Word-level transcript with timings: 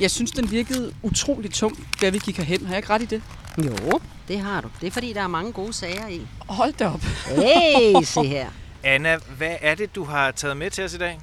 Jeg 0.00 0.10
synes, 0.10 0.30
den 0.30 0.50
virkede 0.50 0.94
utrolig 1.02 1.50
tung, 1.50 1.88
da 2.00 2.08
vi 2.08 2.18
gik 2.18 2.36
herhen. 2.36 2.66
Har 2.66 2.74
jeg 2.74 2.78
ikke 2.78 2.90
ret 2.90 3.02
i 3.02 3.04
det? 3.04 3.22
Jo, 3.58 4.00
det 4.28 4.40
har 4.40 4.60
du. 4.60 4.68
Det 4.80 4.86
er 4.86 4.90
fordi, 4.90 5.12
der 5.12 5.20
er 5.22 5.28
mange 5.28 5.52
gode 5.52 5.72
sager 5.72 6.08
i. 6.08 6.26
Hold 6.48 6.72
da 6.72 6.88
op. 6.88 7.00
Hey, 7.00 8.02
se 8.14 8.22
her. 8.22 8.50
Anna, 8.84 9.18
hvad 9.36 9.56
er 9.60 9.74
det, 9.74 9.94
du 9.94 10.04
har 10.04 10.30
taget 10.30 10.56
med 10.56 10.70
til 10.70 10.84
os 10.84 10.94
i 10.94 10.98
dag? 10.98 11.20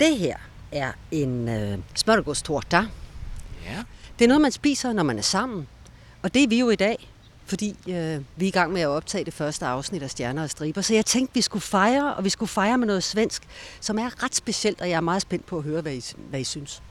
Det 0.00 0.16
her 0.18 0.36
er 0.72 0.92
en 1.10 1.48
øh, 1.48 1.78
smørgåstårta. 1.94 2.76
Ja. 3.64 3.82
Det 4.18 4.24
er 4.24 4.28
noget, 4.28 4.40
man 4.40 4.52
spiser, 4.52 4.92
når 4.92 5.02
man 5.02 5.18
er 5.18 5.22
sammen. 5.22 5.68
Og 6.22 6.34
det 6.34 6.42
er 6.42 6.48
vi 6.48 6.60
jo 6.60 6.70
i 6.70 6.76
dag, 6.76 7.08
fordi 7.46 7.76
øh, 7.88 8.20
vi 8.36 8.44
er 8.44 8.48
i 8.48 8.50
gang 8.50 8.72
med 8.72 8.80
at 8.80 8.88
optage 8.88 9.24
det 9.24 9.34
første 9.34 9.66
afsnit 9.66 10.02
af 10.02 10.10
Stjerner 10.10 10.42
og 10.42 10.50
Striber. 10.50 10.80
Så 10.80 10.94
jeg 10.94 11.06
tænkte, 11.06 11.34
vi 11.34 11.40
skulle 11.40 11.62
fejre, 11.62 12.14
og 12.14 12.24
vi 12.24 12.28
skulle 12.28 12.48
fejre 12.48 12.78
med 12.78 12.86
noget 12.86 13.04
svensk, 13.04 13.42
som 13.80 13.98
er 13.98 14.22
ret 14.24 14.34
specielt, 14.34 14.80
og 14.80 14.88
jeg 14.88 14.96
er 14.96 15.00
meget 15.00 15.22
spændt 15.22 15.46
på 15.46 15.58
at 15.58 15.64
høre, 15.64 15.80
hvad 15.80 15.94
I, 15.94 16.02
hvad 16.30 16.40
I 16.40 16.44
synes. 16.44 16.82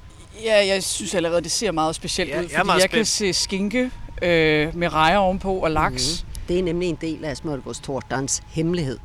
Ja, 0.44 0.68
jeg 0.68 0.84
synes 0.84 1.16
allerede, 1.16 1.42
det 1.42 1.52
ser 1.52 1.72
meget 1.72 1.96
specielt 1.96 2.32
Ja, 2.32 2.40
ud, 2.40 2.42
jeg 2.42 2.52
fordi 2.52 2.66
meget 2.66 2.82
jeg 2.82 2.90
kan 2.90 3.06
se 3.06 3.34
skinke 3.34 3.92
øh, 4.22 4.76
med 4.76 4.94
rejer 4.94 5.18
ovenpå 5.18 5.54
og 5.54 5.72
laks. 5.72 6.24
Mm. 6.24 6.44
Det 6.48 6.60
er 6.60 6.64
nemlig 6.64 6.90
en 6.90 6.98
del 7.02 7.26
af 7.26 7.38
smørgåstårtans 7.38 8.44
hemmelighed. 8.48 8.98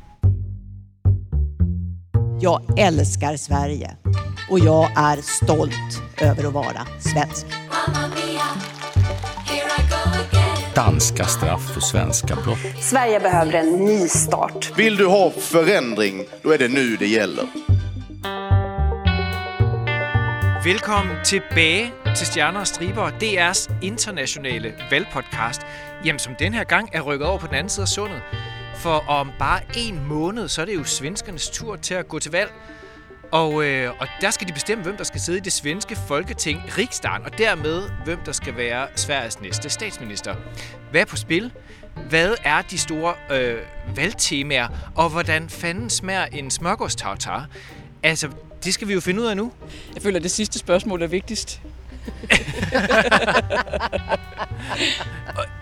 Jag 2.41 2.79
älskar 2.79 3.35
Sverige 3.37 3.97
och 4.49 4.59
jag 4.59 4.91
är 4.95 5.21
stolt 5.21 6.01
över 6.21 6.47
att 6.47 6.53
vara 6.53 6.87
svensk. 6.99 7.45
Danska 10.75 11.25
straff 11.25 11.73
för 11.73 11.81
svenska 11.81 12.35
brott. 12.35 12.57
Sverige 12.81 13.19
behöver 13.19 13.53
en 13.53 13.85
ny 13.85 14.07
start. 14.07 14.71
Vill 14.77 14.95
du 14.97 15.05
ha 15.05 15.29
förändring, 15.29 16.23
då 16.43 16.51
är 16.51 16.57
det 16.57 16.67
nu 16.67 16.97
det 16.97 17.07
gäller. 17.07 17.45
Velkommen 20.63 21.15
tilbage 21.23 21.93
til 22.15 22.27
Stjerner 22.27 22.59
og 22.59 22.67
Striber, 22.67 23.09
DR's 23.09 23.73
internationale 23.81 24.73
valgpodcast, 24.91 25.61
jamen 26.05 26.19
som 26.19 26.35
den 26.35 26.53
her 26.53 26.63
gang 26.63 26.89
er 26.93 27.01
rykket 27.01 27.27
over 27.27 27.37
på 27.39 27.47
den 27.47 27.55
anden 27.55 27.69
side 27.69 27.83
af 27.83 27.87
sundet. 27.87 28.21
For 28.75 29.09
om 29.09 29.31
bare 29.39 29.61
en 29.77 30.07
måned, 30.07 30.47
så 30.47 30.61
er 30.61 30.65
det 30.65 30.75
jo 30.75 30.83
svenskernes 30.83 31.49
tur 31.49 31.75
til 31.75 31.93
at 31.93 32.07
gå 32.07 32.19
til 32.19 32.31
valg. 32.31 32.53
Og, 33.31 33.63
øh, 33.65 33.91
og 33.99 34.07
der 34.21 34.29
skal 34.29 34.47
de 34.47 34.53
bestemme, 34.53 34.83
hvem 34.83 34.97
der 34.97 35.03
skal 35.03 35.21
sidde 35.21 35.37
i 35.37 35.41
det 35.41 35.53
svenske 35.53 35.95
folketing, 35.95 36.77
Riksdagen, 36.77 37.25
og 37.25 37.37
dermed, 37.37 37.89
hvem 38.05 38.19
der 38.25 38.31
skal 38.31 38.57
være 38.57 38.87
Sveriges 38.95 39.41
næste 39.41 39.69
statsminister. 39.69 40.35
Hvad 40.91 41.01
er 41.01 41.05
på 41.05 41.15
spil? 41.15 41.53
Hvad 42.09 42.35
er 42.43 42.61
de 42.61 42.77
store 42.77 43.13
øh, 43.31 43.57
valgtemaer? 43.95 44.67
Og 44.95 45.09
hvordan 45.09 45.49
fanden 45.49 45.89
smager 45.89 46.25
en 46.25 46.51
smørgårdstartar? 46.51 47.45
Altså, 48.03 48.29
det 48.63 48.73
skal 48.73 48.87
vi 48.87 48.93
jo 48.93 48.99
finde 48.99 49.21
ud 49.21 49.25
af 49.25 49.37
nu. 49.37 49.51
Jeg 49.93 50.03
føler, 50.03 50.17
at 50.17 50.23
det 50.23 50.31
sidste 50.31 50.59
spørgsmål 50.59 51.01
er 51.01 51.07
vigtigst. 51.07 51.61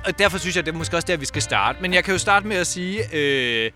Og 0.05 0.19
derfor 0.19 0.37
synes 0.37 0.55
jeg, 0.55 0.65
det 0.65 0.73
er 0.73 0.77
måske 0.77 0.97
også 0.97 1.07
der, 1.07 1.17
vi 1.17 1.25
skal 1.25 1.41
starte. 1.41 1.81
Men 1.81 1.93
jeg 1.93 2.03
kan 2.03 2.11
jo 2.11 2.17
starte 2.17 2.47
med 2.47 2.55
at 2.55 2.67
sige, 2.67 3.03
øh, 3.13 3.71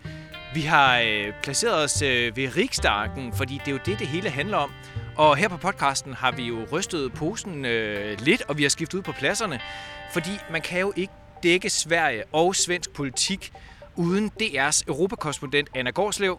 vi 0.54 0.60
har 0.60 0.98
øh, 0.98 1.32
placeret 1.42 1.84
os 1.84 2.02
øh, 2.02 2.36
ved 2.36 2.56
Riksdagen, 2.56 3.32
fordi 3.32 3.54
det 3.54 3.68
er 3.68 3.72
jo 3.72 3.78
det, 3.86 3.98
det 3.98 4.06
hele 4.06 4.30
handler 4.30 4.56
om. 4.56 4.70
Og 5.16 5.36
her 5.36 5.48
på 5.48 5.56
podcasten 5.56 6.14
har 6.14 6.32
vi 6.32 6.42
jo 6.42 6.66
rystet 6.72 7.12
posen 7.12 7.64
øh, 7.64 8.20
lidt, 8.20 8.42
og 8.48 8.58
vi 8.58 8.62
har 8.62 8.70
skiftet 8.70 8.98
ud 8.98 9.02
på 9.02 9.12
pladserne. 9.12 9.60
Fordi 10.12 10.30
man 10.50 10.62
kan 10.62 10.80
jo 10.80 10.92
ikke 10.96 11.12
dække 11.42 11.70
Sverige 11.70 12.22
og 12.32 12.56
svensk 12.56 12.90
politik 12.90 13.52
uden 13.96 14.30
DR's 14.42 14.82
europakorrespondent 14.88 15.68
Anna 15.74 15.90
Gårdslev. 15.90 16.38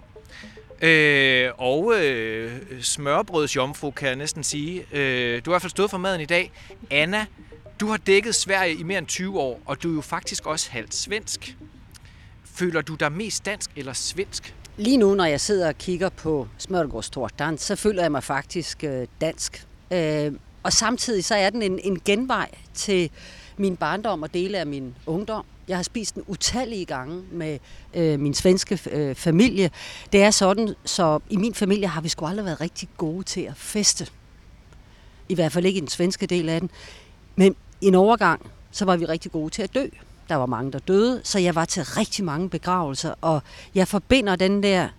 Øh, 0.81 1.51
og 1.57 1.93
øh, 1.95 2.51
smørbrødsjomfru, 2.81 3.91
kan 3.91 4.07
jeg 4.07 4.15
næsten 4.15 4.43
sige. 4.43 4.85
Øh, 4.91 5.41
du 5.45 5.51
har 5.51 5.51
i 5.51 5.53
hvert 5.53 5.61
fald 5.61 5.69
stået 5.69 5.89
for 5.89 5.97
maden 5.97 6.21
i 6.21 6.25
dag. 6.25 6.51
Anna, 6.91 7.25
du 7.79 7.87
har 7.87 7.97
dækket 7.97 8.35
Sverige 8.35 8.75
i 8.75 8.83
mere 8.83 8.97
end 8.97 9.07
20 9.07 9.39
år, 9.39 9.61
og 9.65 9.83
du 9.83 9.91
er 9.91 9.95
jo 9.95 10.01
faktisk 10.01 10.45
også 10.45 10.71
halvt 10.71 10.93
svensk. 10.95 11.57
Føler 12.43 12.81
du 12.81 12.95
dig 12.95 13.11
mest 13.11 13.45
dansk 13.45 13.71
eller 13.75 13.93
svensk? 13.93 14.55
Lige 14.77 14.97
nu, 14.97 15.15
når 15.15 15.25
jeg 15.25 15.41
sidder 15.41 15.67
og 15.67 15.77
kigger 15.77 16.09
på 16.09 16.47
smørgåstårtan, 16.57 17.57
så 17.57 17.75
føler 17.75 18.01
jeg 18.01 18.11
mig 18.11 18.23
faktisk 18.23 18.83
øh, 18.83 19.07
dansk. 19.21 19.67
Øh, 19.91 20.31
og 20.63 20.73
samtidig 20.73 21.25
så 21.25 21.35
er 21.35 21.49
den 21.49 21.61
en, 21.61 21.79
en 21.83 21.99
genvej 22.05 22.49
til 22.73 23.11
min 23.57 23.77
barndom 23.77 24.23
og 24.23 24.33
dele 24.33 24.57
af 24.57 24.67
min 24.67 24.95
ungdom. 25.05 25.45
Jeg 25.67 25.77
har 25.77 25.83
spist 25.83 26.15
den 26.15 26.23
utallige 26.27 26.85
gange 26.85 27.23
med 27.31 27.59
øh, 27.93 28.19
min 28.19 28.33
svenske 28.33 28.79
øh, 28.91 29.15
familie. 29.15 29.71
Det 30.11 30.23
er 30.23 30.31
sådan, 30.31 30.75
så 30.85 31.19
i 31.29 31.37
min 31.37 31.53
familie 31.53 31.87
har 31.87 32.01
vi 32.01 32.09
sgu 32.09 32.25
aldrig 32.25 32.45
været 32.45 32.61
rigtig 32.61 32.89
gode 32.97 33.23
til 33.23 33.41
at 33.41 33.57
feste. 33.57 34.07
I 35.29 35.35
hvert 35.35 35.51
fald 35.51 35.65
ikke 35.65 35.77
i 35.77 35.81
den 35.81 35.87
svenske 35.87 36.25
del 36.25 36.49
af 36.49 36.59
den. 36.59 36.69
Men 37.35 37.55
i 37.81 37.85
en 37.85 37.95
overgang, 37.95 38.51
så 38.71 38.85
var 38.85 38.97
vi 38.97 39.05
rigtig 39.05 39.31
gode 39.31 39.49
til 39.49 39.61
at 39.61 39.75
dø. 39.75 39.87
Der 40.29 40.35
var 40.35 40.45
mange, 40.45 40.71
der 40.71 40.79
døde, 40.79 41.21
så 41.23 41.39
jeg 41.39 41.55
var 41.55 41.65
til 41.65 41.83
rigtig 41.83 42.25
mange 42.25 42.49
begravelser, 42.49 43.13
og 43.21 43.41
jeg 43.75 43.87
forbinder 43.87 44.35
den 44.35 44.63
der 44.63 44.89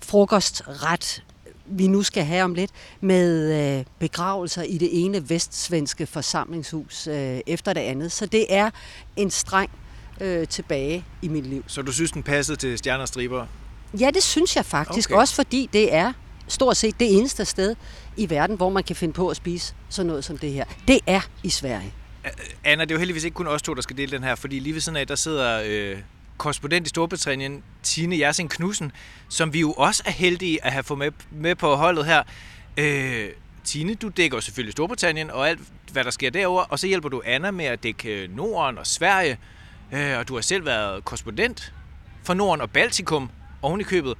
frokostret, 0.00 1.22
vi 1.66 1.86
nu 1.86 2.02
skal 2.02 2.24
have 2.24 2.44
om 2.44 2.54
lidt, 2.54 2.70
med 3.00 3.52
øh, 3.78 3.84
begravelser 3.98 4.62
i 4.62 4.78
det 4.78 4.88
ene 5.04 5.30
vestsvenske 5.30 6.06
forsamlingshus 6.06 7.06
øh, 7.06 7.40
efter 7.46 7.72
det 7.72 7.80
andet. 7.80 8.12
Så 8.12 8.26
det 8.26 8.46
er 8.48 8.70
en 9.16 9.30
streng 9.30 9.70
øh, 10.20 10.48
tilbage 10.48 11.04
i 11.22 11.28
mit 11.28 11.46
liv. 11.46 11.64
Så 11.66 11.82
du 11.82 11.92
synes, 11.92 12.12
den 12.12 12.22
passede 12.22 12.56
til 12.56 12.78
Stjerner 12.78 13.06
Striber? 13.06 13.46
Ja, 14.00 14.10
det 14.14 14.22
synes 14.22 14.56
jeg 14.56 14.64
faktisk. 14.64 15.10
Okay. 15.10 15.20
Også 15.20 15.34
fordi 15.34 15.68
det 15.72 15.94
er 15.94 16.12
stort 16.48 16.76
set 16.76 17.00
det 17.00 17.16
eneste 17.16 17.44
sted 17.44 17.74
i 18.16 18.30
verden, 18.30 18.56
hvor 18.56 18.70
man 18.70 18.84
kan 18.84 18.96
finde 18.96 19.14
på 19.14 19.28
at 19.28 19.36
spise 19.36 19.74
sådan 19.88 20.06
noget 20.06 20.24
som 20.24 20.38
det 20.38 20.52
her. 20.52 20.64
Det 20.88 21.00
er 21.06 21.20
i 21.42 21.50
Sverige. 21.50 21.92
Anna, 22.64 22.84
det 22.84 22.90
er 22.90 22.94
jo 22.94 22.98
heldigvis 22.98 23.24
ikke 23.24 23.34
kun 23.34 23.46
os 23.46 23.62
to, 23.62 23.74
der 23.74 23.82
skal 23.82 23.96
dele 23.96 24.12
den 24.12 24.24
her, 24.24 24.34
fordi 24.34 24.58
lige 24.58 24.72
ved 24.74 24.80
siden 24.80 24.96
af, 24.96 25.06
der 25.06 25.14
sidder 25.14 25.62
øh, 25.66 25.98
korrespondent 26.36 26.86
i 26.86 26.88
Storbritannien, 26.88 27.62
Tine 27.82 28.18
Jersing 28.18 28.50
Knudsen, 28.50 28.92
som 29.28 29.52
vi 29.52 29.60
jo 29.60 29.72
også 29.72 30.02
er 30.06 30.10
heldige 30.10 30.64
at 30.64 30.72
have 30.72 30.82
fået 30.82 30.98
med, 30.98 31.10
med 31.30 31.54
på 31.54 31.74
holdet 31.74 32.06
her. 32.06 32.22
Øh, 32.76 33.28
Tine, 33.64 33.94
du 33.94 34.08
dækker 34.08 34.40
selvfølgelig 34.40 34.72
Storbritannien 34.72 35.30
og 35.30 35.48
alt, 35.48 35.60
hvad 35.92 36.04
der 36.04 36.10
sker 36.10 36.30
derovre, 36.30 36.64
og 36.64 36.78
så 36.78 36.86
hjælper 36.86 37.08
du 37.08 37.22
Anna 37.24 37.50
med 37.50 37.64
at 37.64 37.82
dække 37.82 38.22
øh, 38.22 38.36
Norden 38.36 38.78
og 38.78 38.86
Sverige, 38.86 39.38
øh, 39.92 40.18
og 40.18 40.28
du 40.28 40.34
har 40.34 40.40
selv 40.40 40.64
været 40.64 41.04
korrespondent 41.04 41.72
for 42.24 42.34
Norden 42.34 42.60
og 42.60 42.70
Baltikum 42.70 43.30
oven 43.62 43.80
i 43.80 43.84
købet. 43.84 44.14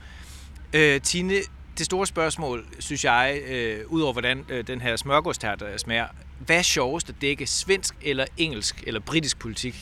Øh, 0.72 1.00
Tine, 1.00 1.34
det 1.78 1.86
store 1.86 2.06
spørgsmål, 2.06 2.66
synes 2.78 3.04
jeg, 3.04 3.40
øh, 3.46 3.80
udover 3.86 4.12
hvordan 4.12 4.44
øh, 4.48 4.66
den 4.66 4.80
her 4.80 4.96
smørgårdstært 4.96 5.62
øh, 5.62 5.78
smager, 5.78 6.06
hvad 6.38 6.58
er 6.58 6.62
sjovest 6.62 7.08
at 7.08 7.14
dække 7.20 7.46
svensk 7.46 7.94
eller 8.02 8.24
engelsk 8.36 8.84
eller 8.86 9.00
britisk 9.00 9.38
politik? 9.38 9.74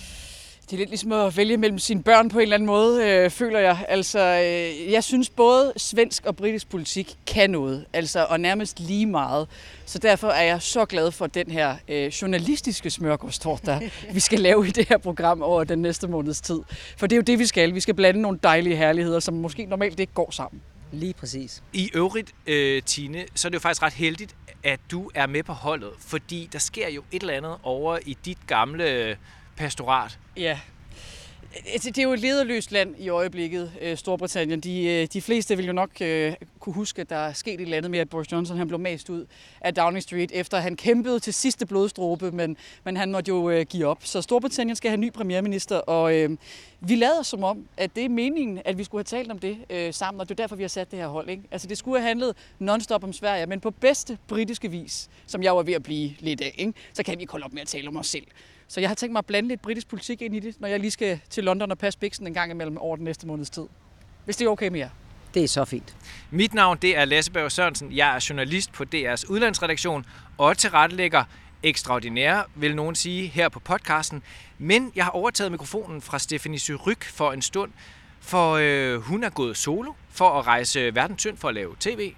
Det 0.73 0.77
er 0.79 0.81
lidt 0.81 0.91
ligesom 0.91 1.13
at 1.13 1.37
vælge 1.37 1.57
mellem 1.57 1.79
sine 1.79 2.03
børn 2.03 2.29
på 2.29 2.39
en 2.39 2.43
eller 2.43 2.55
anden 2.55 2.67
måde, 2.67 3.05
øh, 3.09 3.31
føler 3.31 3.59
jeg. 3.59 3.85
Altså, 3.89 4.19
øh, 4.19 4.93
jeg 4.93 5.05
synes 5.05 5.31
både 5.31 5.73
svensk 5.77 6.27
og 6.27 6.37
britisk 6.37 6.69
politik 6.69 7.17
kan 7.27 7.51
noget, 7.51 7.85
altså, 7.93 8.27
og 8.31 8.41
nærmest 8.41 8.81
lige 8.81 9.07
meget. 9.07 9.49
Så 9.87 9.99
derfor 9.99 10.29
er 10.29 10.43
jeg 10.43 10.63
så 10.63 10.85
glad 10.85 11.13
for 11.13 11.27
den 11.27 11.51
her 11.51 11.77
øh, 11.89 12.07
journalistiske 12.07 12.91
smørgårdstårta, 12.91 13.81
vi 14.13 14.21
skal 14.21 14.41
lave 14.41 14.67
i 14.69 14.71
det 14.71 14.89
her 14.89 14.99
program 14.99 15.43
over 15.43 15.65
den 15.65 15.79
næste 15.79 16.09
måneds 16.09 16.41
tid. 16.41 16.61
For 16.97 17.07
det 17.07 17.17
er 17.17 17.19
jo 17.19 17.23
det, 17.23 17.39
vi 17.39 17.47
skal. 17.47 17.75
Vi 17.75 17.81
skal 17.81 17.95
blande 17.95 18.21
nogle 18.21 18.39
dejlige 18.43 18.77
herligheder, 18.77 19.21
som 19.21 19.35
måske 19.35 19.65
normalt 19.65 20.01
ikke 20.01 20.13
går 20.13 20.31
sammen. 20.31 20.63
Lige 20.93 21.15
præcis. 21.15 21.63
I 21.73 21.91
øvrigt, 21.95 22.35
øh, 22.47 22.83
Tine, 22.83 23.25
så 23.35 23.49
er 23.49 23.51
det 23.51 23.55
jo 23.55 23.61
faktisk 23.61 23.83
ret 23.83 23.93
heldigt, 23.93 24.37
at 24.63 24.81
du 24.91 25.11
er 25.15 25.27
med 25.27 25.43
på 25.43 25.53
holdet, 25.53 25.91
fordi 25.99 26.49
der 26.53 26.59
sker 26.59 26.89
jo 26.89 27.03
et 27.13 27.21
eller 27.21 27.35
andet 27.35 27.57
over 27.63 27.99
i 28.07 28.17
dit 28.25 28.39
gamle 28.47 28.91
øh, 28.91 29.17
pastorat. 29.57 30.19
Ja. 30.37 30.59
Øh, 31.57 31.81
det 31.85 31.99
er 31.99 32.03
jo 32.03 32.13
et 32.13 32.21
lederløst 32.21 32.73
land 32.73 32.95
i 32.99 33.09
øjeblikket, 33.09 33.73
øh, 33.81 33.97
Storbritannien. 33.97 34.61
De, 34.61 34.85
øh, 34.85 35.09
de 35.13 35.23
fleste 35.23 35.57
vil 35.57 35.67
jo 35.67 35.73
nok 35.73 35.91
øh, 36.01 36.35
kunne 36.61 36.75
huske, 36.75 37.01
at 37.01 37.11
der 37.11 37.17
er 37.17 37.33
sket 37.33 37.55
et 37.55 37.61
eller 37.61 37.77
andet 37.77 37.91
med, 37.91 37.99
at 37.99 38.09
Boris 38.09 38.33
Johnson 38.33 38.57
han 38.57 38.69
blev 38.69 38.81
mast 38.81 39.11
ud 39.11 39.27
af 39.61 39.75
Downing 39.75 40.03
Street, 40.03 40.31
efter 40.35 40.59
han 40.59 40.77
kæmpede 40.77 41.21
til 41.21 41.35
sidste 41.35 41.67
blodstråbe, 41.67 42.31
men, 42.31 42.57
men 42.85 42.97
han 42.97 43.13
måtte 43.13 43.29
jo 43.29 43.51
øh, 43.51 43.67
give 43.67 43.87
op. 43.87 43.99
Så 44.01 44.23
Storbritannien 44.23 44.77
skal 44.77 44.89
have 44.91 44.95
en 44.95 45.01
ny 45.01 45.13
premierminister, 45.13 45.77
og 45.77 46.15
øh, 46.17 46.31
vi 46.81 46.95
lader 46.95 47.23
som 47.23 47.45
om, 47.45 47.67
at 47.77 47.97
det 47.97 48.05
er 48.05 48.09
meningen, 48.09 48.61
at 48.65 48.79
vi 48.79 48.85
skulle 48.85 48.99
have 48.99 49.19
talt 49.19 49.31
om 49.31 49.39
det 49.39 49.59
øh, 49.71 49.95
sammen, 49.95 50.21
og 50.21 50.29
det 50.29 50.35
er 50.35 50.43
derfor, 50.43 50.57
vi 50.57 50.63
har 50.63 50.69
sat 50.69 50.91
det 50.91 50.99
her 50.99 51.09
hold. 51.09 51.29
Ikke? 51.29 51.43
Altså, 51.51 51.69
det 51.69 51.79
skulle 51.79 52.01
have 52.01 52.09
handlet 52.09 52.37
non-stop 52.59 53.05
om 53.05 53.13
Sverige, 53.13 53.47
men 53.47 53.61
på 53.61 53.71
bedste 53.71 54.19
britiske 54.29 54.71
vis, 54.71 55.11
som 55.27 55.43
jeg 55.43 55.57
var 55.57 55.63
ved 55.63 55.75
at 55.75 55.83
blive 55.83 56.11
lidt 56.19 56.41
af, 56.41 56.55
ikke? 56.59 56.73
så 56.93 57.03
kan 57.03 57.19
vi 57.19 57.21
ikke 57.21 57.31
holde 57.31 57.45
op 57.45 57.53
med 57.53 57.63
at 57.63 57.69
tale 57.69 57.89
om 57.89 57.97
os 57.97 58.07
selv. 58.07 58.27
Så 58.73 58.81
jeg 58.81 58.91
har 58.91 58.95
tænkt 58.95 59.13
mig 59.13 59.19
at 59.19 59.27
blande 59.27 59.49
lidt 59.49 59.63
britisk 59.63 59.89
politik 59.89 60.23
ind 60.23 60.37
i 60.37 60.41
det, 60.41 60.61
når 60.61 60.69
jeg 60.69 60.81
lige 60.81 60.91
skal 60.91 61.21
til 61.31 61.45
London 61.45 61.71
og 61.71 61.79
passe 61.79 61.99
biksen 61.99 62.27
en 62.27 62.35
gang 62.35 62.51
imellem 62.51 62.79
over 62.79 62.97
den 62.97 63.05
næste 63.05 63.27
måneds 63.27 63.51
tid. 63.51 63.67
Hvis 64.25 64.37
det 64.37 64.45
er 64.45 64.49
okay 64.49 64.69
med 64.69 64.79
jer. 64.79 64.89
Det 65.35 65.45
er 65.45 65.49
så 65.49 65.65
fint. 65.65 65.97
Mit 66.31 66.55
navn 66.55 66.79
det 66.83 66.97
er 66.97 67.05
Lasse 67.05 67.33
Berg 67.33 67.53
Sørensen. 67.53 67.93
Jeg 67.93 68.17
er 68.17 68.27
journalist 68.29 68.73
på 68.73 68.85
DR's 68.95 69.31
udlandsredaktion 69.31 70.07
og 70.39 70.59
tilrettelægger 70.59 71.25
ekstraordinære, 71.63 72.45
vil 72.55 72.77
nogen 72.77 72.95
sige, 72.95 73.29
her 73.29 73.49
på 73.49 73.61
podcasten. 73.61 74.23
Men 74.59 74.93
jeg 74.97 75.05
har 75.05 75.13
overtaget 75.13 75.51
mikrofonen 75.51 76.03
fra 76.03 76.19
Stephanie 76.19 76.59
Syryk 76.59 77.05
for 77.05 77.33
en 77.33 77.43
stund, 77.43 77.71
for 78.21 78.53
øh, 78.53 79.01
hun 79.01 79.25
er 79.25 79.31
gået 79.31 79.57
solo 79.57 79.93
for 80.11 80.39
at 80.39 80.47
rejse 80.47 80.95
verden 80.95 81.17
tynd 81.17 81.37
for 81.37 81.49
at 81.49 81.55
lave 81.55 81.75
tv. 81.81 82.13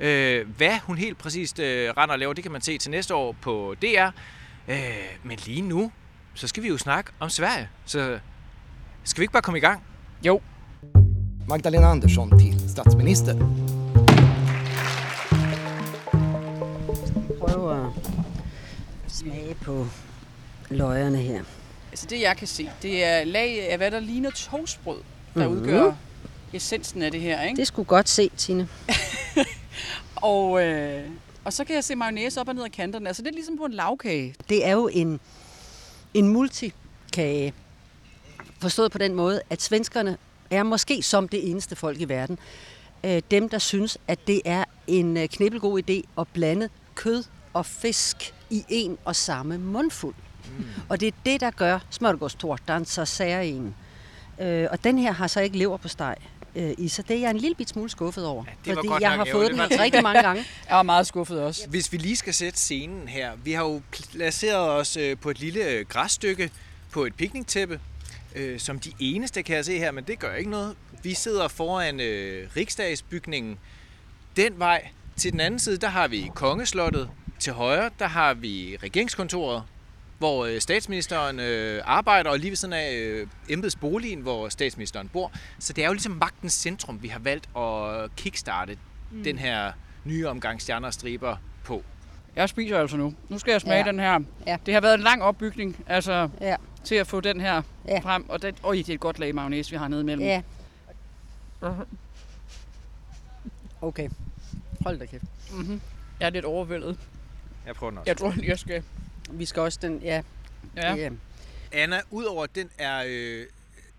Øh, 0.00 0.48
hvad 0.56 0.78
hun 0.78 0.98
helt 0.98 1.18
præcist 1.18 1.58
øh, 1.58 1.90
render 1.90 2.12
og 2.12 2.18
laver, 2.18 2.32
det 2.32 2.44
kan 2.44 2.52
man 2.52 2.60
se 2.60 2.78
til 2.78 2.90
næste 2.90 3.14
år 3.14 3.36
på 3.42 3.74
DR. 3.82 4.08
Øh, 4.68 4.76
men 5.22 5.38
lige 5.46 5.62
nu, 5.62 5.92
så 6.40 6.46
skal 6.48 6.62
vi 6.62 6.68
jo 6.68 6.78
snakke 6.78 7.10
om 7.20 7.30
Sverige. 7.30 7.68
Så 7.86 8.18
skal 9.04 9.20
vi 9.20 9.22
ikke 9.24 9.32
bare 9.32 9.42
komme 9.42 9.58
i 9.58 9.60
gang? 9.60 9.82
Jo, 10.26 10.40
Magdalena 11.48 11.86
Andersson 11.90 12.38
till 12.38 12.70
statsminister. 12.70 13.34
Prøv 17.40 17.70
at 17.84 17.86
smage 19.08 19.54
på 19.62 19.86
løjerne 20.70 21.18
her. 21.18 21.42
altså 21.90 22.06
det 22.10 22.20
jeg 22.20 22.36
kan 22.36 22.46
se, 22.48 22.70
det 22.82 23.04
er 23.04 23.24
lag 23.24 23.70
af 23.70 23.76
hvad 23.76 23.90
der 23.90 24.00
ligner 24.00 24.30
toastbrød, 24.30 24.98
der 25.34 25.48
Mhm. 25.48 25.58
udgør 25.58 25.92
essensen 26.52 27.02
af 27.02 27.10
det 27.10 27.20
her. 27.20 27.42
Ikke? 27.42 27.56
Det 27.56 27.66
skulle 27.66 27.86
godt 27.86 28.08
se, 28.08 28.30
Tine. 28.36 28.68
Og, 30.16 30.62
øh, 30.64 31.02
og 31.44 31.52
så 31.52 31.64
kan 31.64 31.74
jeg 31.74 31.84
se 31.84 31.94
mayonnaise 31.94 32.40
op 32.40 32.48
og 32.48 32.54
ned 32.54 32.64
ad 32.64 32.70
kanterne. 32.70 33.08
Altså 33.08 33.22
det 33.22 33.28
er 33.28 33.32
ligesom 33.34 33.56
på 33.56 33.64
en 33.64 33.72
lavkage. 33.72 34.34
Det 34.48 34.66
er 34.66 34.70
jo 34.72 34.88
en, 34.92 35.20
en 36.14 36.28
multikage. 36.28 37.54
Forstået 38.60 38.92
på 38.92 38.98
den 38.98 39.14
måde, 39.14 39.42
at 39.50 39.62
svenskerne 39.62 40.16
er 40.50 40.62
måske 40.62 41.02
som 41.02 41.28
det 41.28 41.50
eneste 41.50 41.76
folk 41.76 42.00
i 42.00 42.04
verden. 42.04 42.38
Øh, 43.04 43.22
dem, 43.30 43.48
der 43.48 43.58
synes, 43.58 43.98
at 44.08 44.26
det 44.26 44.42
er 44.44 44.64
en 44.86 45.16
øh, 45.16 45.28
knibbelgod 45.28 45.82
idé 45.90 46.20
at 46.20 46.28
blande 46.28 46.68
kød 46.94 47.24
og 47.52 47.66
fisk 47.66 48.34
i 48.50 48.64
en 48.68 48.98
og 49.04 49.16
samme 49.16 49.58
mundfuld. 49.58 50.14
Mm. 50.58 50.64
Og 50.88 51.00
det 51.00 51.06
er 51.06 51.12
det, 51.24 51.40
der 51.40 51.50
gør 51.50 51.78
smørgårdstårtan 51.90 52.84
så 52.84 53.04
særegen. 53.04 53.74
Øh, 54.40 54.68
og 54.70 54.84
den 54.84 54.98
her 54.98 55.12
har 55.12 55.26
så 55.26 55.40
ikke 55.40 55.58
lever 55.58 55.76
på 55.76 55.88
steg 55.88 56.16
øh, 56.56 56.74
i, 56.78 56.88
så 56.88 57.02
det 57.02 57.16
er 57.16 57.20
jeg 57.20 57.30
en 57.30 57.36
lille 57.36 57.54
bit 57.54 57.68
smule 57.68 57.90
skuffet 57.90 58.26
over. 58.26 58.44
Ja, 58.46 58.50
det 58.64 58.68
var 58.70 58.74
fordi 58.74 58.88
godt 58.88 59.02
jeg 59.02 59.16
nok 59.16 59.26
har 59.26 59.32
fået 59.34 59.50
den 59.50 59.58
Det 59.58 59.78
var- 59.78 59.82
rigtig 59.84 60.02
mange 60.02 60.22
gange. 60.22 60.44
Jeg 60.68 60.76
var 60.76 60.82
meget 60.82 61.06
skuffet 61.06 61.40
også. 61.42 61.68
Hvis 61.68 61.92
vi 61.92 61.96
lige 61.98 62.16
skal 62.16 62.34
sætte 62.34 62.58
scenen 62.58 63.08
her. 63.08 63.32
Vi 63.44 63.52
har 63.52 63.64
jo 63.64 63.82
placeret 64.12 64.70
os 64.70 64.96
øh, 64.96 65.16
på 65.18 65.30
et 65.30 65.40
lille 65.40 65.64
øh, 65.64 65.86
græsstykke 65.88 66.50
på 66.92 67.04
et 67.04 67.14
picniktæppe. 67.14 67.80
Øh, 68.36 68.60
som 68.60 68.78
de 68.80 68.92
eneste 68.98 69.42
kan 69.42 69.56
jeg 69.56 69.64
se 69.64 69.78
her, 69.78 69.90
men 69.92 70.04
det 70.04 70.18
gør 70.18 70.34
ikke 70.34 70.50
noget. 70.50 70.76
Vi 71.02 71.14
sidder 71.14 71.48
foran 71.48 72.00
øh, 72.00 72.48
riksdagsbygningen. 72.56 73.58
Den 74.36 74.58
vej 74.58 74.88
til 75.16 75.32
den 75.32 75.40
anden 75.40 75.60
side, 75.60 75.76
der 75.76 75.88
har 75.88 76.08
vi 76.08 76.30
kongeslottet. 76.34 77.10
Til 77.38 77.52
højre, 77.52 77.90
der 77.98 78.06
har 78.06 78.34
vi 78.34 78.76
regeringskontoret, 78.82 79.62
hvor 80.20 80.44
øh, 80.44 80.60
statsministeren 80.60 81.40
øh, 81.40 81.82
arbejder, 81.84 82.30
og 82.30 82.38
lige 82.38 82.50
ved 82.50 82.56
siden 82.56 82.74
af 82.74 82.92
øh, 82.94 83.26
embedsboligen, 83.48 84.20
hvor 84.20 84.48
statsministeren 84.48 85.08
bor. 85.08 85.32
Så 85.58 85.72
det 85.72 85.82
er 85.84 85.86
jo 85.88 85.92
ligesom 85.92 86.12
magtens 86.12 86.52
centrum, 86.52 87.02
vi 87.02 87.08
har 87.08 87.18
valgt 87.18 87.48
at 87.56 88.16
kickstarte 88.16 88.78
mm. 89.10 89.24
den 89.24 89.38
her 89.38 89.72
nye 90.04 90.28
omgang 90.28 90.62
stjerner 90.62 90.86
og 90.86 90.94
striber 90.94 91.36
på. 91.64 91.82
Jeg 92.36 92.48
spiser 92.48 92.78
altså 92.78 92.96
nu. 92.96 93.14
Nu 93.28 93.38
skal 93.38 93.52
jeg 93.52 93.60
smage 93.60 93.78
Ja. 93.78 93.84
den 93.90 93.98
her. 94.00 94.20
Ja. 94.46 94.56
Det 94.66 94.74
har 94.74 94.80
været 94.80 94.94
en 94.94 95.00
lang 95.00 95.22
opbygning 95.22 95.76
altså, 95.86 96.28
Ja. 96.40 96.56
til 96.84 96.94
at 96.94 97.06
få 97.06 97.20
den 97.20 97.40
her 97.40 97.62
Ja. 97.88 97.92
ja. 97.94 97.98
frem. 97.98 98.30
Og 98.30 98.42
det, 98.42 98.54
øj, 98.62 98.74
det 98.74 98.88
er 98.88 98.94
et 98.94 99.00
godt 99.00 99.18
lag 99.18 99.34
mayonnaise, 99.34 99.70
vi 99.70 99.76
har 99.76 99.88
nede 99.88 100.00
imellem. 100.00 100.26
Ja. 100.26 100.42
Okay. 103.80 104.08
Hold 104.80 104.98
da 104.98 105.06
kæft. 105.06 105.24
Mm-hmm. 105.52 105.80
Jeg 106.20 106.26
er 106.26 106.30
lidt 106.30 106.44
overvældet. 106.44 106.98
Jeg 107.66 107.74
prøver 107.74 107.90
den 107.90 107.98
også. 107.98 108.10
Jeg 108.10 108.16
tror, 108.16 108.34
jeg 108.42 108.58
skal... 108.58 108.82
Vi 109.32 109.44
skal 109.44 109.62
også 109.62 109.78
den, 109.82 110.02
ja. 110.02 110.22
Ja. 110.76 110.94
ja. 110.94 111.10
Anna, 111.72 112.00
udover 112.10 112.44
at 112.44 112.54
den 112.54 112.70
er 112.78 113.04
øh, 113.06 113.46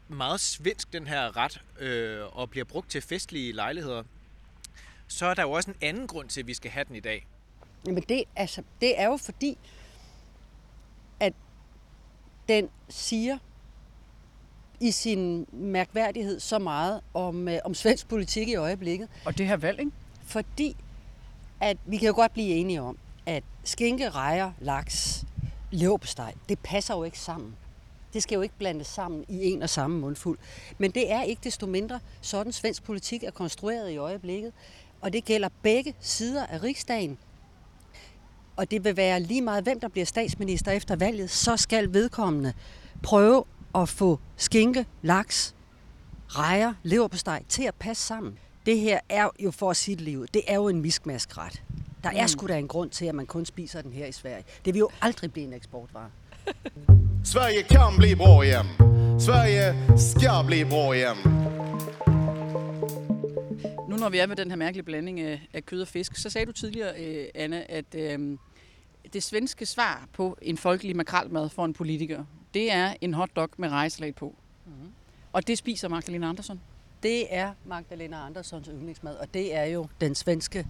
meget 0.07 0.39
svensk, 0.39 0.94
den 0.94 1.07
her 1.07 1.38
ret, 1.38 1.62
øh, 1.80 2.38
og 2.38 2.50
bliver 2.50 2.66
brugt 2.66 2.89
til 2.89 3.01
festlige 3.01 3.51
lejligheder, 3.51 4.04
så 5.07 5.25
er 5.25 5.33
der 5.33 5.42
jo 5.42 5.51
også 5.51 5.72
en 5.72 5.78
anden 5.81 6.07
grund 6.07 6.30
til, 6.30 6.42
at 6.42 6.48
vi 6.48 6.54
skal 6.54 6.72
have 6.72 6.86
den 6.88 6.95
i 6.95 7.00
dag. 7.00 7.28
Jamen 7.88 8.04
det, 8.10 8.24
altså, 8.36 8.63
det 8.81 9.00
er 9.00 9.06
jo 9.06 9.18
fordi, 9.18 9.57
at 11.19 11.33
den 12.48 12.69
siger 12.89 13.38
i 14.80 14.92
sin 14.92 15.48
mærkværdighed 15.51 16.39
så 16.39 16.60
meget 16.60 17.01
om, 17.13 17.48
øh, 17.48 17.60
om 17.66 17.74
svensk 17.74 18.07
politik 18.07 18.48
i 18.48 18.56
øjeblikket. 18.56 19.10
Og 19.25 19.38
det 19.38 19.48
her 19.48 19.57
valg, 19.57 19.80
ikke? 19.80 19.92
Fordi 20.24 20.75
at 21.62 21.78
vi 21.86 21.98
kan 21.98 22.07
jo 22.07 22.13
godt 22.16 22.33
blive 22.33 22.50
enige 22.50 22.81
om, 22.81 22.98
at 23.25 23.44
skinke, 23.63 24.09
rejer, 24.09 24.51
laks, 24.59 25.25
leverpostej, 25.71 26.33
det 26.50 26.59
passer 26.59 26.95
jo 26.95 27.03
ikke 27.03 27.19
sammen. 27.19 27.56
Det 28.13 28.23
skal 28.23 28.35
jo 28.35 28.41
ikke 28.41 28.57
blandes 28.57 28.88
sammen 28.88 29.25
i 29.29 29.45
en 29.45 29.62
og 29.62 29.69
samme 29.69 30.00
mundfuld. 30.00 30.39
Men 30.77 30.91
det 30.91 31.12
er 31.12 31.23
ikke 31.23 31.41
desto 31.44 31.65
mindre 31.65 32.00
sådan 32.21 32.51
svensk 32.51 32.83
politik 32.83 33.23
er 33.23 33.31
konstrueret 33.31 33.91
i 33.91 33.97
øjeblikket. 33.97 34.53
Og 35.01 35.13
det 35.13 35.25
gælder 35.25 35.50
begge 35.62 35.95
sider 36.00 36.45
af 36.45 36.63
riksdagen. 36.63 37.18
Og 38.56 38.71
det 38.71 38.83
vil 38.83 38.97
være 38.97 39.19
lige 39.19 39.41
meget, 39.41 39.63
hvem 39.63 39.79
der 39.79 39.88
bliver 39.88 40.06
statsminister 40.06 40.71
efter 40.71 40.95
valget, 40.95 41.29
så 41.29 41.57
skal 41.57 41.94
vedkommende 41.94 42.53
prøve 43.03 43.44
at 43.75 43.89
få 43.89 44.19
skinke, 44.38 44.85
laks, 45.01 45.56
rejer, 46.27 46.73
leverpostej 46.83 47.44
til 47.50 47.63
at 47.63 47.75
passe 47.75 48.03
sammen. 48.07 48.39
Det 48.65 48.79
her 48.79 49.00
er 49.09 49.29
jo, 49.39 49.51
for 49.51 49.69
at 49.69 49.77
sige 49.77 49.95
det 49.95 50.03
lige 50.03 50.19
ud, 50.19 50.27
det 50.27 50.41
er 50.47 50.56
jo 50.56 50.68
en 50.68 50.81
miskmaskret. 50.81 51.63
Der 52.03 52.09
er 52.09 52.27
sgu 52.27 52.48
da 52.48 52.57
en 52.57 52.68
grund 52.68 52.89
til, 52.89 53.06
at 53.06 53.15
man 53.15 53.25
kun 53.25 53.45
spiser 53.45 53.81
den 53.81 53.94
her 53.94 54.06
i 54.06 54.12
Sverige. 54.12 54.44
Det 54.65 54.74
vil 54.74 54.80
jo 54.80 54.89
aldrig 55.01 55.33
blive 55.33 55.48
en 55.48 55.53
eksportvare. 55.53 56.09
Sverige 57.33 57.63
kan 57.63 57.98
bli 57.98 58.15
bra 58.15 58.42
igen. 58.42 58.65
Sverige 59.19 59.98
ska 59.98 60.42
bli 60.48 60.63
bra 60.63 60.94
igen. 60.94 61.18
Nu 63.89 63.98
når 63.98 64.09
vi 64.09 64.18
er 64.18 64.25
med 64.25 64.36
den 64.36 64.50
her 64.50 64.56
mærkelige 64.56 64.83
blanding 64.83 65.19
af, 65.19 65.48
af 65.53 65.65
kød 65.65 65.81
og 65.81 65.88
fisk, 65.88 66.15
så 66.15 66.30
sagde 66.30 66.45
du 66.45 66.51
tidligere, 66.51 67.00
øh, 67.00 67.27
Anna, 67.36 67.63
at 67.69 67.95
øh, 67.95 68.38
det 69.13 69.24
svenske 69.24 69.65
svar 69.65 70.07
på 70.13 70.38
en 70.42 70.57
folkelig 70.57 70.95
makralmad 70.95 71.50
for 71.50 71.65
en 71.65 71.74
politiker, 71.74 72.25
det 72.54 72.71
er 72.71 72.94
en 73.01 73.13
hotdog 73.13 73.50
med 73.57 73.69
rejesalat 73.69 74.15
på. 74.15 74.36
Mm-hmm. 74.65 74.92
Og 75.33 75.47
det 75.47 75.57
spiser 75.57 75.88
Magdalena 75.88 76.30
Andersson. 76.30 76.62
Det 77.04 77.36
er 77.36 77.54
Magdalena 77.65 78.25
Anderssons 78.25 78.68
yndlingsmad, 78.68 79.15
og 79.15 79.33
det 79.33 79.56
er 79.56 79.63
jo 79.63 79.88
den 80.01 80.15
svenske 80.15 80.68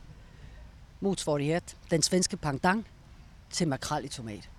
motsvarighed, 1.02 1.62
den 1.92 2.02
svenske 2.02 2.38
pendant 2.38 2.86
til 3.52 3.68
makrel 3.68 4.06
i 4.06 4.08
tomat. 4.08 4.50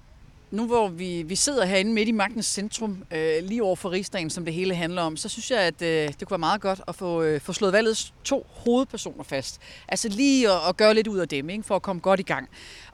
Nu 0.51 0.67
hvor 0.67 0.89
vi, 0.89 1.23
vi 1.23 1.37
sidder 1.37 1.65
herinde 1.65 1.93
midt 1.93 2.09
i 2.09 2.13
magtens 2.13 2.47
centrum, 2.47 3.05
øh, 3.11 3.43
lige 3.43 3.63
over 3.63 3.77
for 3.77 3.91
rigsdagen, 3.91 4.31
som 4.31 4.45
det 4.45 4.55
hele 4.55 4.75
handler 4.75 5.03
om, 5.03 5.17
så 5.17 5.29
synes 5.29 5.51
jeg, 5.51 5.61
at 5.61 5.83
øh, 5.83 6.09
det 6.09 6.19
kunne 6.19 6.31
være 6.31 6.39
meget 6.39 6.61
godt 6.61 6.81
at 6.89 6.95
få, 6.95 7.23
øh, 7.23 7.41
få 7.41 7.53
slået 7.53 7.73
valgets 7.73 8.15
to 8.25 8.47
hovedpersoner 8.49 9.25
fast. 9.25 9.61
Altså 9.89 10.09
lige 10.09 10.51
at, 10.51 10.69
at 10.69 10.77
gøre 10.77 10.95
lidt 10.95 11.07
ud 11.07 11.19
af 11.19 11.29
dem, 11.29 11.51
ikke, 11.51 11.63
for 11.63 11.77
at 11.77 11.83
komme 11.83 12.01
godt 12.01 12.21
i 12.21 12.23
gang. 12.23 12.49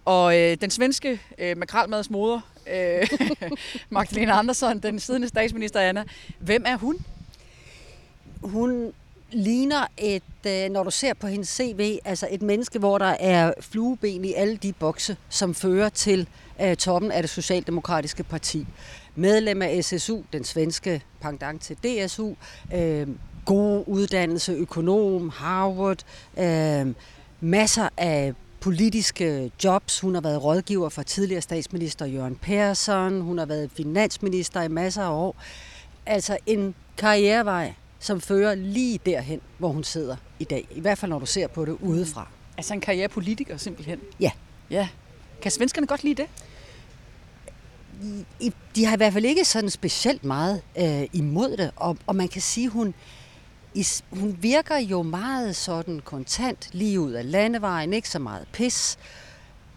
Og 0.04 0.38
øh, 0.38 0.56
den 0.60 0.70
svenske 0.70 1.20
øh, 1.38 1.56
makralmads 1.56 2.10
moder, 2.10 2.40
øh, 2.72 3.08
Magdalena 3.90 4.38
Andersson, 4.38 4.78
den 4.78 5.00
siddende 5.00 5.28
statsminister 5.28 5.80
Anna, 5.80 6.04
hvem 6.38 6.64
er 6.66 6.76
hun? 6.76 6.98
Hun 8.42 8.92
ligner 9.32 9.86
et, 9.98 10.22
øh, 10.46 10.70
når 10.70 10.82
du 10.82 10.90
ser 10.90 11.14
på 11.14 11.26
hendes 11.26 11.48
CV, 11.48 11.98
altså 12.04 12.28
et 12.30 12.42
menneske, 12.42 12.78
hvor 12.78 12.98
der 12.98 13.16
er 13.20 13.52
flueben 13.60 14.24
i 14.24 14.32
alle 14.32 14.56
de 14.56 14.72
bokse, 14.72 15.16
som 15.28 15.54
fører 15.54 15.88
til 15.88 16.28
øh, 16.62 16.76
toppen 16.76 17.12
af 17.12 17.22
det 17.22 17.30
socialdemokratiske 17.30 18.22
parti. 18.22 18.66
Medlem 19.14 19.62
af 19.62 19.84
SSU, 19.84 20.20
den 20.32 20.44
svenske 20.44 21.02
pendant 21.20 21.62
til 21.62 21.76
DSU, 21.76 22.34
øh, 22.74 23.06
god 23.44 23.84
uddannelse, 23.86 24.52
økonom, 24.52 25.28
Harvard, 25.34 26.04
øh, 26.38 26.94
masser 27.40 27.88
af 27.96 28.34
politiske 28.60 29.52
jobs. 29.64 30.00
Hun 30.00 30.14
har 30.14 30.20
været 30.20 30.44
rådgiver 30.44 30.88
for 30.88 31.02
tidligere 31.02 31.42
statsminister 31.42 32.06
Jørgen 32.06 32.36
Persson. 32.36 33.20
Hun 33.20 33.38
har 33.38 33.46
været 33.46 33.70
finansminister 33.76 34.62
i 34.62 34.68
masser 34.68 35.02
af 35.02 35.12
år. 35.12 35.36
Altså 36.06 36.36
en 36.46 36.74
karrierevej, 36.96 37.74
som 37.98 38.20
fører 38.20 38.54
lige 38.54 39.00
derhen, 39.06 39.40
hvor 39.58 39.68
hun 39.68 39.84
sidder 39.84 40.16
i 40.38 40.44
dag. 40.44 40.68
I 40.70 40.80
hvert 40.80 40.98
fald, 40.98 41.10
når 41.10 41.18
du 41.18 41.26
ser 41.26 41.46
på 41.46 41.64
det 41.64 41.72
udefra. 41.80 42.28
Altså 42.56 42.74
en 42.74 42.80
karrierepolitiker 42.80 43.56
simpelthen. 43.56 43.98
Ja. 44.20 44.30
Ja. 44.70 44.88
Kan 45.42 45.50
svenskerne 45.50 45.86
godt 45.86 46.04
lide 46.04 46.14
det? 46.22 46.26
I- 48.40 48.52
De 48.76 48.84
har 48.84 48.94
i 48.94 48.96
hvert 48.96 49.12
fald 49.12 49.24
ikke 49.24 49.44
sådan 49.44 49.70
specielt 49.70 50.24
meget 50.24 50.62
øh, 50.78 51.02
imod 51.12 51.56
det, 51.56 51.70
og, 51.76 51.96
og 52.06 52.16
man 52.16 52.28
kan 52.28 52.42
sige, 52.42 52.68
hun, 52.68 52.94
i, 53.74 53.86
hun 54.10 54.36
virker 54.40 54.76
jo 54.78 55.02
meget 55.02 55.56
sådan 55.56 56.00
kontant, 56.04 56.68
lige 56.72 57.00
ud 57.00 57.12
af 57.12 57.30
landevejen, 57.30 57.92
ikke 57.92 58.08
så 58.08 58.18
meget 58.18 58.46
pis. 58.52 58.98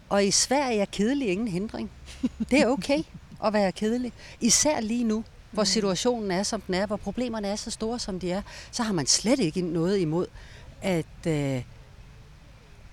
Og 0.10 0.26
i 0.26 0.32
Sverige 0.32 0.82
er 0.82 0.86
kedelig 0.86 1.28
ingen 1.28 1.48
hindring. 1.48 1.92
Det 2.52 2.60
er 2.62 2.68
okay 2.68 3.04
at 3.46 3.54
være 3.54 3.72
kedelig. 3.72 4.14
Især 4.42 4.80
lige 4.80 5.04
nu, 5.04 5.24
hvor 5.52 5.64
situationen 5.64 6.32
er, 6.32 6.44
som 6.44 6.62
den 6.62 6.76
er, 6.76 6.86
hvor 6.86 6.98
problemerne 6.98 7.48
er 7.48 7.56
så 7.56 7.72
store, 7.72 8.00
som 8.00 8.20
de 8.20 8.32
er, 8.32 8.42
så 8.72 8.84
har 8.84 8.94
man 8.94 9.08
slet 9.08 9.40
ikke 9.40 9.62
noget 9.62 9.98
imod 9.98 10.28
at, 10.82 11.06
øh, 11.28 11.64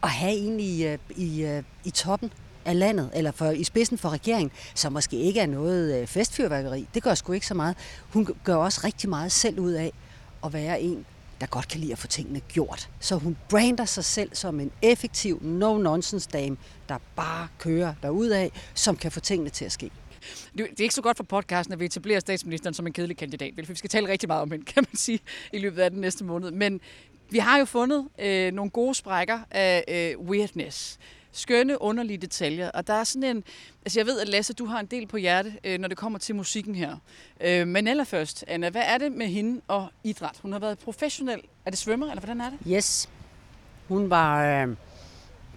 at 0.03 0.11
have 0.11 0.37
en 0.37 0.61
i, 0.61 0.87
øh, 0.87 0.99
i, 1.17 1.43
øh, 1.43 1.63
i 1.85 1.91
toppen 1.91 2.33
af 2.65 2.79
landet, 2.79 3.11
eller 3.15 3.31
for, 3.31 3.51
i 3.51 3.65
spidsen 3.65 3.99
for 3.99 4.09
regeringen, 4.09 4.51
som 4.75 4.93
måske 4.93 5.17
ikke 5.17 5.41
er 5.41 5.47
noget 5.47 6.01
øh, 6.01 6.07
festfyrværkeri. 6.07 6.89
Det 6.95 7.03
gør 7.03 7.15
sgu 7.15 7.33
ikke 7.33 7.47
så 7.47 7.55
meget. 7.55 7.77
Hun 8.13 8.29
gør 8.45 8.55
også 8.55 8.81
rigtig 8.85 9.09
meget 9.09 9.33
selv 9.33 9.61
ud 9.61 9.73
af 9.73 9.93
at 10.45 10.53
være 10.53 10.81
en, 10.81 11.07
der 11.41 11.47
godt 11.47 11.69
kan 11.69 11.81
lide 11.81 11.93
at 11.93 11.99
få 11.99 12.07
tingene 12.07 12.41
gjort. 12.41 12.91
Så 13.01 13.17
hun 13.17 13.37
brander 13.49 13.85
sig 13.85 14.05
selv 14.05 14.31
som 14.35 14.61
en 14.61 14.71
effektiv, 14.83 15.43
no-nonsense 15.43 16.29
dame, 16.33 16.57
der 16.89 16.99
bare 17.17 17.49
kører 17.59 17.95
derudad, 18.03 18.51
som 18.75 18.97
kan 18.97 19.13
få 19.13 19.21
tingene 19.21 19.51
til 19.51 19.65
at 19.65 19.73
ske. 19.73 19.91
Det 20.59 20.81
er 20.81 20.83
ikke 20.83 20.95
så 20.95 21.03
godt 21.03 21.17
for 21.17 21.25
podcasten, 21.25 21.73
at 21.73 21.81
vi 21.81 21.85
etablerer 21.85 22.21
statsministeren 22.21 22.75
som 22.75 22.87
en 22.87 22.93
kedelig 22.93 23.17
kandidat, 23.17 23.57
vel? 23.57 23.67
for 23.67 23.73
vi 23.73 23.79
skal 23.79 23.91
tale 23.91 24.09
rigtig 24.09 24.29
meget 24.29 24.43
om 24.43 24.51
hende, 24.51 24.65
kan 24.73 24.85
man 24.91 24.97
sige, 24.97 25.21
i 25.53 25.59
løbet 25.59 25.83
af 25.83 25.91
den 25.91 26.01
næste 26.01 26.25
måned. 26.25 26.51
Men 26.51 26.81
vi 27.31 27.39
har 27.39 27.59
jo 27.59 27.65
fundet 27.65 28.09
øh, 28.19 28.53
nogle 28.53 28.71
gode 28.71 28.95
sprækker 28.95 29.39
af 29.51 29.85
øh, 29.89 30.21
weirdness. 30.21 30.99
Skønne, 31.33 31.83
underlige 31.83 32.19
detaljer. 32.19 32.71
Og 32.71 32.87
der 32.87 32.95
er 32.95 33.05
sådan 33.05 33.37
en... 33.37 33.45
Altså 33.85 33.99
jeg 33.99 34.07
ved, 34.07 34.21
at 34.21 34.29
Lasse, 34.29 34.53
du 34.55 34.67
har 34.67 34.81
en 34.81 34.87
del 34.87 35.07
på 35.07 35.17
hjerte, 35.17 35.53
øh, 35.65 35.79
når 35.79 35.89
det 35.89 35.97
kommer 35.97 36.19
til 36.19 36.35
musikken 36.35 36.75
her. 36.75 36.97
Øh, 37.41 37.67
men 37.67 37.89
allerførst, 37.89 38.45
Anna, 38.47 38.71
hvad 38.71 38.83
er 38.85 38.99
det 38.99 39.13
med 39.13 39.27
hende 39.27 39.61
og 39.69 39.89
idræt? 40.05 40.39
Hun 40.43 40.53
har 40.53 40.59
været 40.59 40.79
professionel. 40.79 41.41
Er 41.65 41.71
det 41.71 41.79
svømmer, 41.79 42.07
eller 42.07 42.21
hvordan 42.21 42.41
er 42.41 42.51
det? 42.51 42.59
Yes. 42.69 43.09
Hun 43.89 44.11
var 44.11 44.63
øh, 44.63 44.77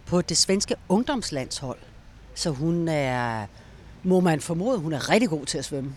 på 0.06 0.22
det 0.22 0.38
svenske 0.38 0.76
ungdomslandshold. 0.90 1.80
Så 2.36 2.50
hun 2.50 2.88
er, 2.88 3.48
må 4.04 4.20
man 4.20 4.42
formode, 4.42 4.78
hun 4.80 4.94
er 4.94 5.10
rigtig 5.10 5.30
god 5.30 5.46
til 5.46 5.58
at 5.58 5.66
svømme. 5.66 5.96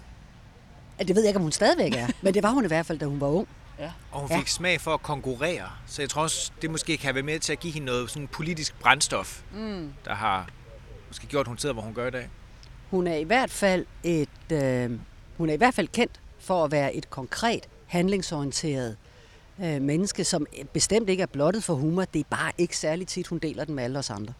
Det 0.99 1.09
ved 1.17 1.23
jeg 1.23 1.29
ikke, 1.29 1.37
om 1.39 1.43
hun 1.43 1.53
stadigvæk 1.53 1.93
er, 1.95 2.07
men 2.23 2.35
det 2.35 2.43
var 2.43 2.51
hun 2.51 2.65
i 2.65 2.69
hvert 2.69 2.87
fald, 2.87 2.99
da 2.99 3.07
hun 3.07 3.21
var 3.21 3.27
ung. 3.27 3.49
Ja. 3.79 3.93
Og 4.13 4.21
hun 4.21 4.31
Ja. 4.31 4.39
fik 4.39 4.49
smag 4.49 4.81
for 4.81 4.95
at 4.95 5.03
konkurrere, 5.03 5.65
så 5.87 6.03
jeg 6.03 6.11
tror 6.11 6.23
også, 6.23 6.53
det 6.63 6.71
måske 6.71 6.97
kan 6.97 7.15
være 7.15 7.23
med 7.23 7.39
til 7.39 7.53
at 7.53 7.61
give 7.61 7.73
hende 7.73 7.87
noget 7.87 8.11
sådan 8.11 8.29
politisk 8.29 8.79
brændstof, 8.81 9.43
mm. 9.55 9.93
der 10.05 10.15
har 10.15 10.49
måske 11.09 11.27
gjort, 11.27 11.41
at 11.47 11.49
hun 11.49 11.59
sidder, 11.59 11.73
hvor 11.73 11.83
hun 11.83 11.95
gør 11.95 12.07
i 12.07 12.11
dag. 12.11 12.29
Hun 12.91 13.07
er 13.07 13.15
i 13.17 13.23
hvert 13.23 13.51
fald 13.51 13.87
et, 14.03 14.29
øh, 14.53 14.91
hun 15.37 15.49
er 15.49 15.55
i 15.55 15.57
hvert 15.57 15.75
fald 15.75 15.89
kendt 15.89 16.21
for 16.39 16.65
at 16.65 16.73
være 16.73 16.95
et 16.95 17.11
konkret, 17.11 17.69
handlingsorienteret 17.87 18.97
øh, 19.63 19.83
menneske, 19.83 20.25
som 20.25 20.47
bestemt 20.73 21.09
ikke 21.09 21.23
er 21.23 21.27
blottet 21.27 21.65
for 21.65 21.75
humor. 21.75 22.05
Det 22.05 22.21
er 22.21 22.25
bare 22.37 22.53
ikke 22.59 22.77
særlig 22.79 23.07
tit, 23.07 23.27
hun 23.27 23.39
deler 23.39 23.65
den 23.65 23.75
med 23.75 23.85
alle 23.85 23.99
os 23.99 24.11
andre. 24.11 24.33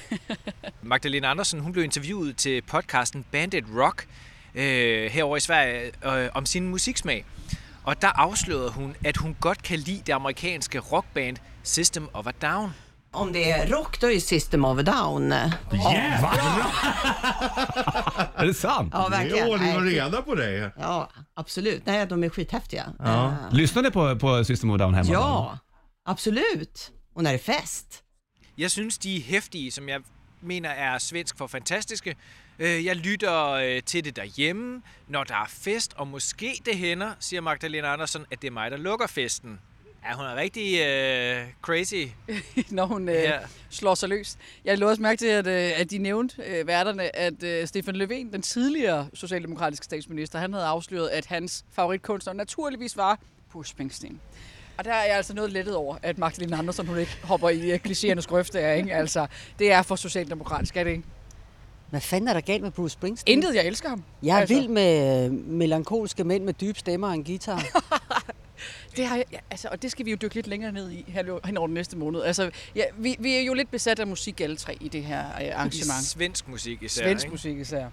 Magdalena 0.82 1.28
Andersen, 1.30 1.60
hun 1.60 1.72
blev 1.72 1.84
interviewet 1.84 2.36
til 2.36 2.62
podcasten 2.62 3.24
Bandit 3.32 3.64
Rock 3.76 4.06
øh, 4.54 5.10
herovre 5.10 5.36
i 5.36 5.40
Sverige 5.40 5.92
øh, 6.06 6.28
om 6.34 6.46
sin 6.46 6.68
musiksmag. 6.68 7.24
Og 7.84 8.02
der 8.02 8.08
afslørede 8.08 8.70
hun, 8.70 8.96
at 9.04 9.16
hun 9.16 9.36
godt 9.40 9.62
kan 9.62 9.78
lide 9.78 10.02
det 10.06 10.12
amerikanske 10.12 10.78
rockband 10.78 11.36
System 11.62 12.08
of 12.12 12.26
a 12.26 12.32
Down. 12.42 12.74
Om 13.12 13.32
det 13.32 13.50
är 13.50 13.66
rock 13.76 14.00
då 14.00 14.10
är 14.10 14.20
System 14.20 14.64
of 14.64 14.78
a 14.78 14.82
Down. 14.82 15.32
Är 18.36 18.46
det 18.46 18.54
sant? 18.54 18.90
Ja, 18.94 19.08
verkligen. 19.08 19.46
Jo, 19.48 19.56
det 19.56 19.74
var 19.74 19.80
Nej, 19.80 19.94
reda 19.94 20.22
på 20.22 20.34
dig. 20.34 20.70
Ja, 20.78 21.10
absolut. 21.36 21.86
Nej, 21.86 22.06
de 22.06 22.24
är 22.24 22.28
skithäftiga. 22.28 22.84
Ja. 22.98 23.34
Lyssnar 23.50 23.82
ni 23.82 23.90
på, 23.90 24.18
på 24.18 24.44
System 24.44 24.70
of 24.70 24.74
a 24.74 24.78
Down 24.78 24.94
hemma? 24.94 25.12
ja, 25.12 25.58
absolut. 26.04 26.90
Och 27.14 27.22
när 27.22 27.30
det 27.32 27.36
är 27.36 27.52
fest. 27.60 28.02
Jeg 28.58 28.70
synes, 28.70 28.98
de 28.98 29.16
er 29.16 29.20
hæftige, 29.20 29.70
som 29.70 29.88
jeg 29.88 30.00
mener 30.40 30.70
er 30.70 30.98
svensk 30.98 31.38
for 31.38 31.46
fantastiske. 31.46 32.16
Øh, 32.58 32.84
Jeg 32.84 32.96
lytter 32.96 33.50
øh, 33.50 33.82
til 33.82 34.04
det 34.04 34.16
derhjemme, 34.16 34.82
når 35.08 35.24
der 35.24 35.34
er 35.34 35.46
fest, 35.48 35.94
og 35.96 36.08
måske 36.08 36.60
det 36.66 36.76
hænder, 36.76 37.12
siger 37.20 37.40
Magdalena 37.40 37.92
Andersen, 37.92 38.24
at 38.30 38.42
det 38.42 38.48
er 38.48 38.52
mig, 38.52 38.70
der 38.70 38.76
lukker 38.76 39.06
festen. 39.06 39.60
Ja, 40.08 40.14
hun 40.16 40.24
er 40.24 40.34
rigtig 40.36 40.80
øh, 40.80 41.46
crazy. 41.62 41.94
når 42.76 42.86
hun 42.86 43.08
øh, 43.08 43.14
Ja. 43.14 43.38
slår 43.70 43.94
sig 43.94 44.08
løs. 44.08 44.36
Jeg 44.64 44.78
lå 44.78 44.88
også 44.88 45.02
mærke 45.02 45.18
til, 45.18 45.26
at, 45.26 45.46
øh, 45.46 45.80
at 45.80 45.90
de 45.90 45.98
nævnte 45.98 46.42
øh, 46.46 46.66
værterne, 46.66 47.16
at 47.16 47.42
øh, 47.42 47.66
Stefan 47.68 47.96
Löfven, 48.02 48.32
den 48.32 48.42
tidligere 48.42 49.08
socialdemokratiske 49.14 49.84
statsminister, 49.84 50.38
han 50.38 50.52
havde 50.52 50.66
afsløret, 50.66 51.08
at 51.08 51.26
hans 51.26 51.64
favoritkunstner 51.72 52.32
naturligvis 52.32 52.96
var 52.96 53.18
Bruce 53.52 53.70
Springsteen. 53.70 54.20
Og 54.78 54.84
der 54.84 54.92
er 54.92 55.04
jeg 55.04 55.16
altså 55.16 55.34
noget 55.34 55.52
lettet 55.52 55.76
over, 55.76 55.96
at 56.02 56.18
Magdalena 56.18 56.58
Andersen 56.58 56.86
hun 56.86 56.98
ikke 56.98 57.18
hopper 57.22 57.48
i 57.48 57.70
øh, 57.70 57.80
klichéernes 57.86 58.26
grøfte. 58.26 58.60
Er, 58.60 58.72
ikke? 58.74 58.94
Altså, 58.94 59.26
det 59.58 59.72
er 59.72 59.82
for 59.82 59.96
socialdemokratisk, 59.96 60.76
er 60.76 60.84
det 60.84 60.90
ikke? 60.90 61.02
Hvad 61.90 62.00
fanden 62.00 62.28
er 62.28 62.32
der 62.32 62.40
galt 62.40 62.62
med 62.62 62.70
Bruce 62.70 62.92
Springsteen? 62.92 63.38
Intet, 63.38 63.54
jeg 63.54 63.66
elsker 63.66 63.88
ham. 63.88 64.02
Jeg 64.22 64.36
er 64.36 64.40
Altså. 64.40 64.54
vild 64.54 64.68
med 64.68 65.24
øh, 65.26 65.32
melankolske 65.32 66.24
mænd 66.24 66.44
med 66.44 66.54
dybe 66.54 66.78
stemmer 66.78 67.08
og 67.08 67.14
en 67.14 67.24
guitar. 67.24 67.62
Det 68.96 69.06
har 69.06 69.16
jeg, 69.16 69.24
ja, 69.32 69.38
altså, 69.50 69.68
og 69.72 69.82
det 69.82 69.90
skal 69.90 70.06
vi 70.06 70.10
jo 70.10 70.16
dykke 70.22 70.34
lidt 70.34 70.46
længere 70.46 70.72
ned 70.72 70.90
i 70.90 71.04
her, 71.08 71.46
hen 71.46 71.56
over 71.56 71.66
den 71.66 71.74
næste 71.74 71.96
måned. 71.96 72.22
Altså, 72.22 72.50
ja, 72.74 72.82
vi, 72.98 73.16
vi 73.18 73.34
er 73.36 73.40
jo 73.40 73.54
lidt 73.54 73.70
besat 73.70 73.98
af 73.98 74.06
musik 74.06 74.40
alle 74.40 74.56
tre 74.56 74.76
i 74.80 74.88
det 74.88 75.04
her 75.04 75.24
øh, 75.40 75.42
I 75.46 75.48
arrangement. 75.48 76.04
svensk 76.04 76.48
musik 76.48 76.82
især. 76.82 77.02
Svensk 77.04 77.24
ikke? 77.24 77.32
musik 77.32 77.58
især. 77.58 77.86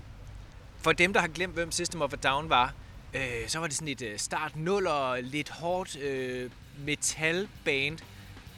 For 0.81 0.91
dem, 0.91 1.13
der 1.13 1.19
har 1.19 1.27
glemt, 1.27 1.53
hvem 1.53 1.71
System 1.71 2.01
of 2.01 2.13
a 2.13 2.15
Down 2.15 2.49
var, 2.49 2.73
øh, 3.13 3.21
så 3.47 3.59
var 3.59 3.67
det 3.67 3.75
sådan 3.75 3.87
et 3.87 4.01
øh, 4.01 4.17
start 4.19 4.55
nuller, 4.55 5.21
lidt 5.21 5.49
hårdt 5.49 5.97
øh, 5.99 6.49
metalband. 6.85 7.97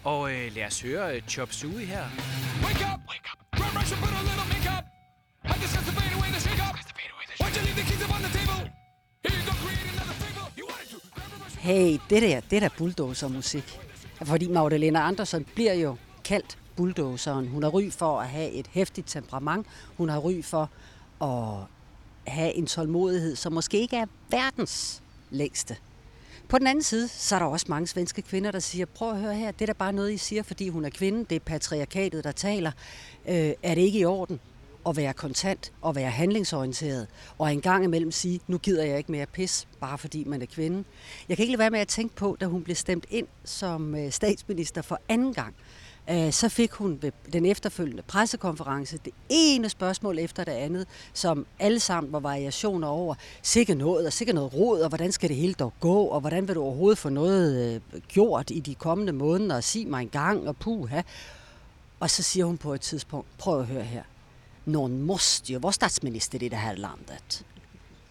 Og 0.03 0.33
øh, 0.33 0.55
lad 0.55 0.65
os 0.65 0.81
høre 0.81 1.15
øh, 1.15 1.21
Chop 1.27 1.53
Suey 1.53 1.85
her. 1.85 2.05
Wake 2.63 2.85
up! 2.93 2.99
Wake 3.11 3.27
up! 3.31 3.39
Grab 3.57 3.75
and 3.75 3.87
put 4.03 4.13
a 4.19 4.23
little 4.29 4.47
makeup. 4.55 4.83
I 5.43 5.53
discuss 5.63 5.85
the 5.89 5.93
fade 5.99 6.13
away 6.17 6.29
the 6.35 6.41
shake 6.47 6.61
up. 6.67 6.75
Why'd 7.41 7.55
you 7.57 7.63
leave 7.67 7.77
the 7.79 7.85
keys 7.89 8.01
up 8.05 8.11
on 8.15 8.21
the 8.25 8.31
table? 8.37 8.61
Here 9.23 9.35
you 9.39 9.45
go, 9.49 9.53
create 9.63 9.87
another 9.95 10.15
fable. 10.23 10.47
You 10.59 10.65
wanted 10.71 10.87
to. 10.93 10.97
Hey, 11.59 11.99
det 12.09 12.21
der, 12.21 12.39
det 12.49 12.55
er 12.55 12.59
da 12.59 12.69
bulldozer-musik. 12.77 13.79
Fordi 14.23 14.47
Magdalena 14.47 14.99
Andersen 14.99 15.45
bliver 15.55 15.73
jo 15.73 15.95
kaldt 16.23 16.57
bulldozeren. 16.75 17.47
Hun 17.47 17.63
har 17.63 17.69
ry 17.69 17.91
for 17.91 18.19
at 18.19 18.29
have 18.29 18.51
et 18.51 18.67
hæftigt 18.71 19.07
temperament. 19.09 19.67
Hun 19.97 20.09
har 20.09 20.19
ry 20.19 20.43
for 20.43 20.69
at 21.23 21.67
have 22.33 22.53
en 22.53 22.65
tålmodighed, 22.67 23.35
som 23.35 23.53
måske 23.53 23.79
ikke 23.79 23.97
er 23.97 24.05
verdens 24.29 25.01
længste. 25.29 25.75
På 26.51 26.57
den 26.57 26.67
anden 26.67 26.83
side, 26.83 27.07
så 27.07 27.35
er 27.35 27.39
der 27.39 27.45
også 27.45 27.65
mange 27.69 27.87
svenske 27.87 28.21
kvinder, 28.21 28.51
der 28.51 28.59
siger, 28.59 28.85
prøv 28.85 29.11
at 29.11 29.19
høre 29.19 29.35
her, 29.35 29.51
det 29.51 29.61
er 29.61 29.65
da 29.65 29.73
bare 29.73 29.93
noget, 29.93 30.11
I 30.11 30.17
siger, 30.17 30.43
fordi 30.43 30.69
hun 30.69 30.85
er 30.85 30.89
kvinde, 30.89 31.25
det 31.29 31.35
er 31.35 31.39
patriarkatet, 31.39 32.23
der 32.23 32.31
taler. 32.31 32.71
Øh, 33.27 33.53
er 33.63 33.75
det 33.75 33.81
ikke 33.81 33.99
i 33.99 34.05
orden 34.05 34.39
at 34.89 34.97
være 34.97 35.13
kontant 35.13 35.71
og 35.81 35.95
være 35.95 36.09
handlingsorienteret, 36.09 37.07
og 37.37 37.53
en 37.53 37.61
gang 37.61 37.83
imellem 37.83 38.11
sige, 38.11 38.39
nu 38.47 38.57
gider 38.57 38.83
jeg 38.83 38.97
ikke 38.97 39.11
mere 39.11 39.25
pis, 39.25 39.67
bare 39.79 39.97
fordi 39.97 40.23
man 40.23 40.41
er 40.41 40.45
kvinde. 40.45 40.83
Jeg 41.29 41.37
kan 41.37 41.43
ikke 41.43 41.51
lade 41.51 41.59
være 41.59 41.69
med 41.69 41.79
at 41.79 41.87
tænke 41.87 42.15
på, 42.15 42.37
da 42.41 42.45
hun 42.45 42.63
blev 42.63 42.75
stemt 42.75 43.05
ind 43.09 43.27
som 43.43 43.95
øh, 43.95 44.11
statsminister 44.11 44.81
for 44.81 44.99
anden 45.09 45.33
gang, 45.33 45.55
øh, 46.09 46.31
så 46.31 46.49
fik 46.49 46.71
hun 46.71 46.97
ved 47.01 47.11
den 47.33 47.45
efterfølgende 47.45 48.03
pressekonference 48.03 48.97
det 49.05 49.13
ene 49.29 49.69
spørgsmål 49.69 50.19
efter 50.19 50.43
det 50.43 50.51
andet, 50.51 50.87
som 51.13 51.45
alle 51.59 51.79
sammen 51.79 52.13
var 52.13 52.19
variationer 52.19 52.87
over, 52.87 53.15
sikkert 53.41 53.77
noget, 53.77 54.05
og 54.05 54.13
sikkert 54.13 54.35
noget 54.35 54.53
råd, 54.53 54.81
og 54.81 54.89
hvordan 54.89 55.11
skal 55.11 55.29
det 55.29 55.37
hele 55.37 55.53
dog 55.53 55.73
gå, 55.79 56.03
og 56.03 56.19
hvordan 56.19 56.47
vil 56.47 56.55
du 56.55 56.63
overhovedet 56.63 56.97
få 56.97 57.09
noget 57.09 57.75
øh, 57.93 58.01
gjort 58.07 58.49
i 58.49 58.59
de 58.59 58.75
kommende 58.75 59.13
måneder, 59.13 59.55
og 59.55 59.63
sig 59.63 59.87
mig 59.87 60.01
en 60.01 60.09
gang, 60.09 60.47
og 60.47 60.57
puha. 60.57 61.01
Og 61.99 62.09
så 62.09 62.23
siger 62.23 62.45
hun 62.45 62.57
på 62.57 62.73
et 62.73 62.81
tidspunkt, 62.81 63.27
prøv 63.37 63.59
at 63.59 63.65
høre 63.65 63.83
her, 63.83 64.03
nogen 64.65 65.01
måste 65.01 65.53
jo 65.53 65.59
være 65.59 65.73
statsminister 65.73 66.39
i 66.41 66.47
det 66.47 66.59
her 66.59 66.73
landet. 66.73 67.45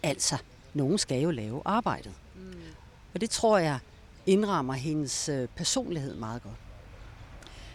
Altså, 0.02 0.36
nogen 0.74 0.98
skal 0.98 1.20
jo 1.22 1.30
lave 1.30 1.62
arbejdet. 1.64 2.12
Mm. 2.34 2.52
Og 3.14 3.20
det 3.20 3.30
tror 3.30 3.58
jeg 3.58 3.78
indrammer 4.26 4.74
hendes 4.74 5.28
øh, 5.28 5.48
personlighed 5.56 6.14
meget 6.14 6.42
godt. 6.42 6.69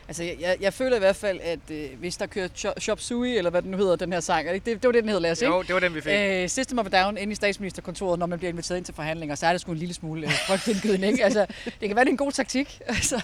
Altså, 0.08 0.24
jeg, 0.24 0.38
jeg, 0.40 0.58
jeg 0.62 0.74
føler 0.74 0.96
i 0.96 1.00
hvert 1.00 1.16
fald, 1.16 1.40
at 1.44 1.60
øh, 1.72 1.90
hvis 2.00 2.18
der 2.18 2.26
kører 2.26 2.48
Chop, 2.48 2.74
Chop 2.82 3.00
Suey, 3.00 3.38
eller 3.38 3.52
hvad 3.52 3.62
den 3.62 3.72
nu 3.72 3.78
hedder, 3.78 3.96
den 3.96 4.14
her 4.14 4.20
sang, 4.20 4.48
det, 4.48 4.54
ikke? 4.54 4.74
det, 4.74 4.84
var 4.84 4.92
det, 4.92 5.04
den 5.04 5.10
hed, 5.10 5.20
lad 5.20 5.32
os 5.32 5.42
Jo, 5.42 5.62
det 5.62 5.74
var 5.74 5.80
den, 5.80 5.96
vi 5.96 6.02
fik. 6.02 6.14
Øh, 6.14 6.50
System 6.50 6.80
of 6.80 6.86
a 6.94 7.04
Down 7.04 7.18
inde 7.18 7.32
i 7.32 7.36
statsministerkontoret, 7.36 8.20
når 8.20 8.26
man 8.26 8.40
bliver 8.40 8.50
inviteret 8.50 8.78
ind 8.78 8.86
til 8.86 8.94
forhandlinger, 8.96 9.36
så 9.36 9.48
er 9.48 9.52
det 9.52 9.62
sgu 9.62 9.72
en 9.72 9.78
lille 9.78 9.94
smule 9.94 10.28
øh, 10.28 10.34
frygtindgydende, 10.48 11.08
ikke? 11.08 11.24
Altså, 11.24 11.46
det 11.66 11.88
kan 11.90 11.96
være, 11.96 12.06
det 12.06 12.10
er 12.10 12.14
en 12.14 12.18
god 12.18 12.32
taktik. 12.32 12.80
Altså. 12.88 13.22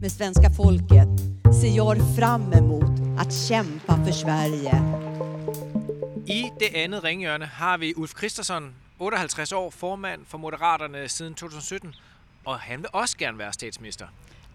Men 0.00 0.10
svenska 0.10 0.48
folket 0.56 1.08
ser 1.60 1.76
jag 1.76 1.96
fram 2.18 2.52
emot 2.52 3.18
att 3.18 3.32
kämpa 3.32 4.04
för 4.04 4.12
Sverige. 4.12 4.82
I 6.26 6.50
det 6.60 6.74
andet 6.74 7.04
ringhjørne 7.04 7.46
har 7.46 7.76
vi 7.78 7.94
Ulf 7.96 8.12
Christensen, 8.18 8.74
58 8.98 9.52
år, 9.52 9.70
formand 9.70 10.20
for 10.26 10.38
Moderaterne 10.38 11.08
siden 11.08 11.34
2017, 11.34 11.94
og 12.44 12.58
han 12.58 12.78
vil 12.78 12.88
også 12.92 13.18
gerne 13.18 13.38
være 13.38 13.52
statsminister. 13.52 14.06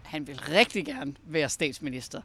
Han 0.08 0.28
vil 0.28 0.40
rigtig 0.40 0.86
gerne 0.86 1.14
være 1.24 1.50
statsminister. 1.50 2.22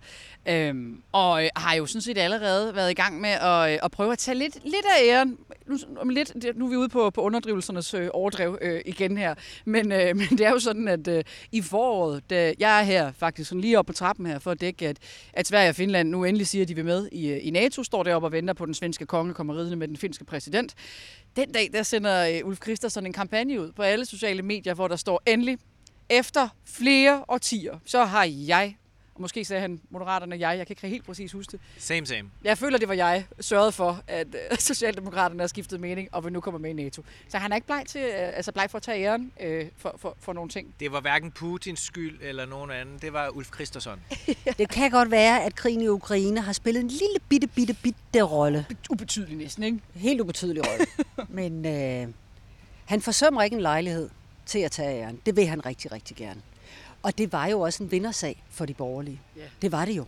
Øhm, 0.49 1.03
og 1.13 1.45
øh, 1.45 1.51
har 1.57 1.75
jo 1.75 1.87
sådan 1.87 2.03
set 2.03 2.19
allerede 2.19 2.75
været 2.75 2.91
i 2.91 2.95
gang 2.95 3.21
med 3.21 3.31
at, 3.31 3.73
øh, 3.73 3.79
at 3.83 3.91
prøve 3.91 4.13
at 4.13 4.19
tage 4.19 4.39
lidt, 4.39 4.55
lidt 4.65 4.87
af 4.99 5.07
æren. 5.09 5.39
Nu, 5.67 5.79
om 5.97 6.09
lidt, 6.09 6.33
nu 6.57 6.67
er 6.67 6.71
vi 6.71 6.77
ude 6.77 6.89
på, 6.89 7.11
på 7.11 7.21
underdrivelsernes 7.21 7.95
øh, 7.95 8.09
overdrev 8.13 8.59
øh, 8.61 8.81
igen 8.87 9.17
her. 9.17 9.35
Men, 9.65 9.93
øh, 9.93 10.17
men 10.19 10.27
det 10.31 10.41
er 10.41 10.51
jo 10.51 10.59
sådan, 10.59 10.89
at 10.89 11.09
øh, 11.09 11.25
i 11.53 11.63
foråret, 11.63 12.31
da 12.31 12.55
jeg 12.59 12.81
er 12.81 12.85
her 12.85 13.13
faktisk 13.13 13.49
sådan 13.49 13.61
lige 13.61 13.79
oppe 13.79 13.93
på 13.93 13.97
trappen 13.97 14.27
her 14.27 14.39
for 14.39 14.51
at 14.51 14.61
dække, 14.61 14.89
at, 14.89 14.97
at 15.33 15.47
Sverige 15.47 15.69
og 15.69 15.75
Finland 15.75 16.09
nu 16.09 16.25
endelig 16.25 16.47
siger, 16.47 16.63
at 16.63 16.69
de 16.69 16.75
vil 16.75 16.85
med 16.85 17.09
i, 17.13 17.29
øh, 17.29 17.39
i 17.43 17.51
NATO, 17.51 17.83
står 17.83 18.03
deroppe 18.03 18.29
og 18.29 18.33
venter 18.33 18.55
på 18.55 18.67
den 18.67 18.75
svenske 18.75 19.07
konge, 19.07 19.35
kommer 19.35 19.57
ridende 19.57 19.77
med 19.77 19.89
den 19.89 19.97
finske 19.97 20.25
præsident. 20.25 20.75
Den 21.37 21.53
dag, 21.53 21.71
der 21.73 21.83
sender 21.83 22.29
øh, 22.29 22.47
Ulf 22.47 22.59
Christensen 22.63 23.07
en 23.07 23.13
kampagne 23.13 23.61
ud 23.61 23.73
på 23.73 23.83
alle 23.83 24.05
sociale 24.05 24.43
medier, 24.43 24.75
hvor 24.75 24.89
der 24.89 24.97
står 24.97 25.23
endelig 25.27 25.59
efter 26.13 26.49
flere 26.65 27.25
årtier, 27.29 27.79
så 27.85 28.05
har 28.05 28.25
jeg, 28.31 28.77
og 29.15 29.21
måske 29.21 29.45
sagde 29.45 29.61
han 29.61 29.81
Moderaterne 29.91 30.39
jeg, 30.41 30.59
jeg 30.59 30.67
kan 30.67 30.75
ikke 30.75 30.89
helt 30.89 31.07
præcis 31.07 31.33
huske 31.33 31.53
det. 31.53 31.61
Same, 31.79 32.07
same. 32.07 32.31
Jeg 32.45 32.59
føler, 32.59 32.79
det 32.79 32.89
var 32.89 32.95
jeg 32.95 33.27
sørget 33.41 33.75
for, 33.75 34.03
at 34.09 34.27
øh, 34.27 34.59
Socialdemokraterne 34.71 35.41
har 35.43 35.47
skiftet 35.47 35.81
mening, 35.81 36.09
og 36.13 36.25
vil 36.25 36.33
nu 36.33 36.41
komme 36.41 36.59
med 36.59 36.71
i 36.71 36.73
NATO. 36.73 37.03
Så 37.29 37.39
han 37.39 37.53
er 37.53 37.57
ikke 37.57 37.67
bleg, 37.67 37.83
til, 37.87 38.01
øh, 38.01 38.37
altså 38.37 38.53
bleg 38.53 38.71
for 38.71 38.77
at 38.77 38.83
tage 38.83 39.05
æren 39.05 39.33
øh, 39.41 39.67
for, 39.77 39.95
for, 39.99 40.17
for 40.21 40.33
nogle 40.33 40.51
ting. 40.51 40.75
Det 40.81 40.93
var 40.93 41.01
hverken 41.01 41.31
Putins 41.31 41.81
skyld 41.81 42.19
eller 42.23 42.47
nogen 42.47 42.71
anden. 42.71 42.99
Det 42.99 43.13
var 43.13 43.29
Ulf 43.29 43.49
Christensen. 43.55 43.93
Det 44.59 44.69
kan 44.69 44.91
godt 44.91 45.11
være, 45.11 45.45
at 45.45 45.55
krigen 45.55 45.81
i 45.81 45.89
Ukraine 45.89 46.41
har 46.41 46.53
spillet 46.53 46.81
en 46.81 46.89
lille 46.89 47.19
bitte, 47.29 47.47
bitte, 47.47 47.75
bitte 47.83 48.23
rolle. 48.23 48.67
Ubetydelig 48.91 49.37
næsten, 49.37 49.63
ikke? 49.63 49.79
Helt 49.95 50.21
ubetydelig 50.21 50.63
rolle. 50.67 50.87
Men 51.39 51.67
øh, 51.67 52.15
han 52.85 53.01
forsømmer 53.01 53.43
ikke 53.43 53.55
en 53.55 53.63
lejlighed 53.63 54.11
til 54.47 54.59
at 54.59 54.71
tage 54.71 55.03
æren. 55.03 55.21
Det 55.27 55.37
vil 55.37 55.47
han 55.47 55.67
rigtig, 55.67 55.93
rigtig 55.93 56.17
gerne. 56.17 56.43
Og 57.03 57.19
det 57.19 57.33
var 57.33 57.47
jo 57.47 57.61
også 57.61 57.83
en 57.83 57.91
vindersag 57.91 58.43
for 58.51 58.67
de 58.67 58.75
borgerlige. 58.75 59.21
Ja. 59.37 59.43
Det 59.63 59.73
var 59.73 59.85
det 59.85 59.97
jo. 59.97 60.05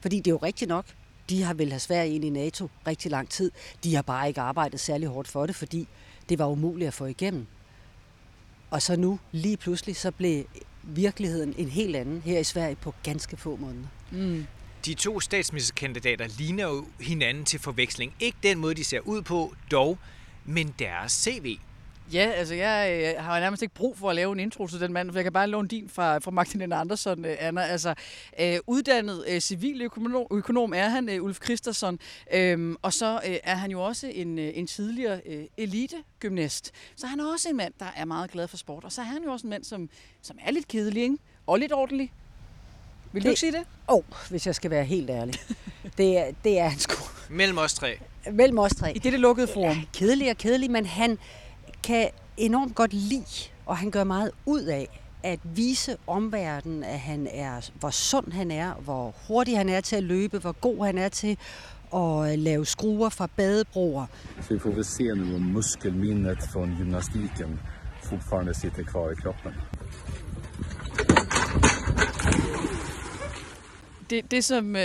Fordi 0.00 0.16
det 0.16 0.26
er 0.26 0.30
jo 0.30 0.36
rigtigt 0.36 0.68
nok. 0.68 0.86
De 1.30 1.42
har 1.42 1.54
vel 1.54 1.70
have 1.70 1.80
Sverige 1.80 2.14
ind 2.14 2.24
i 2.24 2.30
NATO 2.30 2.68
rigtig 2.86 3.10
lang 3.10 3.28
tid. 3.28 3.50
De 3.84 3.94
har 3.94 4.02
bare 4.02 4.28
ikke 4.28 4.40
arbejdet 4.40 4.80
særlig 4.80 5.08
hårdt 5.08 5.28
for 5.28 5.46
det, 5.46 5.56
fordi 5.56 5.88
det 6.28 6.38
var 6.38 6.46
umuligt 6.46 6.88
at 6.88 6.94
få 6.94 7.06
igennem. 7.06 7.46
Og 8.70 8.82
så 8.82 8.96
nu, 8.96 9.18
lige 9.32 9.56
pludselig, 9.56 9.96
så 9.96 10.10
blev 10.10 10.44
virkeligheden 10.82 11.54
en 11.58 11.68
helt 11.68 11.96
anden 11.96 12.22
her 12.24 12.38
i 12.38 12.44
Sverige 12.44 12.76
på 12.76 12.94
ganske 13.02 13.36
få 13.36 13.56
måneder. 13.56 13.86
Mm. 14.10 14.46
De 14.84 14.94
to 14.94 15.20
statsministerkandidater 15.20 16.28
ligner 16.38 16.64
jo 16.64 16.86
hinanden 17.00 17.44
til 17.44 17.60
forveksling. 17.60 18.14
Ikke 18.20 18.38
den 18.42 18.58
måde, 18.58 18.74
de 18.74 18.84
ser 18.84 19.00
ud 19.00 19.22
på, 19.22 19.54
dog, 19.70 19.98
men 20.44 20.74
deres 20.78 21.12
CV. 21.12 21.58
Ja, 22.12 22.30
altså 22.34 22.54
jeg 22.54 23.14
øh, 23.16 23.24
har 23.24 23.40
nærmest 23.40 23.62
ikke 23.62 23.74
brug 23.74 23.98
for 23.98 24.10
at 24.10 24.16
lave 24.16 24.32
en 24.32 24.40
intro 24.40 24.66
til 24.66 24.80
den 24.80 24.92
mand, 24.92 25.10
for 25.10 25.18
jeg 25.18 25.24
kan 25.24 25.32
bare 25.32 25.46
låne 25.46 25.68
din 25.68 25.88
fra, 25.88 26.18
fra 26.18 26.30
Magdalena 26.30 26.80
Andersson, 26.80 27.24
øh, 27.24 27.36
Anna. 27.40 27.62
Altså, 27.62 27.94
øh, 28.40 28.58
uddannet 28.66 29.24
øh, 29.28 29.40
civiløkonom 29.40 30.26
økonom 30.30 30.72
er 30.74 30.88
han, 30.88 31.08
øh, 31.08 31.22
Ulf 31.22 31.38
Christensen, 31.44 31.98
øh, 32.34 32.74
og 32.82 32.92
så 32.92 33.20
øh, 33.26 33.36
er 33.44 33.54
han 33.54 33.70
jo 33.70 33.82
også 33.84 34.06
en, 34.06 34.38
øh, 34.38 34.50
en 34.54 34.66
tidligere 34.66 35.20
øh, 35.26 35.44
elite-gymnast. 35.58 36.70
Så 36.96 37.06
han 37.06 37.20
er 37.20 37.32
også 37.32 37.48
en 37.48 37.56
mand, 37.56 37.72
der 37.80 37.86
er 37.96 38.04
meget 38.04 38.30
glad 38.30 38.48
for 38.48 38.56
sport, 38.56 38.84
og 38.84 38.92
så 38.92 39.00
er 39.00 39.04
han 39.04 39.22
jo 39.24 39.32
også 39.32 39.46
en 39.46 39.50
mand, 39.50 39.64
som, 39.64 39.88
som 40.22 40.38
er 40.46 40.50
lidt 40.50 40.68
kedelig, 40.68 41.02
ikke? 41.02 41.16
og 41.46 41.58
lidt 41.58 41.72
ordentlig. 41.72 42.12
Vil 43.12 43.22
du 43.22 43.24
Det- 43.24 43.30
ikke 43.30 43.40
sige 43.40 43.52
det? 43.52 43.62
Åh, 43.88 43.94
oh, 43.96 44.02
hvis 44.30 44.46
jeg 44.46 44.54
skal 44.54 44.70
være 44.70 44.84
helt 44.84 45.10
ærlig. 45.10 45.34
Det 45.98 46.18
er, 46.18 46.24
det 46.44 46.58
er 46.58 46.68
han 46.68 46.78
sgu. 46.78 46.94
Mellem 47.30 47.58
os 47.58 47.74
tre. 47.74 47.98
Mellem 48.32 48.58
os 48.58 48.72
tre. 48.72 48.92
I 48.94 48.98
dette 48.98 49.18
lukkede 49.18 49.46
forum. 49.46 49.76
Kedelig 49.94 50.30
og 50.30 50.36
kedelig, 50.36 50.70
men 50.70 50.86
han 50.86 51.18
kan 51.86 52.08
enormt 52.36 52.74
godt 52.74 52.92
lide, 52.92 53.50
og 53.66 53.76
han 53.76 53.90
gør 53.90 54.04
meget 54.04 54.30
ud 54.46 54.62
af, 54.62 55.00
at 55.22 55.40
vise 55.44 55.96
omverdenen, 56.06 56.84
at 56.84 56.98
han 57.00 57.28
er, 57.30 57.70
hvor 57.80 57.90
sund 57.90 58.32
han 58.32 58.50
er, 58.50 58.74
hvor 58.74 59.14
hurtig 59.28 59.56
han 59.56 59.68
er 59.68 59.80
til 59.80 59.96
at 59.96 60.02
løbe, 60.02 60.38
hvor 60.38 60.52
god 60.52 60.86
han 60.86 60.98
er 60.98 61.08
til 61.08 61.38
at 61.94 62.32
øh, 62.32 62.38
lave 62.38 62.66
skruer 62.66 63.08
fra 63.08 63.28
badebroer. 63.36 64.06
Så 64.42 64.54
vi 64.54 64.60
får 64.60 64.70
vel 64.70 64.84
se 64.84 65.02
nu 65.02 65.34
om 65.34 65.40
muskelminnet 65.42 66.38
fra 66.52 66.60
gymnastikken 66.60 67.60
fortfarande 68.02 68.54
sitter 68.54 68.82
kvar 68.82 69.10
i 69.10 69.14
kroppen. 69.14 69.52
Det, 74.10 74.30
det 74.30 74.44
som 74.44 74.76
øh, 74.76 74.82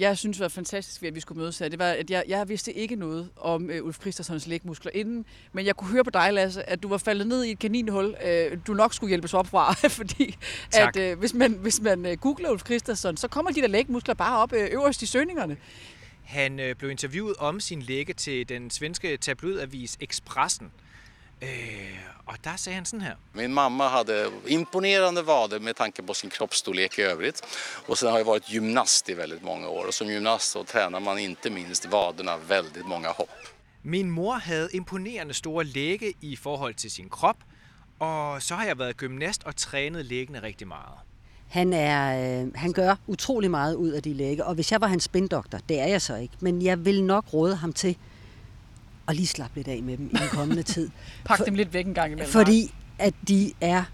jeg 0.00 0.18
synes 0.18 0.40
var 0.40 0.48
fantastisk 0.48 1.02
ved, 1.02 1.08
at 1.08 1.14
vi 1.14 1.20
skulle 1.20 1.40
mødes 1.40 1.58
her, 1.58 1.68
det 1.68 1.78
var, 1.78 1.90
at 1.90 2.10
jeg, 2.10 2.24
jeg 2.28 2.48
vidste 2.48 2.72
ikke 2.72 2.96
noget 2.96 3.28
om 3.36 3.70
øh, 3.70 3.84
Ulf 3.84 4.00
Christensens 4.00 4.46
lægmuskler 4.46 4.90
inden, 4.94 5.24
men 5.52 5.66
jeg 5.66 5.76
kunne 5.76 5.90
høre 5.90 6.04
på 6.04 6.10
dig, 6.10 6.32
Lasse, 6.32 6.70
at 6.70 6.82
du 6.82 6.88
var 6.88 6.98
faldet 6.98 7.26
ned 7.26 7.44
i 7.44 7.50
et 7.50 7.58
kaninhul, 7.58 8.16
øh, 8.24 8.58
du 8.66 8.74
nok 8.74 8.94
skulle 8.94 9.08
hjælpes 9.08 9.34
op 9.34 9.46
fra, 9.46 9.72
fordi 9.88 10.36
Tak. 10.70 10.96
at 10.96 11.02
øh, 11.02 11.18
hvis 11.18 11.34
man, 11.34 11.52
hvis 11.52 11.80
man 11.80 12.06
øh, 12.06 12.16
googler 12.16 12.50
Ulf 12.50 12.64
Christensen, 12.64 13.16
så 13.16 13.28
kommer 13.28 13.50
de 13.50 13.60
der 13.60 13.68
lægmuskler 13.68 14.14
bare 14.14 14.38
op 14.38 14.52
øh, 14.52 14.68
øverst 14.72 15.02
i 15.02 15.06
søgningerne. 15.06 15.56
Han 16.24 16.60
øh, 16.60 16.74
blev 16.74 16.90
interviewet 16.90 17.36
om 17.36 17.60
sin 17.60 17.82
læge 17.82 18.12
til 18.12 18.48
den 18.48 18.70
svenske 18.70 19.16
tabloidavis 19.16 19.96
Expressen. 20.00 20.70
Øh, 21.42 21.98
og 22.26 22.36
der 22.44 22.56
sagde 22.56 22.74
han 22.74 22.84
sådan 22.84 23.00
her. 23.00 23.14
Min 23.34 23.54
mamma 23.54 23.88
hade 23.88 24.30
imponerande 24.46 25.26
vader 25.26 25.58
med 25.60 25.74
tanke 25.74 26.02
på 26.02 26.14
sin 26.14 26.30
kroppsstorlek 26.30 26.98
i 26.98 27.02
övrigt. 27.02 27.42
Och 27.88 27.98
sen 27.98 28.10
har 28.10 28.18
jag 28.18 28.26
varit 28.26 28.48
gymnast 28.48 29.08
i 29.08 29.14
väldigt 29.14 29.42
många 29.42 29.68
år. 29.68 29.86
Och 29.86 29.94
som 29.94 30.08
gymnast 30.08 30.50
så 30.50 30.64
tränar 30.64 31.00
man 31.00 31.18
inte 31.18 31.50
minst 31.50 31.86
vaderna 31.86 32.36
väldigt 32.48 32.86
många 32.86 33.08
hopp. 33.08 33.30
Min 33.82 34.10
mor 34.10 34.34
havde 34.34 34.68
imponerende 34.72 35.34
store 35.34 35.64
læge 35.64 36.12
i 36.20 36.36
forhold 36.36 36.74
til 36.74 36.90
sin 36.90 37.08
krop, 37.08 37.36
og 37.98 38.42
så 38.42 38.54
har 38.54 38.66
jeg 38.66 38.78
været 38.78 38.96
gymnast 38.96 39.44
og 39.44 39.56
trænet 39.56 40.04
læggene 40.04 40.42
rigtig 40.42 40.68
meget. 40.68 40.98
Han, 41.48 41.72
er, 41.72 42.42
øh, 42.42 42.52
han 42.54 42.72
gør 42.72 42.96
utrolig 43.06 43.50
meget 43.50 43.74
ud 43.74 43.90
af 43.90 44.02
de 44.02 44.14
læge, 44.14 44.44
og 44.44 44.54
hvis 44.54 44.72
jeg 44.72 44.80
var 44.80 44.86
hans 44.86 45.04
spindoktor, 45.04 45.58
det 45.68 45.80
er 45.80 45.86
jeg 45.86 46.02
så 46.02 46.16
ikke, 46.16 46.34
men 46.40 46.62
jeg 46.62 46.84
vil 46.84 47.04
nok 47.04 47.32
råde 47.32 47.56
ham 47.56 47.72
til 47.72 47.96
at 49.12 49.16
lige 49.16 49.26
slappe 49.26 49.56
lidt 49.56 49.68
af 49.68 49.82
med 49.82 49.96
dem 49.96 50.06
i 50.06 50.16
den 50.16 50.28
kommende 50.28 50.62
tid. 50.62 50.90
Pak 51.24 51.46
dem 51.46 51.54
lidt 51.54 51.74
væk 51.74 51.86
en 51.86 51.94
gang 51.94 52.12
imellem. 52.12 52.32
Fordi 52.32 52.74
at 52.98 53.14
de 53.28 53.52
er 53.60 53.84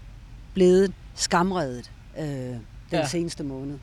blevet 0.53 0.93
skamredet 1.15 1.91
øh, 2.19 2.25
den 2.25 2.61
Ja. 2.91 2.97
ja. 2.97 3.07
seneste 3.07 3.43
måned. 3.43 3.77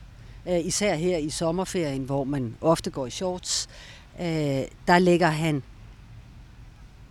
Øh, 0.49 0.65
især 0.65 0.95
her 0.95 1.17
i 1.17 1.29
sommerferien, 1.29 2.03
hvor 2.03 2.23
man 2.23 2.55
ofte 2.61 2.89
går 2.89 3.05
i 3.07 3.09
shorts, 3.09 3.67
øh, 4.19 4.25
der 4.87 4.99
lægger 4.99 5.27
han 5.27 5.63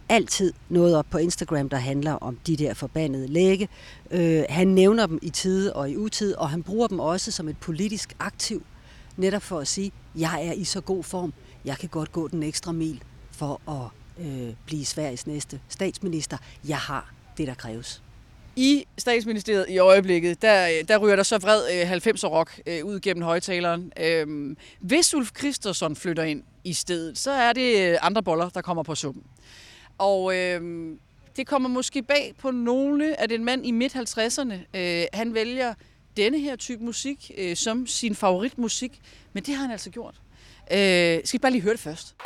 altid 0.09 0.53
noget 0.69 0.97
op 0.97 1.07
på 1.11 1.19
Instagram, 1.19 1.69
der 1.69 1.77
handler 1.77 2.13
om 2.13 2.39
de 2.47 2.57
der 2.57 2.75
forbandede 2.75 3.29
læge. 3.29 3.69
Øh, 4.11 4.45
han 4.49 4.69
nævner 4.69 5.07
dem 5.07 5.19
i 5.23 5.31
tide 5.31 5.73
og 5.73 5.91
i 5.91 5.97
utid, 5.97 6.35
og 6.35 6.51
han 6.51 6.63
bruger 6.63 6.87
dem 6.87 7.01
også 7.01 7.31
som 7.33 7.49
et 7.49 7.57
politisk 7.59 8.17
aktiv, 8.19 8.63
netop 9.17 9.43
for 9.43 9.59
at 9.59 9.69
sige, 9.69 9.93
jeg 10.17 10.47
er 10.47 10.53
i 10.53 10.65
så 10.65 10.81
god 10.81 11.03
form, 11.05 11.33
jeg 11.65 11.77
kan 11.79 11.89
godt 11.89 12.13
gå 12.13 12.29
den 12.29 12.43
ekstra 12.43 12.73
mil 12.73 13.03
for 13.33 13.61
at 13.71 13.91
øh, 14.21 14.55
blive 14.67 14.85
Sveriges 14.85 15.27
næste 15.27 15.61
statsminister. 15.69 16.37
Jeg 16.69 16.79
har 16.79 17.13
det, 17.39 17.47
der 17.47 17.55
kræves. 17.55 18.03
I 18.57 18.85
statsministeriet 18.99 19.67
i 19.69 19.79
øjeblikket, 19.79 20.43
der, 20.43 20.83
der 20.89 20.99
ryger 20.99 21.17
der 21.17 21.23
så 21.23 21.39
vred 21.39 21.63
øh, 21.73 21.93
90'er 21.93 22.27
rock 22.27 22.61
øh, 22.67 22.85
ud 22.85 23.01
gennem 23.01 23.25
højtaleren. 23.25 23.93
Øhm, 24.01 24.57
hvis 24.81 25.15
Ulf 25.15 25.31
Christensen 25.39 25.97
flytter 25.97 26.23
ind 26.23 26.43
i 26.65 26.73
stedet, 26.73 27.19
så 27.19 27.31
er 27.31 27.53
det 27.53 27.91
øh, 27.91 27.99
andre 28.03 28.23
boller, 28.23 28.49
der 28.49 28.61
kommer 28.61 28.83
på 28.83 28.95
suppen. 28.95 29.23
Og 29.99 30.37
øhm, 30.37 30.99
det 31.37 31.47
kommer 31.47 31.69
måske 31.69 32.03
bag 32.03 32.35
på 32.39 32.51
nogle, 32.51 33.21
at 33.21 33.33
en 33.33 33.45
mand 33.45 33.67
i 33.67 33.71
midt-50'erne, 33.71 34.79
øh, 34.79 35.05
han 35.13 35.35
vælger 35.35 35.75
denne 36.17 36.39
her 36.39 36.57
type 36.57 36.85
musik 36.85 37.31
øh, 37.39 37.57
som 37.57 37.87
sin 37.87 38.15
favoritmusik, 38.15 39.01
men 39.33 39.43
det 39.43 39.55
har 39.55 39.63
han 39.63 39.71
altså 39.71 39.91
gjort. 39.91 40.15
Øh, 40.73 40.79
skal 41.25 41.33
vi 41.33 41.39
bare 41.39 41.53
lige 41.53 41.63
høre 41.63 41.73
det 41.73 41.81
først? 41.81 42.17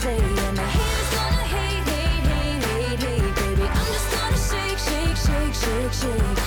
Shake, 0.00 0.20
shake, 5.16 5.52
shake. 5.52 5.90
Shake 5.92 6.39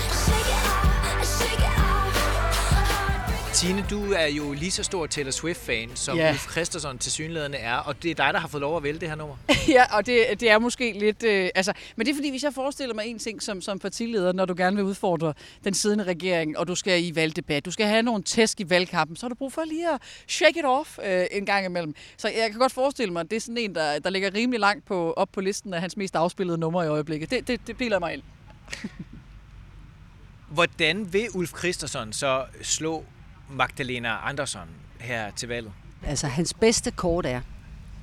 Tine, 3.64 3.86
du 3.90 4.12
er 4.12 4.26
jo 4.26 4.54
lige 4.54 4.72
så 4.72 4.84
stor 4.84 5.08
Taylor 5.08 5.32
Swift-fan, 5.32 5.96
som 5.96 6.18
Ja. 6.18 6.32
Ulf 6.32 6.52
Christensen 6.52 6.98
til 6.98 7.12
synlædende 7.12 7.58
er, 7.58 7.76
og 7.76 8.04
det 8.04 8.12
er 8.12 8.16
dig, 8.16 8.34
der 8.34 8.40
har 8.40 8.48
fået 8.48 8.62
lov 8.62 8.78
at 8.78 8.84
vælge 8.84 9.00
det 9.00 9.10
her 9.10 9.16
nummer. 9.16 9.36
ja, 9.68 9.98
og 9.98 10.06
det, 10.06 10.26
det 10.40 10.50
er 10.50 10.60
måske 10.60 11.00
lidt... 11.00 11.24
Øh, 11.24 11.50
altså, 11.56 11.74
men 11.96 12.06
det 12.06 12.12
er 12.12 12.16
fordi, 12.16 12.30
hvis 12.30 12.44
jeg 12.44 12.54
forestiller 12.54 12.96
mig 12.96 13.06
en 13.06 13.20
ting 13.20 13.42
som, 13.42 13.62
som 13.62 13.80
partileder, 13.80 14.34
når 14.34 14.46
du 14.46 14.54
gerne 14.58 14.76
vil 14.76 14.86
udfordre 14.86 15.34
den 15.64 15.74
siddende 15.74 16.04
regering, 16.04 16.58
og 16.58 16.68
du 16.68 16.76
skal 16.76 17.04
i 17.04 17.16
valgdebat, 17.16 17.66
du 17.66 17.72
skal 17.72 17.86
have 17.86 18.02
nogle 18.02 18.24
tæsk 18.24 18.60
i 18.60 18.70
valgkampen, 18.70 19.16
så 19.16 19.26
har 19.26 19.30
du 19.30 19.36
brug 19.36 19.54
for 19.54 19.64
lige 19.68 19.94
at 19.94 20.02
shake 20.28 20.60
it 20.60 20.66
off 20.66 21.00
øh, 21.06 21.26
en 21.32 21.46
gang 21.46 21.66
imellem. 21.66 21.96
Så 22.18 22.28
jeg 22.28 22.50
kan 22.52 22.60
godt 22.60 22.74
forestille 22.74 23.14
mig, 23.14 23.20
at 23.20 23.30
det 23.30 23.36
er 23.36 23.42
sådan 23.42 23.58
en, 23.58 23.76
der, 23.76 24.00
der 24.00 24.10
ligger 24.10 24.34
rimelig 24.34 24.60
langt 24.60 24.86
på, 24.86 25.14
op 25.14 25.30
på 25.32 25.42
listen 25.42 25.74
af 25.74 25.82
hans 25.82 25.98
mest 25.98 26.16
afspillede 26.16 26.58
numre 26.58 26.86
i 26.86 26.88
øjeblikket. 26.88 27.32
Det, 27.32 27.48
det, 27.48 27.68
det 27.68 27.78
biler 27.78 28.00
mig 28.00 28.14
ind. 28.14 28.22
Hvordan 30.48 31.14
vil 31.14 31.28
Ulf 31.34 31.58
Christensen 31.58 32.14
så 32.14 32.46
slå 32.62 33.04
Magdalena 33.50 34.30
Andersson 34.30 34.68
her 35.00 35.32
til 35.32 35.50
valget? 35.50 35.72
Altså, 36.04 36.28
hans 36.28 36.54
bedste 36.54 36.92
kort 36.92 37.26
er, 37.26 37.42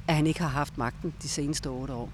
at 0.09 0.15
han 0.15 0.27
ikke 0.27 0.41
har 0.41 0.49
haft 0.49 0.79
magten 0.79 1.15
de 1.23 1.29
seneste 1.29 1.67
otte 1.67 1.95
år. 1.95 2.13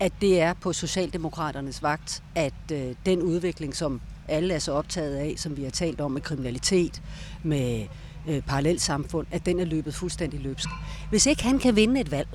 At 0.00 0.12
det 0.20 0.40
er 0.40 0.52
på 0.52 0.72
Socialdemokraternes 0.72 1.82
vagt, 1.82 2.22
at 2.34 2.54
øh, 2.72 2.94
den 3.06 3.22
udvikling, 3.22 3.76
som 3.76 4.00
alle 4.28 4.54
er 4.54 4.58
så 4.58 4.72
optaget 4.72 5.16
af, 5.16 5.34
som 5.36 5.56
vi 5.56 5.62
har 5.62 5.70
talt 5.70 6.00
om 6.00 6.10
med 6.10 6.20
kriminalitet, 6.20 7.02
med 7.42 7.86
øh, 8.28 8.42
parallelsamfund, 8.42 9.26
at 9.30 9.46
den 9.46 9.60
er 9.60 9.64
løbet 9.64 9.94
fuldstændig 9.94 10.40
løbsk. 10.40 10.68
Hvis 11.10 11.26
ikke 11.26 11.42
han 11.42 11.58
kan 11.58 11.76
vinde 11.76 12.00
et 12.00 12.10
valg, 12.10 12.28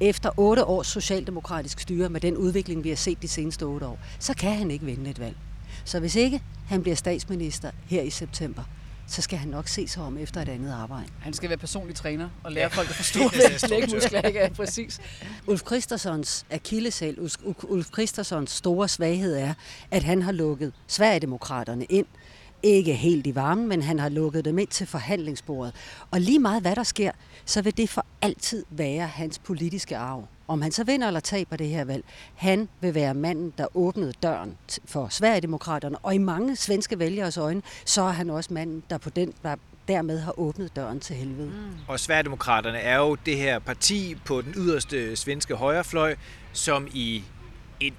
efter 0.00 0.30
otte 0.36 0.64
års 0.64 0.86
socialdemokratisk 0.86 1.80
styre 1.80 2.08
med 2.08 2.20
den 2.20 2.36
udvikling, 2.36 2.84
vi 2.84 2.88
har 2.88 2.96
set 2.96 3.22
de 3.22 3.28
seneste 3.28 3.62
otte 3.62 3.86
år, 3.86 3.98
så 4.18 4.34
kan 4.34 4.56
han 4.56 4.70
ikke 4.70 4.84
vinde 4.84 5.10
et 5.10 5.18
valg. 5.18 5.36
Så 5.84 6.00
hvis 6.00 6.16
ikke 6.16 6.42
han 6.68 6.82
bliver 6.82 6.96
statsminister 6.96 7.70
her 7.86 8.02
i 8.02 8.10
september, 8.10 8.62
så 9.10 9.22
skal 9.22 9.38
han 9.38 9.48
nok 9.48 9.68
se 9.68 9.88
sig 9.88 10.02
om 10.02 10.18
efter 10.18 10.42
et 10.42 10.48
andet 10.48 10.72
arbejde. 10.72 11.06
Han 11.20 11.32
skal 11.32 11.48
være 11.48 11.58
personlig 11.58 11.96
træner 11.96 12.28
og 12.44 12.52
lære 12.52 12.62
Ja. 12.62 12.68
folk 12.68 12.88
at 12.90 12.94
forstå, 12.96 13.28
hvad 13.28 13.68
lægmuskler 13.68 14.20
ikke 14.22 14.38
er. 14.38 14.48
Præcis. 14.50 15.00
Ulf 15.46 15.62
Christensons 15.66 16.46
akilleshæl, 16.50 17.18
Ulf- 17.18 17.92
Christensons 17.92 18.50
store 18.50 18.88
svaghed 18.88 19.36
er, 19.36 19.54
at 19.90 20.02
han 20.02 20.22
har 20.22 20.32
lukket 20.32 20.72
Sverigedemokraterne 20.86 21.84
ind. 21.84 22.06
Ikke 22.62 22.94
helt 22.94 23.26
i 23.26 23.34
varmen, 23.34 23.68
men 23.68 23.82
han 23.82 23.98
har 23.98 24.08
lukket 24.08 24.44
dem 24.44 24.58
ind 24.58 24.68
til 24.68 24.86
forhandlingsbordet. 24.86 25.74
Og 26.10 26.20
lige 26.20 26.38
meget 26.38 26.62
hvad 26.62 26.76
der 26.76 26.82
sker, 26.82 27.12
så 27.44 27.62
vil 27.62 27.76
det 27.76 27.88
for 27.90 28.06
altid 28.22 28.64
være 28.70 29.06
hans 29.06 29.38
politiske 29.38 29.96
arv. 29.96 30.26
Om 30.50 30.62
han 30.62 30.72
så 30.72 30.84
vinder 30.84 31.06
eller 31.06 31.20
taber 31.20 31.56
det 31.56 31.68
her 31.68 31.84
valg, 31.84 32.04
han 32.34 32.68
vil 32.80 32.94
være 32.94 33.14
manden, 33.14 33.52
der 33.58 33.76
åbnede 33.76 34.12
døren 34.22 34.56
for 34.84 35.08
Sverigedemokraterne. 35.08 35.98
Og 35.98 36.14
i 36.14 36.18
mange 36.18 36.56
svenske 36.56 36.98
vælgeres 36.98 37.36
øjne, 37.36 37.62
så 37.84 38.02
er 38.02 38.10
han 38.10 38.30
også 38.30 38.54
manden, 38.54 38.82
der 38.90 38.98
på 38.98 39.10
den, 39.10 39.34
der 39.42 39.56
dermed 39.88 40.18
har 40.18 40.38
åbnet 40.38 40.76
døren 40.76 41.00
til 41.00 41.16
helvede. 41.16 41.46
Mm. 41.46 41.72
Og 41.88 42.00
Sverigedemokraterne 42.00 42.78
er 42.78 42.96
jo 42.96 43.14
det 43.14 43.36
her 43.36 43.58
parti 43.58 44.16
på 44.24 44.40
den 44.40 44.54
yderste 44.56 45.16
svenske 45.16 45.54
højrefløj, 45.54 46.16
som 46.52 46.88
i 46.92 47.24
et, 47.80 47.94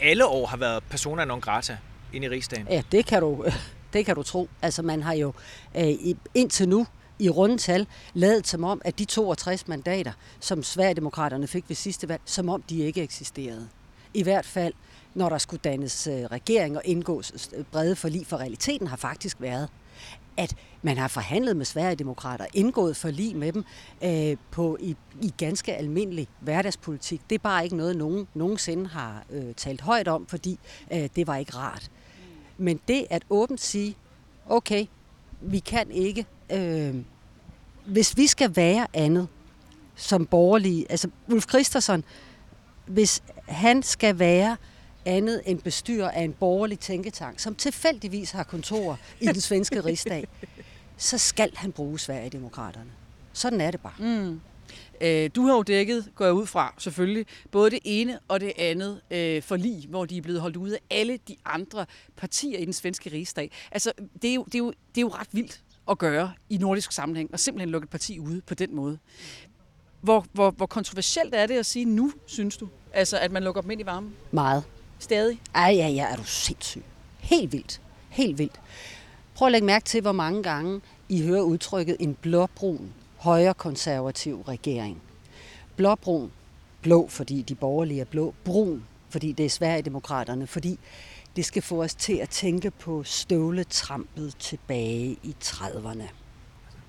alle 0.00 0.26
år 0.26 0.46
har 0.46 0.56
været 0.56 0.82
persona 0.90 1.24
non 1.24 1.40
grata 1.40 1.76
inde 2.12 2.26
i 2.26 2.30
rigsdagen. 2.30 2.66
Ja, 2.70 2.82
det 2.92 3.06
kan 3.06 3.20
du, 3.22 3.44
det 3.92 4.06
kan 4.06 4.14
du 4.14 4.22
tro. 4.22 4.48
Altså 4.62 4.82
man 4.82 5.02
har 5.02 5.14
jo 5.14 5.32
øh, 5.76 5.94
indtil 6.34 6.68
nu 6.68 6.86
i 7.18 7.28
rundtal 7.28 7.86
lavet 8.14 8.46
som 8.46 8.64
om, 8.64 8.80
at 8.84 8.98
de 8.98 9.04
62 9.04 9.68
mandater, 9.68 10.12
som 10.40 10.62
Sverigedemokraterne 10.62 11.46
fik 11.46 11.64
ved 11.68 11.76
sidste 11.76 12.08
valg, 12.08 12.22
som 12.24 12.48
om 12.48 12.62
de 12.62 12.78
ikke 12.78 13.02
eksisterede. 13.02 13.68
I 14.14 14.22
hvert 14.22 14.46
fald, 14.46 14.72
når 15.14 15.28
der 15.28 15.38
skulle 15.38 15.60
dannes 15.64 16.06
øh, 16.06 16.14
regering 16.14 16.76
og 16.76 16.82
indgås 16.84 17.50
øh, 17.56 17.64
brede 17.64 17.96
forlig, 17.96 18.26
for 18.26 18.36
realiteten 18.36 18.86
har 18.86 18.96
faktisk 18.96 19.36
været, 19.40 19.68
at 20.36 20.54
man 20.82 20.98
har 20.98 21.08
forhandlet 21.08 21.56
med 21.56 21.64
Sverigedemokrater, 21.64 22.46
indgået 22.54 22.96
forlig 22.96 23.36
med 23.36 23.52
dem 23.52 23.64
øh, 24.04 24.36
på 24.50 24.76
i, 24.80 24.96
i 25.22 25.34
ganske 25.38 25.74
almindelig 25.74 26.28
hverdagspolitik. 26.40 27.20
Det 27.30 27.34
er 27.34 27.42
bare 27.42 27.64
ikke 27.64 27.76
noget, 27.76 27.96
nogen 27.96 28.28
nogensinde 28.34 28.86
har 28.86 29.24
øh, 29.30 29.54
talt 29.54 29.80
højt 29.80 30.08
om, 30.08 30.26
fordi 30.26 30.58
øh, 30.92 31.08
det 31.16 31.26
var 31.26 31.36
ikke 31.36 31.56
rart. 31.56 31.90
Men 32.58 32.80
det 32.88 33.06
at 33.10 33.22
åbent 33.30 33.60
sige, 33.60 33.96
okay, 34.46 34.86
vi 35.46 35.58
kan 35.58 35.90
ikke, 35.90 36.26
øh, 36.52 36.94
hvis 37.86 38.16
vi 38.16 38.26
skal 38.26 38.56
være 38.56 38.86
andet 38.94 39.28
som 39.96 40.26
borgerlige, 40.26 40.86
altså 40.90 41.08
Ulf 41.28 41.48
Christensen, 41.48 42.04
hvis 42.86 43.22
han 43.48 43.82
skal 43.82 44.18
være 44.18 44.56
andet 45.04 45.42
end 45.46 45.60
bestyrer 45.60 46.10
af 46.10 46.22
en 46.22 46.32
borgerlig 46.32 46.78
tænketank, 46.78 47.38
som 47.40 47.54
tilfældigvis 47.54 48.30
har 48.30 48.42
kontor 48.42 48.98
i 49.20 49.26
den 49.26 49.40
svenske 49.40 49.80
rigsdag, 49.80 50.28
så 50.96 51.18
skal 51.18 51.50
han 51.56 51.72
bruge 51.72 51.98
Sverigedemokraterne. 51.98 52.90
Sådan 53.32 53.60
er 53.60 53.70
det 53.70 53.80
bare. 53.80 53.94
Mm. 53.98 54.40
Øh, 55.00 55.30
du 55.34 55.42
har 55.46 55.54
jo 55.54 55.62
dækket, 55.62 56.10
går 56.14 56.24
jeg 56.24 56.34
ud 56.34 56.46
fra 56.46 56.74
selvfølgelig, 56.78 57.26
både 57.50 57.70
det 57.70 57.78
ene 57.84 58.18
og 58.28 58.40
det 58.40 58.52
andet 58.58 59.00
øh, 59.10 59.42
forlig, 59.42 59.86
hvor 59.88 60.04
de 60.04 60.16
er 60.16 60.22
blevet 60.22 60.40
holdt 60.40 60.56
ude 60.56 60.74
af 60.74 60.80
alle 60.90 61.18
de 61.28 61.36
andre 61.44 61.86
partier 62.16 62.58
i 62.58 62.64
den 62.64 62.72
svenske 62.72 63.12
rigsdag. 63.12 63.50
Altså, 63.72 63.92
det 64.22 64.30
er 64.30 64.34
jo, 64.34 64.44
det 64.44 64.54
er 64.54 64.58
jo, 64.58 64.70
det 64.94 64.98
er 64.98 65.02
jo 65.02 65.08
ret 65.08 65.28
vildt 65.32 65.60
at 65.90 65.98
gøre 65.98 66.32
i 66.50 66.56
nordisk 66.56 66.92
sammenhæng, 66.92 67.30
og 67.32 67.40
simpelthen 67.40 67.70
lukke 67.70 67.84
et 67.84 67.90
parti 67.90 68.18
ude 68.18 68.40
på 68.40 68.54
den 68.54 68.74
måde. 68.74 68.98
Hvor, 70.00 70.26
hvor, 70.32 70.50
hvor 70.50 70.66
kontroversielt 70.66 71.34
er 71.34 71.46
det 71.46 71.54
at 71.54 71.66
sige 71.66 71.84
nu, 71.84 72.12
synes 72.26 72.56
du? 72.56 72.68
Altså, 72.92 73.18
at 73.18 73.32
man 73.32 73.42
lukker 73.42 73.60
dem 73.60 73.70
ind 73.70 73.80
i 73.80 73.86
varmen? 73.86 74.14
Meget. 74.30 74.64
Stadig? 74.98 75.40
Ej, 75.54 75.74
ja, 75.76 75.88
ja, 75.88 76.06
er 76.12 76.16
du 76.16 76.24
sindssyg. 76.24 76.82
Helt 77.18 77.52
vildt. 77.52 77.80
Helt 78.08 78.38
vildt. 78.38 78.60
Prøv 79.34 79.46
at 79.46 79.52
lægge 79.52 79.66
mærke 79.66 79.84
til, 79.84 80.00
hvor 80.00 80.12
mange 80.12 80.42
gange 80.42 80.80
I 81.08 81.22
hører 81.22 81.42
udtrykket 81.42 81.96
en 82.00 82.14
blåbrun, 82.14 82.92
højrekonservativ 83.26 84.40
regering. 84.40 85.02
Blåbrun, 85.76 86.32
blå, 86.82 87.08
fordi 87.08 87.42
de 87.42 87.54
borgerlige 87.54 88.00
er 88.00 88.04
blå, 88.04 88.34
brun, 88.44 88.84
fordi 89.08 89.32
det 89.32 89.46
er 89.46 89.50
Sverigedemokraterne, 89.50 90.46
fordi 90.46 90.78
det 91.36 91.44
skal 91.44 91.62
få 91.62 91.82
os 91.82 91.94
til 91.94 92.16
at 92.16 92.28
tænke 92.28 92.70
på 92.70 93.02
støvletrampet 93.02 94.34
tilbage 94.38 95.16
i 95.22 95.36
30'erne. 95.44 96.02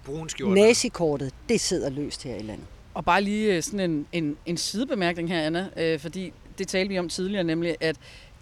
Brun 0.05 0.29
skjorte. 0.29 0.55
Nazikortet, 0.55 1.33
det 1.49 1.61
sidder 1.61 1.89
løst 1.89 2.23
her 2.23 2.35
i 2.35 2.41
landet. 2.41 2.65
Og 2.93 3.05
bare 3.05 3.21
lige 3.21 3.55
øh, 3.55 3.63
sådan 3.63 3.79
en, 3.79 4.07
en, 4.11 4.37
en 4.45 4.57
sidebemærkning 4.57 5.29
her, 5.29 5.41
Anna, 5.41 5.69
øh, 5.77 5.99
fordi 5.99 6.33
det 6.57 6.67
talte 6.67 6.89
vi 6.89 6.99
om 6.99 7.09
tidligere, 7.09 7.43
nemlig 7.43 7.75
at 7.79 7.95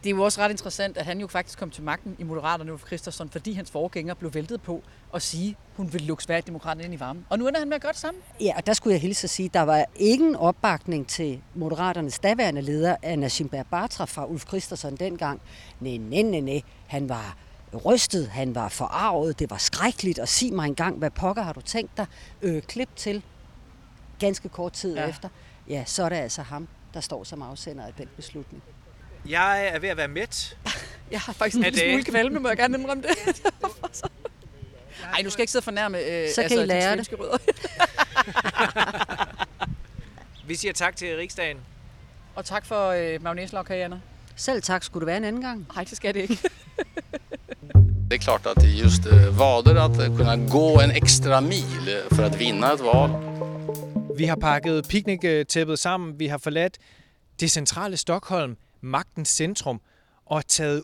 det 0.06 0.12
er 0.12 0.16
jo 0.16 0.24
også 0.24 0.42
ret 0.42 0.52
interessant, 0.52 0.98
at 0.98 1.06
han 1.06 1.20
jo 1.20 1.28
faktisk 1.28 1.60
kom 1.60 1.70
til 1.72 1.84
magten 1.84 2.16
i 2.20 2.24
Moderaterne, 2.24 2.74
Ulf 2.74 2.86
Christensen, 2.88 3.30
fordi 3.30 3.54
hans 3.54 3.72
forgænger 3.72 4.14
blev 4.14 4.34
væltet 4.34 4.62
på 4.62 4.84
at 5.14 5.22
sige, 5.22 5.56
hun 5.76 5.94
ville 5.94 6.08
lukke 6.08 6.24
Sverigedemokraterne 6.24 6.84
ind 6.84 6.94
i 6.94 7.00
varmen. 7.00 7.26
Og 7.30 7.40
nu 7.40 7.48
ender 7.48 7.60
han 7.60 7.68
med 7.70 7.76
at 7.76 7.82
gøre 7.82 7.92
det 7.92 8.00
samme. 8.00 8.20
Ja, 8.42 8.54
og 8.58 8.66
der 8.66 8.74
skulle 8.74 8.92
jeg 8.94 9.02
hilse 9.02 9.26
at 9.26 9.30
sige, 9.30 9.46
at 9.46 9.54
der 9.54 9.62
var 9.62 9.86
ingen 9.96 10.36
opbakning 10.36 11.08
til 11.08 11.42
Moderaternes 11.56 12.20
daværende 12.20 12.62
leder, 12.62 12.96
Anna 13.04 13.28
Schimberg 13.28 13.66
Bartra 13.68 14.06
fra 14.06 14.26
Ulf 14.26 14.48
Christensen 14.48 14.96
dengang. 14.96 15.42
Nej, 15.80 15.98
nej, 15.98 16.22
nej, 16.22 16.40
nej. 16.40 16.62
Han 16.88 17.10
var 17.10 17.38
rystet, 17.86 18.28
han 18.28 18.56
var 18.56 18.70
forarvet, 18.70 19.40
det 19.40 19.50
var 19.50 19.58
skrækkeligt, 19.58 20.20
og 20.20 20.28
sig 20.28 20.54
mig 20.54 20.66
engang, 20.66 20.98
hvad 20.98 21.12
pokker 21.12 21.42
har 21.42 21.54
du 21.54 21.62
tænkt 21.62 21.98
dig? 21.98 22.06
Øh, 22.42 22.62
klip 22.62 22.90
til 22.96 23.24
ganske 24.20 24.50
kort 24.50 24.74
tid 24.74 24.96
Ja. 24.96 25.02
ja. 25.02 25.10
efter. 25.10 25.30
Ja, 25.70 25.84
så 25.86 26.04
er 26.04 26.10
det 26.10 26.16
altså 26.16 26.42
ham, 26.42 26.68
der 26.94 27.00
står 27.00 27.24
som 27.24 27.42
afsender 27.42 27.86
af 27.86 27.94
den 27.94 28.08
beslutning. 28.16 28.64
Jeg 29.30 29.68
er 29.68 29.80
ved 29.80 29.90
at 29.90 29.98
være 29.98 30.08
mæt. 30.08 30.58
Jeg 31.12 31.20
har 31.20 31.34
faktisk 31.34 31.58
en 31.58 31.64
Er 31.64 31.70
lille 31.70 31.84
det- 31.86 31.92
smule 31.92 32.04
kvalme, 32.04 32.40
må 32.40 32.48
jeg 32.48 32.58
gerne 32.58 32.78
indrømme 32.78 33.04
det. 33.04 33.12
Ej, 35.14 35.22
nu 35.22 35.30
skal 35.30 35.40
jeg 35.40 35.44
ikke 35.44 35.52
sidde 35.52 35.62
og 35.62 35.64
fornærme 35.64 36.00
øh, 36.00 36.30
Så 36.36 36.42
kan 36.48 36.58
I 36.58 36.62
de 36.62 36.66
lære 36.66 36.98
det. 36.98 37.10
rødder. 37.20 37.38
Vi 40.48 40.56
siger 40.56 40.74
tak 40.74 40.96
til 40.96 41.16
riksdagen. 41.18 41.58
Og 42.36 42.46
tak 42.46 42.66
for 42.66 42.88
øh, 42.90 43.24
magnæslag, 43.24 43.72
Anna. 43.72 44.00
Selv 44.36 44.62
tak, 44.62 44.84
skulle 44.84 45.02
det 45.02 45.08
være 45.08 45.18
en 45.18 45.24
anden 45.24 45.42
gang? 45.42 45.68
Nej, 45.76 45.84
det 45.84 45.98
skal 45.98 46.14
det 46.14 46.20
ikke. 46.22 46.40
Det 48.12 48.16
är 48.16 48.20
klart 48.24 48.46
att 48.46 48.64
just 48.64 49.06
eh, 49.06 49.40
vader 49.40 49.76
att 49.76 50.00
eh, 50.00 50.18
kunna 50.18 50.36
gå 50.52 50.80
en 50.82 50.92
extra 50.92 51.42
mil 51.42 51.88
eh, 51.88 52.16
för 52.16 52.24
att 52.24 52.36
vinna 52.40 52.74
ett 52.74 52.80
val. 52.82 53.10
Vi 54.18 54.26
har 54.26 54.36
pakket 54.36 54.88
pikniktæppet 54.90 55.80
sammen. 55.80 56.20
Vi 56.20 56.28
har 56.28 56.38
forladt 56.38 56.78
det 57.40 57.52
centrale 57.52 57.98
Stockholm, 57.98 58.56
magtens 58.86 59.30
centrum, 59.30 59.82
og 60.26 60.48
taget 60.48 60.84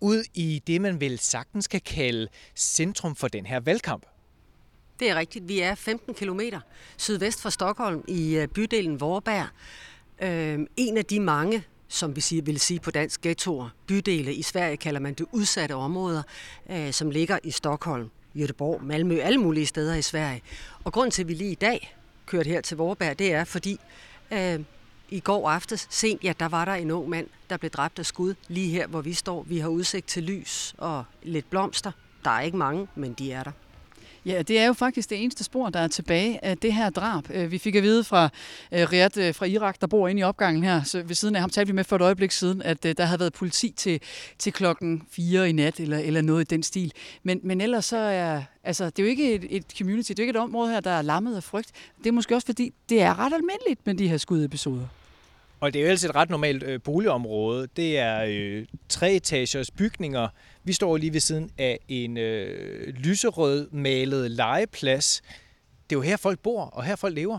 ud 0.00 0.24
i 0.34 0.62
det, 0.66 0.80
man 0.80 1.00
vel 1.00 1.18
sagtens 1.18 1.68
kan 1.68 1.80
kalde 1.80 2.28
centrum 2.56 3.16
for 3.16 3.28
den 3.28 3.46
her 3.46 3.60
valgkamp. 3.60 4.06
Det 5.00 5.10
er 5.10 5.14
rigtigt. 5.14 5.48
Vi 5.48 5.60
er 5.60 5.74
15 5.74 6.14
km 6.14 6.40
sydvest 6.96 7.42
for 7.42 7.50
Stockholm 7.50 8.04
i 8.08 8.36
øh, 8.36 8.48
bydelen 8.48 9.00
Vorberg. 9.00 9.46
Øh, 10.22 10.66
en 10.76 10.96
af 10.96 11.04
de 11.04 11.20
mange, 11.20 11.64
som 11.88 12.16
vi 12.16 12.20
siger, 12.20 12.42
vil 12.42 12.60
sige 12.60 12.80
på 12.80 12.90
dansk, 12.90 13.20
ghettoer, 13.20 13.68
bydele 13.86 14.34
i 14.34 14.42
Sverige 14.42 14.76
kalder 14.76 15.00
man 15.00 15.14
det 15.14 15.26
udsatte 15.32 15.72
områder, 15.72 16.22
øh, 16.70 16.92
som 16.92 17.10
ligger 17.10 17.38
i 17.44 17.50
Stockholm, 17.50 18.10
Göteborg, 18.36 18.84
Malmø, 18.84 19.20
alle 19.20 19.38
mulige 19.38 19.66
steder 19.66 19.94
i 19.94 20.02
Sverige. 20.02 20.42
Og 20.84 20.92
grunden 20.92 21.10
til, 21.10 21.22
at 21.22 21.28
vi 21.28 21.34
lige 21.34 21.52
i 21.52 21.54
dag 21.54 21.96
kørte 22.26 22.50
her 22.50 22.60
til 22.60 22.76
Vorberg, 22.76 23.18
det 23.18 23.32
er 23.32 23.44
fordi 23.44 23.80
øh, 24.30 24.60
i 25.12 25.20
går 25.20 25.50
aftes 25.50 25.86
sent, 25.90 26.24
ja, 26.24 26.32
der 26.40 26.48
var 26.48 26.64
der 26.64 26.72
en 26.72 26.90
ung 26.90 27.08
mand, 27.08 27.26
der 27.50 27.56
blev 27.56 27.70
dræbt 27.70 27.98
af 27.98 28.06
skud 28.06 28.34
lige 28.48 28.70
her, 28.70 28.86
hvor 28.86 29.00
vi 29.00 29.12
står. 29.12 29.42
Vi 29.42 29.58
har 29.58 29.68
udsigt 29.68 30.06
til 30.06 30.22
lys 30.22 30.74
og 30.78 31.04
lidt 31.22 31.50
blomster. 31.50 31.92
Der 32.24 32.30
er 32.30 32.40
ikke 32.40 32.56
mange, 32.56 32.88
men 32.94 33.12
de 33.12 33.32
er 33.32 33.42
der. 33.42 33.50
Ja, 34.26 34.42
det 34.42 34.58
er 34.58 34.66
jo 34.66 34.72
faktisk 34.72 35.10
det 35.10 35.22
eneste 35.22 35.44
spor, 35.44 35.70
der 35.70 35.80
er 35.80 35.88
tilbage 35.88 36.44
af 36.44 36.58
det 36.58 36.74
her 36.74 36.90
drab. 36.90 37.30
Øh, 37.30 37.50
vi 37.50 37.58
fik 37.58 37.74
at 37.74 37.82
vide 37.82 38.04
fra 38.04 38.28
øh, 38.72 38.92
Riyad 38.92 39.16
øh, 39.16 39.34
fra 39.34 39.46
Irak, 39.46 39.80
der 39.80 39.86
bor 39.86 40.08
inde 40.08 40.20
i 40.20 40.22
opgangen 40.22 40.64
her, 40.64 40.82
så 40.82 41.02
ved 41.02 41.14
siden 41.14 41.34
af 41.34 41.40
ham 41.40 41.50
talte 41.50 41.66
vi 41.66 41.74
med 41.74 41.84
for 41.84 41.96
et 41.96 42.02
øjeblik 42.02 42.30
siden, 42.30 42.62
at 42.62 42.82
der 42.82 43.04
havde 43.04 43.20
været 43.20 43.32
politi 43.32 43.74
til, 43.76 44.00
til 44.38 44.52
klokken 44.52 45.02
4 45.10 45.48
i 45.48 45.52
nat, 45.52 45.80
eller, 45.80 45.98
eller 45.98 46.22
noget 46.22 46.40
i 46.40 46.54
den 46.54 46.62
stil. 46.62 46.92
Men, 47.22 47.40
men 47.42 47.60
ellers 47.60 47.84
så 47.84 47.96
er, 47.96 48.42
altså, 48.64 48.84
det 48.84 48.98
er 48.98 49.02
jo 49.02 49.08
ikke 49.08 49.34
et, 49.34 49.46
et 49.50 49.64
community, 49.78 50.08
det 50.08 50.18
er 50.18 50.22
jo 50.22 50.26
ikke 50.28 50.38
et 50.38 50.42
område 50.42 50.70
her, 50.70 50.80
der 50.80 50.90
er 50.90 51.02
lammet 51.02 51.36
af 51.36 51.42
frygt. 51.42 51.70
Det 51.98 52.06
er 52.06 52.12
måske 52.12 52.34
også 52.34 52.46
fordi, 52.46 52.72
det 52.88 53.02
er 53.02 53.18
ret 53.18 53.32
almindeligt 53.32 53.86
med 53.86 53.94
de 53.94 54.08
her 54.08 54.16
skudepisoder. 54.16 54.86
Og 55.62 55.72
det 55.72 55.78
er 55.78 55.82
jo 55.82 55.88
ellers 55.88 56.04
et 56.04 56.14
ret 56.14 56.30
normalt 56.30 56.62
øh, 56.62 56.80
boligområde. 56.82 57.68
Det 57.76 57.98
er 57.98 58.24
øh, 58.28 58.66
treetagers 58.88 59.70
bygninger. 59.70 60.28
Vi 60.64 60.72
står 60.72 60.96
lige 60.96 61.12
ved 61.12 61.20
siden 61.20 61.50
af 61.58 61.78
en 61.88 62.16
øh, 62.16 62.88
lyserød 62.94 63.68
malet 63.70 64.30
legeplads. 64.30 65.22
Det 65.90 65.96
er 65.96 65.98
jo 65.98 66.00
her, 66.00 66.16
folk 66.16 66.38
bor, 66.38 66.64
og 66.64 66.84
her 66.84 66.96
folk 66.96 67.14
lever. 67.14 67.38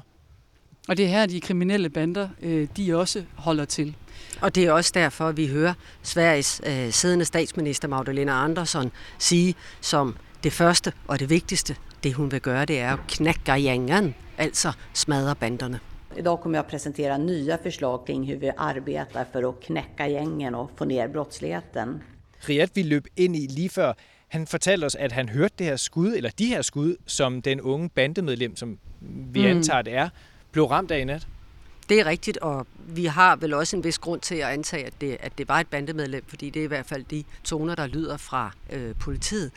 Og 0.88 0.98
det 0.98 1.06
er 1.06 1.10
her, 1.10 1.26
de 1.26 1.42
kriminelle 1.42 1.90
bander, 1.90 2.30
øh, 2.42 2.68
de 2.78 2.96
også 2.96 3.24
holder 3.36 3.66
til. 3.66 3.96
Og 4.42 4.56
det 4.56 4.64
er 4.64 4.72
også 4.72 4.92
derfor, 4.94 5.28
at 5.28 5.38
vi 5.38 5.48
hører 5.48 5.74
Sveriges 6.04 6.62
øh, 6.66 6.92
siddende 6.92 7.26
statsminister 7.26 7.88
Magdalena 7.88 8.32
Andersson 8.44 8.92
sige 9.20 9.56
som 9.82 10.18
det 10.44 10.54
første 10.54 10.94
og 11.08 11.20
det 11.20 11.30
vigtigste, 11.30 11.76
det 12.04 12.14
hun 12.14 12.32
vil 12.32 12.42
gøre, 12.42 12.66
det 12.66 12.80
er 12.80 12.94
at 12.94 13.00
knække 13.08 13.42
gängen, 13.46 14.14
altså 14.38 14.72
smadre 14.94 15.36
banderne. 15.36 15.80
Idag 16.18 16.42
kommer 16.42 16.58
jag 16.58 16.64
att 16.64 16.72
presentera 16.72 17.18
nya 17.18 17.58
förslag 17.58 18.08
kring 18.08 18.24
hur 18.24 18.38
vi 18.38 18.52
arbetar 18.58 19.26
för 19.32 19.50
att 19.50 19.62
knäcka 19.62 20.08
gängen 20.08 20.56
och 20.56 20.72
få 20.76 20.86
ner 20.86 21.08
brottsligheten. 21.08 22.04
Riyad 22.40 22.70
vi 22.74 22.84
løb 22.84 23.08
ind 23.16 23.36
i 23.36 23.48
lige 23.48 23.70
før, 23.70 23.94
Han 24.34 24.48
fortalte 24.48 24.86
os, 24.86 24.96
at 24.96 25.12
han 25.12 25.30
hørte 25.30 25.54
det 25.60 25.66
her 25.66 25.76
skud, 25.76 26.14
eller 26.16 26.30
de 26.30 26.46
her 26.46 26.62
skud, 26.62 26.96
som 27.06 27.42
den 27.42 27.62
unge 27.62 27.90
bandemedlem, 27.90 28.56
som 28.56 28.78
vi 29.02 29.40
Mm. 29.40 29.46
mm. 29.46 29.58
antager 29.58 29.82
det 29.82 29.96
er, 29.96 30.10
blev 30.52 30.66
ramt 30.66 30.92
af 30.92 31.00
i 31.00 31.04
nat. 31.04 31.28
Det 31.90 32.00
er 32.00 32.06
rigtigt, 32.06 32.38
og 32.38 32.68
vi 32.88 33.06
har 33.06 33.36
vel 33.36 33.54
også 33.54 33.76
en 33.76 33.84
vis 33.84 34.00
grund 34.00 34.22
til 34.22 34.36
at 34.36 34.50
antage, 34.50 34.86
at 34.86 34.94
det, 35.02 35.18
at 35.20 35.38
det 35.38 35.48
var 35.48 35.60
et 35.60 35.68
bandemedlem, 35.68 36.24
fordi 36.28 36.50
det 36.50 36.60
er 36.60 36.64
i 36.64 36.68
hvert 36.68 36.86
fald 36.86 37.04
de 37.04 37.24
toner, 37.44 37.76
der 37.76 37.88
lyder 37.88 38.18
fra 38.18 38.52
øh, 38.74 38.96
politiet. 38.96 39.52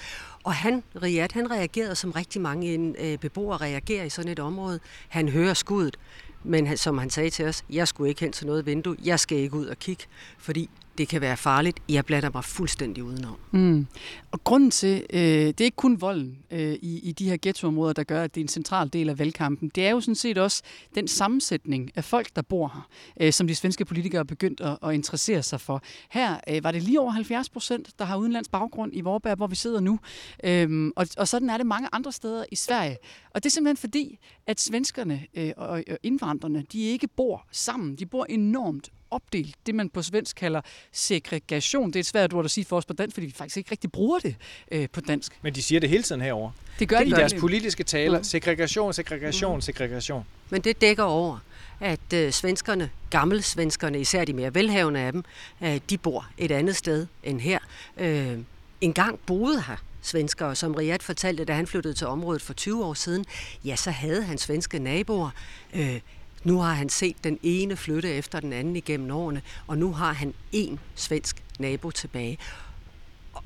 Og 0.44 0.54
han, 0.54 0.82
Riyad, 1.02 1.28
han 1.32 1.50
reagerede, 1.50 1.94
som 1.94 2.10
rigtig 2.10 2.40
mange 2.40 2.74
en, 2.74 2.96
øh, 2.98 3.18
beboere 3.18 3.56
reagerer 3.56 4.04
i 4.04 4.08
sådan 4.08 4.30
et 4.32 4.38
område. 4.38 4.80
Han 5.08 5.28
hører 5.28 5.54
skuddet, 5.54 5.96
men 6.46 6.66
han, 6.66 6.76
som 6.76 6.98
han 6.98 7.10
sagde 7.10 7.30
til 7.30 7.44
os, 7.46 7.64
jeg 7.70 7.88
skulle 7.88 8.08
ikke 8.08 8.20
hen 8.20 8.32
til 8.32 8.46
noget 8.46 8.66
vindue, 8.66 8.96
jeg 9.04 9.20
skal 9.20 9.38
ikke 9.38 9.56
ud 9.56 9.66
og 9.66 9.78
kigge, 9.78 10.04
fordi 10.38 10.70
det 10.98 11.08
kan 11.08 11.20
være 11.20 11.36
farligt. 11.36 11.82
Jeg 11.88 12.04
blander 12.04 12.30
mig 12.34 12.44
fuldstændig 12.44 13.04
udenom. 13.04 13.36
Mm. 13.50 13.86
Og 14.30 14.44
grunden 14.44 14.70
til, 14.70 15.06
øh, 15.12 15.20
det 15.20 15.60
er 15.60 15.64
ikke 15.64 15.76
kun 15.76 16.00
volden 16.00 16.38
øh, 16.50 16.72
i, 16.72 17.00
i 17.02 17.12
de 17.12 17.28
her 17.28 17.36
ghettoområder, 17.42 17.92
der 17.92 18.04
gør, 18.04 18.22
at 18.22 18.34
det 18.34 18.40
er 18.40 18.44
en 18.44 18.48
central 18.48 18.88
del 18.92 19.08
af 19.08 19.18
valgkampen. 19.18 19.68
Det 19.74 19.86
er 19.86 19.90
jo 19.90 20.00
sådan 20.00 20.14
set 20.14 20.38
også 20.38 20.62
den 20.94 21.08
sammensætning 21.08 21.90
af 21.94 22.04
folk, 22.04 22.36
der 22.36 22.42
bor 22.42 22.68
her, 22.74 22.88
øh, 23.20 23.32
som 23.32 23.46
de 23.46 23.54
svenske 23.54 23.84
politikere 23.84 24.20
er 24.20 24.24
begyndt 24.24 24.60
at, 24.60 24.78
at 24.82 24.94
interessere 24.94 25.42
sig 25.42 25.60
for. 25.60 25.82
Her 26.10 26.36
øh, 26.48 26.64
var 26.64 26.72
det 26.72 26.82
lige 26.82 27.00
over 27.00 27.10
70 27.10 27.48
procent, 27.48 27.98
der 27.98 28.04
har 28.04 28.16
udenlands 28.16 28.48
baggrund 28.48 28.92
i 28.94 29.00
Vorberg, 29.00 29.36
hvor 29.36 29.46
vi 29.46 29.56
sidder 29.56 29.80
nu. 29.80 29.98
Øhm, 30.44 30.92
og, 30.96 31.06
og 31.18 31.28
sådan 31.28 31.50
er 31.50 31.56
det 31.56 31.66
mange 31.66 31.88
andre 31.92 32.12
steder 32.12 32.44
i 32.52 32.56
Sverige. 32.56 32.96
Og 33.30 33.42
det 33.42 33.50
er 33.50 33.52
simpelthen 33.52 33.76
fordi, 33.76 34.18
at 34.46 34.60
svenskerne 34.60 35.26
øh, 35.34 35.52
og, 35.56 35.68
og 35.68 35.98
indvandrerne, 36.02 36.64
de 36.72 36.82
ikke 36.82 37.08
bor 37.08 37.46
sammen. 37.52 37.96
De 37.96 38.06
bor 38.06 38.26
enormt 38.28 38.90
opdelt. 39.10 39.54
Det, 39.66 39.74
man 39.74 39.88
på 39.88 40.02
svensk 40.02 40.36
kalder 40.36 40.60
segregation. 40.92 41.86
Det 41.88 41.96
er 41.96 42.00
et 42.00 42.06
svært 42.06 42.32
ord 42.32 42.44
at 42.44 42.50
sige 42.50 42.64
for 42.64 42.76
os 42.76 42.84
på 42.84 42.92
dansk, 42.92 43.14
fordi 43.14 43.26
vi 43.26 43.32
faktisk 43.32 43.56
ikke 43.56 43.70
rigtig 43.70 43.92
bruger 43.92 44.18
det 44.18 44.36
øh, 44.70 44.88
på 44.92 45.00
dansk. 45.00 45.38
Men 45.42 45.54
de 45.54 45.62
siger 45.62 45.80
det 45.80 45.90
hele 45.90 46.02
tiden 46.02 46.20
herover. 46.20 46.50
Det 46.78 46.88
gør 46.88 46.98
de 46.98 47.06
I 47.06 47.10
deres 47.10 47.34
politiske 47.34 47.84
taler. 47.84 48.18
Mm. 48.18 48.24
Segregation, 48.24 48.92
segregation, 48.92 49.62
segregation. 49.62 50.24
Men 50.50 50.60
det 50.60 50.80
dækker 50.80 51.04
over, 51.04 51.38
at 51.80 52.12
øh, 52.14 52.32
svenskerne, 52.32 52.90
gammelsvenskerne, 53.10 54.00
især 54.00 54.24
de 54.24 54.32
mere 54.32 54.54
velhavende 54.54 55.00
af 55.00 55.12
dem, 55.12 55.24
øh, 55.62 55.80
de 55.90 55.98
bor 55.98 56.26
et 56.38 56.50
andet 56.50 56.76
sted 56.76 57.06
end 57.22 57.40
her. 57.40 57.58
Øh, 57.96 58.38
en 58.80 58.92
gang 58.92 59.18
boede 59.26 59.62
her 59.62 59.76
svenskere, 60.02 60.54
som 60.54 60.74
Riyad 60.74 60.98
fortalte, 61.00 61.44
da 61.44 61.52
han 61.52 61.66
flyttede 61.66 61.94
til 61.94 62.06
området 62.06 62.42
for 62.42 62.52
20 62.52 62.84
år 62.84 62.94
siden, 62.94 63.24
ja, 63.64 63.76
så 63.76 63.90
havde 63.90 64.22
han 64.22 64.38
svenske 64.38 64.78
naboer. 64.78 65.30
Øh, 65.74 66.00
nu 66.46 66.60
har 66.60 66.72
han 66.72 66.88
set 66.88 67.16
den 67.24 67.38
ene 67.42 67.76
flytte 67.76 68.10
efter 68.10 68.40
den 68.40 68.52
anden 68.52 68.76
igennem 68.76 69.10
årene, 69.10 69.42
og 69.66 69.78
nu 69.78 69.92
har 69.92 70.12
han 70.12 70.34
én 70.54 70.76
svensk 70.94 71.42
nabo 71.58 71.90
tilbage. 71.90 72.38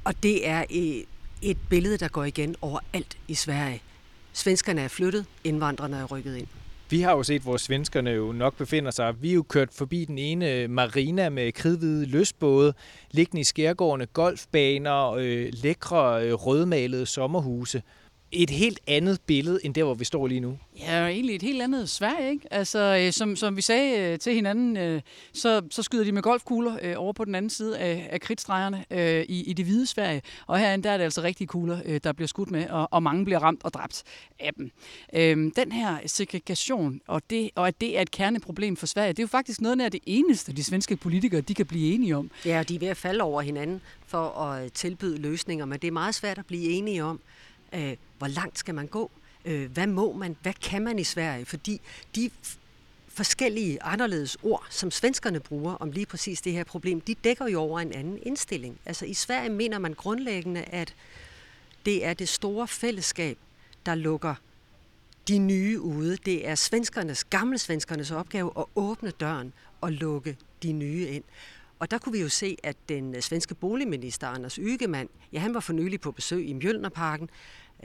Og 0.05 0.23
det 0.23 0.49
er 0.49 0.65
et, 0.71 1.05
et 1.43 1.57
billede, 1.71 1.99
der 1.99 2.09
går 2.09 2.25
igen 2.25 2.57
overalt 2.61 3.19
i 3.29 3.35
Sverige. 3.35 3.83
Svenskerne 4.33 4.81
er 4.81 4.89
flyttet, 4.89 5.27
indvandrerne 5.45 5.97
er 5.97 6.05
rykket 6.05 6.37
ind. 6.37 6.47
Vi 6.91 7.01
har 7.01 7.13
jo 7.13 7.23
set, 7.23 7.43
hvor 7.43 7.57
svenskerne 7.57 8.11
jo 8.11 8.33
nok 8.33 8.57
befinder 8.57 8.91
sig. 8.91 9.23
Vi 9.23 9.31
er 9.31 9.35
jo 9.35 9.43
kørt 9.43 9.69
forbi 9.73 10.05
den 10.05 10.19
ene 10.19 10.53
øh, 10.53 10.71
marina 10.71 11.29
med 11.29 11.53
kridhvide 11.53 12.07
løsbåde, 12.07 12.75
liggende 13.11 13.41
i 13.41 13.45
skærgårdene, 13.45 14.07
golfbaner, 14.07 15.11
øh, 15.11 15.49
lækre 15.53 16.27
øh, 16.27 16.33
rødmalede 16.33 17.07
sommerhuse. 17.07 17.83
Et 18.33 18.51
helt 18.51 18.81
andet 18.87 19.21
billede, 19.21 19.61
end 19.65 19.75
der, 19.75 19.85
hvor 19.85 19.95
vi 19.95 20.05
står 20.05 20.27
lige 20.27 20.41
nu. 20.41 20.59
Ja, 20.79 21.07
egentlig 21.07 21.35
et 21.35 21.43
helt 21.43 21.63
andet 21.63 21.89
Sverige, 21.89 22.31
ikke? 22.31 22.47
Altså, 22.51 23.03
øh, 23.07 23.13
som, 23.13 23.37
som 23.37 23.57
vi 23.57 23.63
sagde 23.63 24.13
øh, 24.13 24.19
til 24.19 24.35
hinanden, 24.35 24.77
øh, 24.77 25.03
så, 25.33 25.63
så 25.71 25.83
skyder 25.83 26.05
de 26.05 26.13
med 26.13 26.23
golfkugler 26.23 26.79
øh, 26.83 26.95
over 26.97 27.13
på 27.13 27.25
den 27.25 27.35
anden 27.35 27.51
side 27.51 27.79
af, 27.79 28.09
af 28.11 28.21
kridtstregerne 28.21 28.85
øh, 28.91 29.25
i, 29.29 29.43
i 29.43 29.53
det 29.53 29.65
hvide 29.65 29.87
Sverige. 29.87 30.23
Og 30.47 30.59
herinde, 30.59 30.85
der 30.85 30.91
er 30.91 30.97
det 30.97 31.05
altså 31.05 31.23
rigtige 31.23 31.47
kugler, 31.47 31.81
øh, 31.85 32.01
der 32.05 32.13
bliver 32.13 32.29
skudt 32.29 32.51
med, 32.51 32.69
og, 32.69 32.89
og 32.91 33.03
mange 33.03 33.25
bliver 33.25 33.39
ramt 33.39 33.65
og 33.65 33.75
dræbt 33.75 34.03
af 34.39 34.55
dem. 34.55 34.71
Øh, 35.15 35.53
den 35.57 35.73
her 35.73 35.99
segregation, 36.07 37.01
og, 37.07 37.23
det, 37.31 37.51
og 37.55 37.69
at 37.69 37.81
det 37.81 37.99
er 37.99 38.03
et 38.03 38.11
kerneproblem 38.11 38.77
for 38.77 38.87
Sverige, 38.87 39.09
det 39.09 39.19
er 39.19 39.23
jo 39.23 39.29
faktisk 39.29 39.61
noget 39.61 39.81
af 39.81 39.91
det 39.91 40.01
eneste, 40.07 40.53
de 40.53 40.65
svenske 40.65 40.97
politikere 40.97 41.41
de 41.41 41.55
kan 41.55 41.67
blive 41.67 41.95
enige 41.95 42.17
om. 42.17 42.31
Ja, 42.45 42.59
og 42.59 42.69
de 42.69 42.75
er 42.75 42.79
ved 42.79 42.89
at 42.89 42.97
falde 42.97 43.23
over 43.23 43.43
hinanden 43.43 43.81
for 44.07 44.41
at 44.43 44.73
tilbyde 44.73 45.19
løsninger, 45.19 45.65
men 45.65 45.79
det 45.79 45.89
er 45.89 45.93
meget 45.93 46.15
svært 46.15 46.39
at 46.39 46.47
blive 46.47 46.71
enige 46.71 47.05
om, 47.05 47.21
øh, 47.73 47.97
hvor 48.19 48.27
langt 48.27 48.59
skal 48.59 48.75
man 48.75 48.87
gå? 48.87 49.11
Øh, 49.45 49.73
hvad 49.73 49.87
må 49.87 50.13
man? 50.13 50.37
Hvad 50.43 50.53
kan 50.53 50.83
man 50.83 50.99
i 50.99 51.05
Sverige? 51.05 51.47
Fordi 51.47 51.81
de 52.15 52.31
forskellige 53.09 53.83
anderledes 53.83 54.37
ord, 54.43 54.67
som 54.71 54.91
svenskerne 54.91 55.41
bruger 55.41 55.75
om 55.75 55.91
lige 55.91 56.07
præcis 56.07 56.41
det 56.41 56.53
her 56.53 56.65
problem, 56.65 57.01
de 57.01 57.15
dækker 57.15 57.47
jo 57.49 57.61
over 57.61 57.81
en 57.81 57.93
anden 57.93 58.19
indstilling. 58.23 58.79
Altså 58.87 59.07
i 59.07 59.15
Sverige 59.15 59.51
mener 59.51 59.79
man 59.79 59.95
grundlæggende, 59.95 60.63
at 60.63 60.95
det 61.87 62.05
er 62.05 62.15
det 62.15 62.29
store 62.29 62.69
fællesskab, 62.69 63.39
der 63.87 63.95
lukker 63.95 64.35
de 65.29 65.39
nye 65.39 65.81
ude. 65.81 66.17
Det 66.17 66.49
er 66.49 66.55
svenskernes, 66.55 67.25
gamle 67.25 67.59
svenskernes 67.59 68.11
opgave 68.11 68.53
at 68.59 68.65
åbne 68.75 69.11
døren 69.11 69.53
og 69.81 69.93
lukke 69.93 70.37
de 70.63 70.73
nye 70.73 71.07
ind. 71.07 71.25
Og 71.81 71.91
der 71.91 71.99
kunne 71.99 72.13
vi 72.13 72.21
jo 72.21 72.29
se, 72.29 72.57
at 72.63 72.77
den 72.89 73.15
øh, 73.15 73.23
svenske 73.23 73.55
boligminister 73.55 74.29
Anders 74.29 74.55
Ygeman, 74.55 75.09
ja, 75.33 75.39
han 75.39 75.55
var 75.55 75.61
for 75.61 75.73
nylig 75.73 76.01
på 76.01 76.13
besøg 76.13 76.49
i 76.49 76.53
Mjølnerparken, 76.53 77.31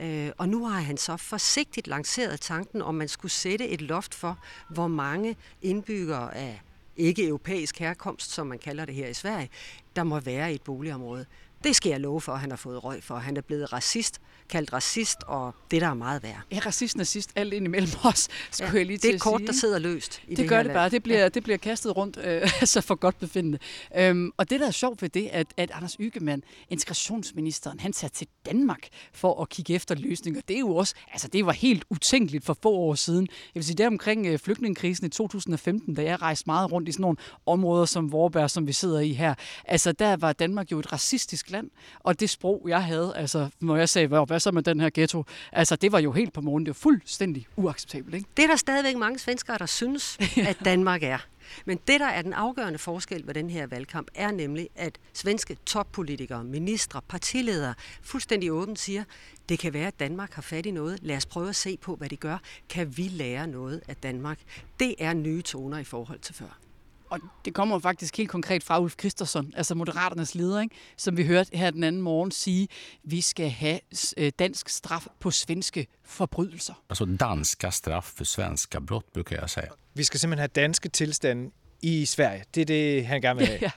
øh, 0.00 0.30
og 0.38 0.48
nu 0.48 0.66
har 0.66 0.80
han 0.80 0.96
så 0.96 1.16
forsigtigt 1.16 1.86
lanceret 1.86 2.40
tanken, 2.40 2.82
om 2.82 2.94
man 2.94 3.08
skulle 3.08 3.32
sætte 3.32 3.68
et 3.68 3.80
loft 3.80 4.14
for, 4.14 4.38
hvor 4.68 4.88
mange 4.88 5.36
indbyggere 5.62 6.34
af 6.34 6.62
ikke-europæisk 6.96 7.78
herkomst, 7.78 8.30
som 8.30 8.46
man 8.46 8.58
kalder 8.58 8.84
det 8.84 8.94
her 8.94 9.08
i 9.08 9.14
Sverige, 9.14 9.50
der 9.96 10.04
må 10.04 10.20
være 10.20 10.52
i 10.52 10.54
et 10.54 10.62
boligområde. 10.62 11.26
Det 11.64 11.76
skal 11.76 11.90
jeg 11.90 12.00
love 12.00 12.20
for, 12.20 12.32
at 12.32 12.40
han 12.40 12.50
har 12.50 12.56
fået 12.56 12.84
røg 12.84 13.02
for. 13.02 13.16
Han 13.16 13.36
er 13.36 13.40
blevet 13.40 13.72
racist, 13.72 14.20
kaldt 14.48 14.72
racist, 14.72 15.16
og 15.26 15.54
det 15.70 15.80
der 15.80 15.86
er 15.88 15.94
meget 15.94 16.22
værre. 16.22 16.40
Ja, 16.52 16.58
racist, 16.66 16.96
nazist, 16.96 17.30
alt 17.36 17.52
ind 17.54 17.64
imellem 17.64 17.88
os, 18.04 18.28
skulle 18.50 18.70
Ja, 18.72 18.76
jeg 18.78 18.86
lige 18.86 18.94
det 18.96 19.00
til 19.00 19.08
er 19.08 19.12
at 19.12 19.16
et 19.16 19.20
kort, 19.22 19.40
sige, 19.40 19.46
der 19.46 19.52
sidder 19.52 19.78
løst 19.78 20.22
i 20.26 20.30
det, 20.30 20.38
det 20.38 20.48
gør 20.48 20.56
det 20.56 20.66
land. 20.66 20.74
bare. 20.74 20.88
Det 20.88 21.02
bliver, 21.02 21.18
Ja. 21.18 21.28
det 21.28 21.42
bliver 21.42 21.56
kastet 21.56 21.96
rundt, 21.96 22.16
øh, 22.24 22.42
altså 22.60 22.80
for 22.80 22.94
godt 22.94 23.18
befindende. 23.18 23.58
Øhm, 23.96 24.30
og 24.36 24.50
det, 24.50 24.60
der 24.60 24.66
er 24.66 24.70
sjovt 24.70 25.02
ved 25.02 25.08
det, 25.08 25.28
at, 25.32 25.46
at 25.56 25.70
Anders 25.74 25.96
Ygemann, 26.00 26.42
integrationsministeren, 26.70 27.80
han 27.80 27.92
tager 27.92 28.10
til 28.10 28.26
Danmark 28.46 28.88
for 29.12 29.42
at 29.42 29.48
kigge 29.48 29.74
efter 29.74 29.94
løsninger. 29.94 30.40
Det 30.48 30.56
er 30.56 30.60
jo 30.60 30.76
også, 30.76 30.94
altså 31.12 31.28
det 31.28 31.46
var 31.46 31.52
helt 31.52 31.84
utænkeligt 31.90 32.44
for 32.44 32.56
få 32.62 32.70
år 32.70 32.94
siden. 32.94 33.28
Jeg 33.30 33.60
vil 33.60 33.64
sige, 33.64 33.76
der 33.76 33.86
omkring 33.86 34.26
øh, 34.26 34.38
flygtningekrisen 34.38 35.06
i 35.06 35.08
2015, 35.10 35.94
da 35.94 36.02
jeg 36.02 36.22
rejste 36.22 36.44
meget 36.46 36.72
rundt 36.72 36.88
i 36.88 36.92
sådan 36.92 37.02
nogle 37.02 37.16
områder 37.46 37.84
som 37.84 38.12
Vorberg, 38.12 38.50
som 38.50 38.66
vi 38.66 38.72
sidder 38.72 39.00
i 39.00 39.12
her, 39.12 39.34
altså 39.64 39.85
der 39.92 40.16
var 40.16 40.32
Danmark 40.32 40.72
jo 40.72 40.78
et 40.78 40.92
racistisk 40.92 41.50
land, 41.50 41.70
og 42.00 42.20
det 42.20 42.30
sprog, 42.30 42.62
jeg 42.68 42.84
havde, 42.84 43.12
altså 43.16 43.48
når 43.60 43.76
jeg 43.76 43.88
sagde, 43.88 44.08
hvad, 44.08 44.26
hvad 44.26 44.40
så 44.40 44.50
med 44.50 44.62
den 44.62 44.80
her 44.80 44.90
ghetto, 44.94 45.24
altså 45.52 45.76
det 45.76 45.92
var 45.92 45.98
jo 45.98 46.12
helt 46.12 46.32
på 46.32 46.40
morgen. 46.40 46.66
Det 46.66 46.70
var 46.70 46.74
fuldstændig 46.74 47.46
uacceptabelt, 47.56 48.14
ikke? 48.14 48.28
Det 48.36 48.42
er 48.42 48.48
der 48.48 48.56
stadigvæk 48.56 48.96
mange 48.96 49.18
svenskere, 49.18 49.58
der 49.58 49.66
synes, 49.66 50.18
at 50.50 50.56
Danmark 50.64 51.02
er. 51.02 51.18
Men 51.64 51.78
det, 51.88 52.00
der 52.00 52.06
er 52.06 52.22
den 52.22 52.32
afgørende 52.32 52.78
forskel 52.78 53.26
ved 53.26 53.34
den 53.34 53.50
her 53.50 53.66
valgkamp, 53.66 54.08
er 54.14 54.30
nemlig, 54.30 54.68
at 54.74 54.98
svenske 55.12 55.56
toppolitikere, 55.66 56.44
ministre, 56.44 57.00
partiledere 57.08 57.74
fuldstændig 58.02 58.52
åbent 58.52 58.78
siger, 58.78 59.04
det 59.48 59.58
kan 59.58 59.72
være, 59.72 59.86
at 59.86 60.00
Danmark 60.00 60.32
har 60.32 60.42
fat 60.42 60.66
i 60.66 60.70
noget. 60.70 60.98
Lad 61.02 61.16
os 61.16 61.26
prøve 61.26 61.48
at 61.48 61.56
se 61.56 61.76
på, 61.76 61.96
hvad 61.96 62.08
de 62.08 62.16
gør. 62.16 62.38
Kan 62.68 62.96
vi 62.96 63.02
lære 63.02 63.46
noget 63.46 63.82
af 63.88 63.96
Danmark? 63.96 64.38
Det 64.80 64.94
er 64.98 65.14
nye 65.14 65.42
toner 65.42 65.78
i 65.78 65.84
forhold 65.84 66.18
til 66.18 66.34
før. 66.34 66.65
Og 67.10 67.20
det 67.44 67.54
kommer 67.54 67.78
faktisk 67.78 68.16
helt 68.16 68.30
konkret 68.30 68.62
fra 68.62 68.80
Ulf 68.80 68.94
Christensen, 69.00 69.52
altså 69.56 69.74
Moderaternes 69.74 70.34
leder, 70.34 70.60
ikke? 70.60 70.74
som 70.96 71.16
vi 71.16 71.24
hørte 71.24 71.56
her 71.56 71.70
den 71.70 71.84
anden 71.84 72.02
morgen 72.02 72.30
sige, 72.30 72.68
vi 73.02 73.20
skal 73.20 73.50
have 73.50 73.80
øh, 74.16 74.32
dansk 74.38 74.68
straf 74.68 75.06
på 75.20 75.30
svenske 75.30 75.86
forbrydelser. 76.04 76.74
Alltså 76.90 77.04
danska 77.04 77.70
straff 77.70 78.06
för 78.06 78.24
svenska 78.24 78.78
brott 78.78 79.12
brukar 79.12 79.40
jeg 79.40 79.50
sige. 79.50 79.64
Vi 79.94 80.04
skal 80.04 80.20
simpelthen 80.20 80.38
have 80.40 80.66
danske 80.66 80.88
tilstande 80.88 81.50
i 81.82 82.04
Sverige. 82.04 82.44
Det 82.54 82.60
er 82.60 82.64
det, 82.64 83.06
han 83.06 83.20
gerne 83.20 83.38
vil 83.38 83.46
have. 83.46 83.58
Ja, 83.66 83.70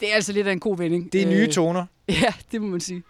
det 0.00 0.10
er 0.10 0.14
altså 0.14 0.32
lidt 0.32 0.46
af 0.46 0.52
en 0.52 0.60
god 0.60 0.76
vending. 0.76 1.12
Det 1.12 1.22
er 1.22 1.26
nye 1.26 1.46
Øh, 1.46 1.52
toner. 1.52 1.86
Ja, 2.08 2.34
det 2.52 2.62
må 2.62 2.68
man 2.68 2.80
sige. 2.80 3.02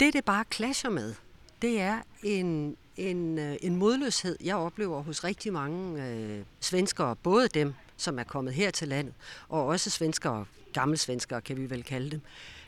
Det, 0.00 0.12
det 0.12 0.24
bare 0.24 0.44
clasher 0.54 0.90
med, 0.90 1.14
det 1.62 1.80
er 1.80 1.98
en, 2.22 2.76
en, 2.96 3.38
øh, 3.38 3.56
en 3.62 3.76
modløshed, 3.76 4.36
jeg 4.44 4.56
oplever 4.56 5.02
hos 5.02 5.24
rigtig 5.24 5.52
mange 5.52 6.06
øh, 6.06 6.44
svenskere, 6.60 7.16
både 7.16 7.48
dem, 7.48 7.74
som 7.96 8.18
er 8.18 8.24
kommet 8.24 8.54
her 8.54 8.70
til 8.70 8.88
landet, 8.88 9.14
og 9.48 9.66
også 9.66 9.90
svenskere, 9.90 10.44
gamle 10.72 10.96
svenskere 10.96 11.40
kan 11.40 11.56
vi 11.56 11.70
vel 11.70 11.84
kalde 11.84 12.10
dem. 12.10 12.20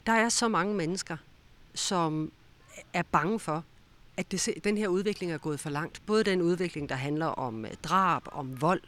Der 0.07 0.13
er 0.13 0.29
så 0.29 0.49
mange 0.49 0.75
mennesker, 0.75 1.17
som 1.75 2.33
er 2.93 3.03
bange 3.03 3.41
for, 3.41 3.65
at 4.17 4.33
det, 4.33 4.49
den 4.65 4.79
her 4.79 4.89
udvikling 4.89 5.33
er 5.33 5.39
gået 5.39 5.61
for 5.61 5.71
langt. 5.71 6.03
Både 6.07 6.25
den 6.25 6.43
udvikling, 6.43 6.89
der 6.89 6.95
handler 6.95 7.27
om 7.27 7.65
øh, 7.65 7.71
drab, 7.85 8.23
om 8.33 8.61
vold 8.61 8.81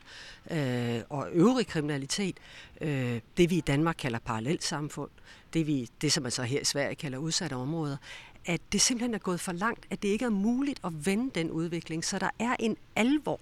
øh, 0.50 1.00
og 1.08 1.28
øvrig 1.32 1.66
kriminalitet, 1.66 2.36
øh, 2.80 3.20
det 3.36 3.50
vi 3.50 3.56
i 3.56 3.60
Danmark 3.60 3.96
kalder 3.98 4.18
parallelsamfund, 4.18 5.10
det, 5.54 5.66
vi, 5.66 5.88
det 6.00 6.12
som 6.12 6.22
man 6.22 6.32
så 6.32 6.42
her 6.42 6.60
i 6.60 6.64
Sverige 6.64 6.94
kalder 6.94 7.18
udsatte 7.18 7.54
områder, 7.54 7.96
at 8.46 8.60
det 8.72 8.80
simpelthen 8.80 9.14
er 9.14 9.18
gået 9.18 9.40
for 9.40 9.52
langt, 9.52 9.86
at 9.90 10.02
det 10.02 10.08
ikke 10.08 10.24
er 10.24 10.30
muligt 10.30 10.80
at 10.84 11.06
vende 11.06 11.30
den 11.34 11.50
udvikling, 11.50 12.04
så 12.04 12.18
der 12.18 12.30
er 12.38 12.56
en 12.58 12.76
alvor 12.96 13.40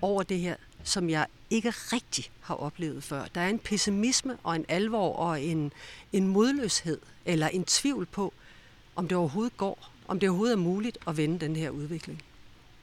over 0.00 0.22
det 0.22 0.38
her, 0.38 0.56
som 0.84 1.10
jeg 1.10 1.26
ikke 1.50 1.70
rigtig 1.70 2.24
har 2.40 2.54
oplevet 2.54 3.04
før. 3.04 3.24
Der 3.34 3.40
er 3.40 3.48
en 3.48 3.58
pessimisme 3.58 4.36
og 4.42 4.56
en 4.56 4.64
alvor 4.68 5.16
og 5.16 5.42
en, 5.42 5.72
en 6.12 6.26
modløshed 6.26 6.98
eller 7.24 7.48
en 7.48 7.64
tvivl 7.64 8.06
på, 8.06 8.32
om 8.96 9.08
det 9.08 9.18
overhovedet 9.18 9.56
går, 9.56 9.90
om 10.08 10.20
det 10.20 10.28
overhovedet 10.28 10.52
er 10.52 10.58
muligt 10.58 10.98
at 11.06 11.16
vende 11.16 11.38
den 11.38 11.56
her 11.56 11.70
udvikling. 11.70 12.22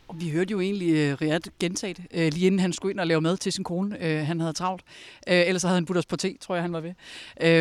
Og 0.08 0.22
vi 0.22 0.30
hørte 0.30 0.52
jo 0.52 0.60
egentlig 0.60 0.90
øh, 0.90 1.14
uh, 1.14 1.22
Riyad 1.22 1.40
gentage 1.60 1.94
det, 1.94 2.06
uh, 2.14 2.34
lige 2.34 2.46
inden 2.46 2.60
han 2.60 2.74
skulle 2.74 2.92
ind 2.92 3.00
og 3.00 3.08
lave 3.08 3.22
mad 3.22 3.38
til 3.38 3.52
sin 3.52 3.64
kone. 3.64 3.96
Uh, 3.96 4.28
han 4.28 4.40
havde 4.40 4.54
travlt. 4.54 4.84
Uh, 5.28 5.34
ellers 5.34 5.62
så 5.62 5.68
havde 5.68 5.78
han 5.78 5.86
budt 5.86 5.98
os 5.98 6.06
på 6.06 6.18
te, 6.18 6.38
tror 6.42 6.56
jeg, 6.56 6.64
han 6.64 6.74
var 6.74 6.82
ved. 6.82 6.94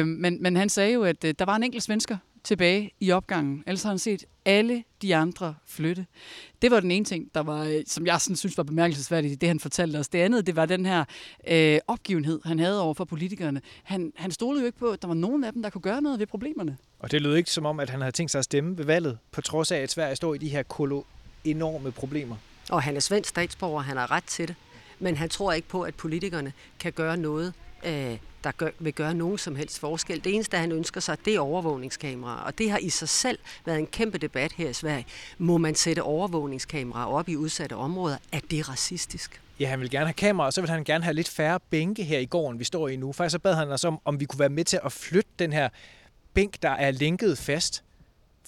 Uh, 0.02 0.06
men, 0.06 0.42
men 0.42 0.56
han 0.56 0.68
sagde 0.68 0.92
jo, 0.92 1.02
at 1.04 1.24
uh, 1.24 1.30
der 1.38 1.44
var 1.44 1.56
en 1.56 1.62
enkelt 1.62 1.82
svensker 1.82 2.16
tilbage 2.44 2.90
i 3.00 3.10
opgangen. 3.10 3.64
Ellers 3.66 3.82
havde 3.82 3.92
han 3.92 3.98
set 3.98 4.24
alle 4.48 4.84
de 5.02 5.16
andre 5.16 5.54
flytte. 5.66 6.06
Det 6.62 6.70
var 6.70 6.80
den 6.80 6.90
ene 6.90 7.04
ting, 7.04 7.30
der 7.34 7.40
var, 7.40 7.64
øh, 7.64 7.82
som 7.86 8.06
jeg 8.06 8.20
sådan 8.20 8.36
synes 8.36 8.56
var 8.56 8.64
bemærkelsesværdigt 8.64 9.32
i 9.32 9.34
det, 9.34 9.48
han 9.48 9.60
fortalte 9.60 9.96
os. 9.96 10.08
Det 10.08 10.18
andet, 10.18 10.46
det 10.46 10.56
var 10.56 10.66
den 10.66 10.86
her 10.86 11.04
øh, 11.48 11.78
opgivenhed, 11.86 12.40
han 12.44 12.58
havde 12.58 12.82
over 12.82 12.94
for 12.94 13.04
politikerne. 13.04 13.60
Han, 13.82 14.12
han 14.16 14.30
stolede 14.30 14.62
jo 14.62 14.66
ikke 14.66 14.78
på, 14.78 14.90
at 14.90 15.02
der 15.02 15.08
var 15.08 15.14
nogen 15.14 15.44
af 15.44 15.52
dem, 15.52 15.62
der 15.62 15.70
kunne 15.70 15.82
gøre 15.82 16.02
noget 16.02 16.18
ved 16.18 16.26
problemerne. 16.26 16.76
Og 16.98 17.10
det 17.10 17.22
lød 17.22 17.36
ikke 17.36 17.50
som 17.50 17.66
om, 17.66 17.80
at 17.80 17.90
han 17.90 18.00
havde 18.00 18.12
tænkt 18.12 18.32
sig 18.32 18.38
at 18.38 18.44
stemme 18.44 18.78
ved 18.78 18.84
valget, 18.84 19.18
på 19.32 19.40
trods 19.40 19.72
af, 19.72 19.78
at 19.78 19.90
Sverige 19.90 20.16
står 20.16 20.34
i 20.34 20.38
de 20.38 20.48
her 20.48 20.62
kolo 20.62 21.02
enorme 21.44 21.92
problemer. 21.92 22.36
Og 22.70 22.82
han 22.82 22.96
er 22.96 23.00
svensk 23.00 23.30
statsborger, 23.30 23.82
han 23.82 23.96
har 23.96 24.10
ret 24.10 24.24
til 24.24 24.48
det. 24.48 24.56
Men 24.98 25.16
han 25.16 25.28
tror 25.28 25.52
ikke 25.52 25.68
på, 25.68 25.82
at 25.82 25.94
politikerne 25.94 26.52
kan 26.80 26.92
gøre 26.92 27.16
noget, 27.16 27.52
øh, 27.86 28.18
der 28.44 28.50
gør, 28.52 28.70
vil 28.78 28.92
gøre 28.92 29.14
nogen 29.14 29.38
som 29.38 29.56
helst 29.56 29.78
forskel. 29.78 30.24
Det 30.24 30.34
eneste, 30.34 30.56
han 30.56 30.72
ønsker 30.72 31.00
sig, 31.00 31.24
det 31.24 31.34
er 31.34 31.40
overvågningskameraer. 31.40 32.40
Og 32.40 32.58
det 32.58 32.70
har 32.70 32.78
i 32.78 32.90
sig 32.90 33.08
selv 33.08 33.38
været 33.64 33.78
en 33.78 33.86
kæmpe 33.86 34.18
debat 34.18 34.52
her 34.52 34.68
i 34.68 34.72
Sverige. 34.72 35.06
Må 35.38 35.58
man 35.58 35.74
sætte 35.74 36.02
overvågningskameraer 36.02 37.06
op 37.06 37.28
i 37.28 37.36
udsatte 37.36 37.76
områder? 37.76 38.16
Er 38.32 38.40
det 38.50 38.68
racistisk? 38.68 39.40
Ja, 39.60 39.68
han 39.68 39.80
vil 39.80 39.90
gerne 39.90 40.06
have 40.06 40.14
kamera, 40.14 40.46
og 40.46 40.52
så 40.52 40.60
vil 40.60 40.70
han 40.70 40.84
gerne 40.84 41.04
have 41.04 41.14
lidt 41.14 41.28
færre 41.28 41.60
bænke 41.70 42.04
her 42.04 42.18
i 42.18 42.26
gården, 42.26 42.58
vi 42.58 42.64
står 42.64 42.88
i 42.88 42.96
nu. 42.96 43.12
Faktisk 43.12 43.32
så 43.32 43.38
bad 43.38 43.54
han 43.54 43.70
os 43.70 43.84
om, 43.84 44.00
om 44.04 44.20
vi 44.20 44.24
kunne 44.24 44.40
være 44.40 44.48
med 44.48 44.64
til 44.64 44.80
at 44.84 44.92
flytte 44.92 45.30
den 45.38 45.52
her 45.52 45.68
bænk, 46.34 46.62
der 46.62 46.70
er 46.70 46.90
linket 46.90 47.38
fast. 47.38 47.84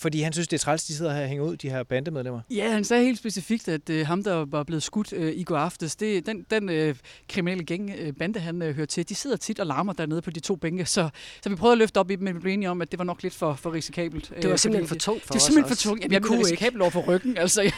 Fordi 0.00 0.20
han 0.20 0.32
synes, 0.32 0.48
det 0.48 0.56
er 0.56 0.60
træls, 0.60 0.84
de 0.84 0.94
sidder 0.94 1.14
her 1.14 1.22
og 1.22 1.28
hænger 1.28 1.44
ud, 1.44 1.56
de 1.56 1.70
her 1.70 1.82
bandemedlemmer. 1.82 2.40
Ja, 2.50 2.70
han 2.72 2.84
sagde 2.84 3.04
helt 3.04 3.18
specifikt, 3.18 3.68
at 3.68 3.90
øh, 3.90 4.06
ham, 4.06 4.22
der 4.24 4.44
var 4.44 4.62
blevet 4.62 4.82
skudt 4.82 5.12
øh, 5.12 5.32
i 5.36 5.42
går 5.42 5.56
aftes, 5.56 5.96
det, 5.96 6.26
den, 6.26 6.46
den 6.50 6.68
øh, 6.68 6.94
kriminelle 7.28 7.64
gang, 7.64 7.90
øh, 7.98 8.12
bande, 8.18 8.40
han 8.40 8.62
øh, 8.62 8.74
hører 8.76 8.86
til, 8.86 9.08
de 9.08 9.14
sidder 9.14 9.36
tit 9.36 9.60
og 9.60 9.66
larmer 9.66 9.92
dernede 9.92 10.22
på 10.22 10.30
de 10.30 10.40
to 10.40 10.56
bænke. 10.56 10.84
Så, 10.86 11.08
så 11.42 11.48
vi 11.48 11.54
prøvede 11.54 11.72
at 11.72 11.78
løfte 11.78 11.98
op 12.00 12.10
i 12.10 12.16
dem, 12.16 12.24
men 12.24 12.34
vi 12.34 12.40
blev 12.40 12.52
enige 12.52 12.70
om, 12.70 12.82
at 12.82 12.90
det 12.90 12.98
var 12.98 13.04
nok 13.04 13.22
lidt 13.22 13.34
for, 13.34 13.54
for 13.54 13.72
risikabelt. 13.72 14.32
Det 14.36 14.44
var 14.44 14.52
øh, 14.52 14.58
simpelthen 14.58 14.88
fordi- 14.88 15.00
for 15.00 15.04
tungt 15.12 15.22
for 15.22 15.26
Det 15.26 15.34
var 15.34 15.36
os 15.36 15.42
simpelthen 15.42 15.76
for 15.76 15.82
tungt. 15.82 16.00
Jamen, 16.02 16.10
Vi 16.10 16.14
jeg 16.14 16.22
kunne 16.22 16.38
risikabelt 16.40 16.82
over 16.82 16.90
for 16.90 17.00
ryggen. 17.00 17.36
Altså, 17.44 17.62
jeg 17.62 17.72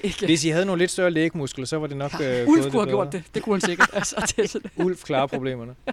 ikke. 0.00 0.26
Hvis 0.26 0.44
I 0.44 0.48
havde 0.48 0.64
nogle 0.66 0.78
lidt 0.82 0.90
større 0.90 1.10
lægmuskler, 1.10 1.66
så 1.66 1.76
var 1.78 1.86
det 1.86 1.96
nok 1.96 2.12
øh, 2.22 2.48
Ulf 2.48 2.62
gået 2.62 2.72
kunne 2.72 2.80
have 2.82 2.90
gjort 2.90 3.12
det. 3.12 3.22
Det 3.34 3.42
kunne 3.42 3.54
han 3.54 3.60
sikkert. 3.60 3.90
Altså, 4.00 4.32
det 4.36 4.44
er 4.44 4.48
sådan. 4.48 4.70
Ulf 4.76 5.02
klarer 5.04 5.26
problemerne. 5.26 5.74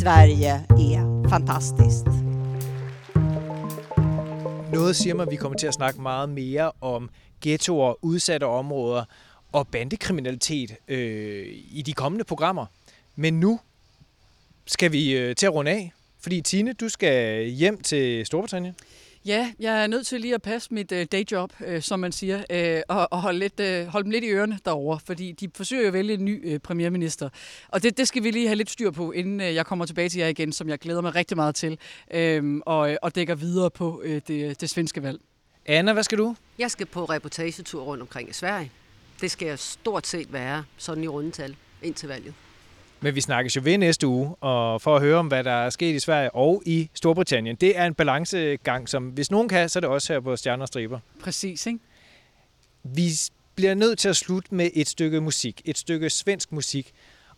Sverige 0.00 0.48
är 0.70 1.28
fantastiskt. 1.28 2.29
Noget 4.72 4.96
siger 4.96 5.14
mig, 5.14 5.22
at 5.22 5.30
vi 5.30 5.36
kommer 5.36 5.58
til 5.58 5.66
at 5.66 5.74
snakke 5.74 6.00
meget 6.00 6.28
mere 6.28 6.72
om 6.80 7.10
ghettoer, 7.40 8.04
udsatte 8.04 8.44
områder 8.44 9.04
og 9.52 9.68
bandekriminalitet 9.68 10.74
øh, 10.88 11.46
i 11.70 11.82
de 11.86 11.92
kommende 11.92 12.24
programmer. 12.24 12.66
Men 13.16 13.40
nu 13.40 13.60
skal 14.66 14.92
vi 14.92 15.16
øh, 15.16 15.36
til 15.36 15.46
at 15.46 15.54
runde 15.54 15.70
af, 15.70 15.92
fordi 16.20 16.40
Tine, 16.40 16.72
du 16.72 16.88
skal 16.88 17.46
hjem 17.46 17.80
til 17.80 18.26
Storbritannien. 18.26 18.74
Ja, 19.26 19.52
jeg 19.58 19.82
er 19.82 19.86
nødt 19.86 20.06
til 20.06 20.20
lige 20.20 20.34
at 20.34 20.42
passe 20.42 20.74
mit 20.74 20.92
øh, 20.92 21.06
dayjob, 21.12 21.52
øh, 21.66 21.82
som 21.82 22.00
man 22.00 22.12
siger, 22.12 22.44
øh, 22.50 22.82
og, 22.88 23.08
og 23.12 23.22
holde, 23.22 23.38
lidt, 23.38 23.60
øh, 23.60 23.86
holde 23.86 24.04
dem 24.04 24.10
lidt 24.10 24.24
i 24.24 24.28
ørerne 24.28 24.58
derovre, 24.64 25.00
fordi 25.06 25.32
de 25.32 25.50
forsøger 25.54 25.82
jo 25.82 25.86
at 25.88 25.92
vælge 25.92 26.14
en 26.14 26.24
ny 26.24 26.52
øh, 26.52 26.58
premierminister. 26.58 27.28
Og 27.68 27.82
det, 27.82 27.98
det 27.98 28.08
skal 28.08 28.22
vi 28.22 28.30
lige 28.30 28.46
have 28.46 28.56
lidt 28.56 28.70
styr 28.70 28.90
på, 28.90 29.12
inden 29.12 29.40
øh, 29.40 29.54
jeg 29.54 29.66
kommer 29.66 29.86
tilbage 29.86 30.08
til 30.08 30.18
jer 30.20 30.28
igen, 30.28 30.52
som 30.52 30.68
jeg 30.68 30.78
glæder 30.78 31.00
mig 31.00 31.14
rigtig 31.14 31.36
meget 31.36 31.54
til, 31.54 31.78
øh, 32.14 32.60
og, 32.66 32.98
og 33.02 33.14
dækker 33.14 33.34
videre 33.34 33.70
på 33.70 34.02
øh, 34.04 34.20
det, 34.28 34.60
det 34.60 34.70
svenske 34.70 35.02
valg. 35.02 35.20
Anna, 35.66 35.92
hvad 35.92 36.02
skal 36.02 36.18
du? 36.18 36.36
Jeg 36.58 36.70
skal 36.70 36.86
på 36.86 37.04
reportagetur 37.04 37.82
rundt 37.82 38.00
omkring 38.00 38.30
i 38.30 38.32
Sverige. 38.32 38.70
Det 39.20 39.30
skal 39.30 39.48
jeg 39.48 39.58
stort 39.58 40.06
set 40.06 40.32
være 40.32 40.64
sådan 40.76 41.04
i 41.04 41.08
rundetal 41.08 41.56
indtil 41.82 42.08
valget. 42.08 42.34
Men 43.02 43.14
vi 43.14 43.20
snakkes 43.20 43.56
jo 43.56 43.60
ved 43.64 43.78
næste 43.78 44.06
uge, 44.06 44.34
og 44.40 44.82
for 44.82 44.96
at 44.96 45.02
høre 45.02 45.16
om, 45.16 45.26
hvad 45.26 45.44
der 45.44 45.52
er 45.52 45.70
sket 45.70 45.94
i 45.94 45.98
Sverige 45.98 46.34
og 46.34 46.62
i 46.66 46.90
Storbritannien. 46.94 47.56
Det 47.56 47.78
er 47.78 47.86
en 47.86 47.94
balancegang, 47.94 48.88
som 48.88 49.08
hvis 49.08 49.30
nogen 49.30 49.48
kan, 49.48 49.68
så 49.68 49.78
er 49.78 49.80
det 49.80 49.90
også 49.90 50.12
her 50.12 50.20
på 50.20 50.36
Stjerner 50.36 50.62
og 50.62 50.68
Striber. 50.68 50.98
Præcis, 51.22 51.66
ikke? 51.66 51.78
Vi 52.82 53.10
bliver 53.54 53.74
nødt 53.74 53.98
til 53.98 54.08
at 54.08 54.16
slutte 54.16 54.54
med 54.54 54.70
et 54.74 54.88
stykke 54.88 55.20
musik. 55.20 55.62
Et 55.64 55.78
stykke 55.78 56.10
svensk 56.10 56.52
musik. 56.52 56.92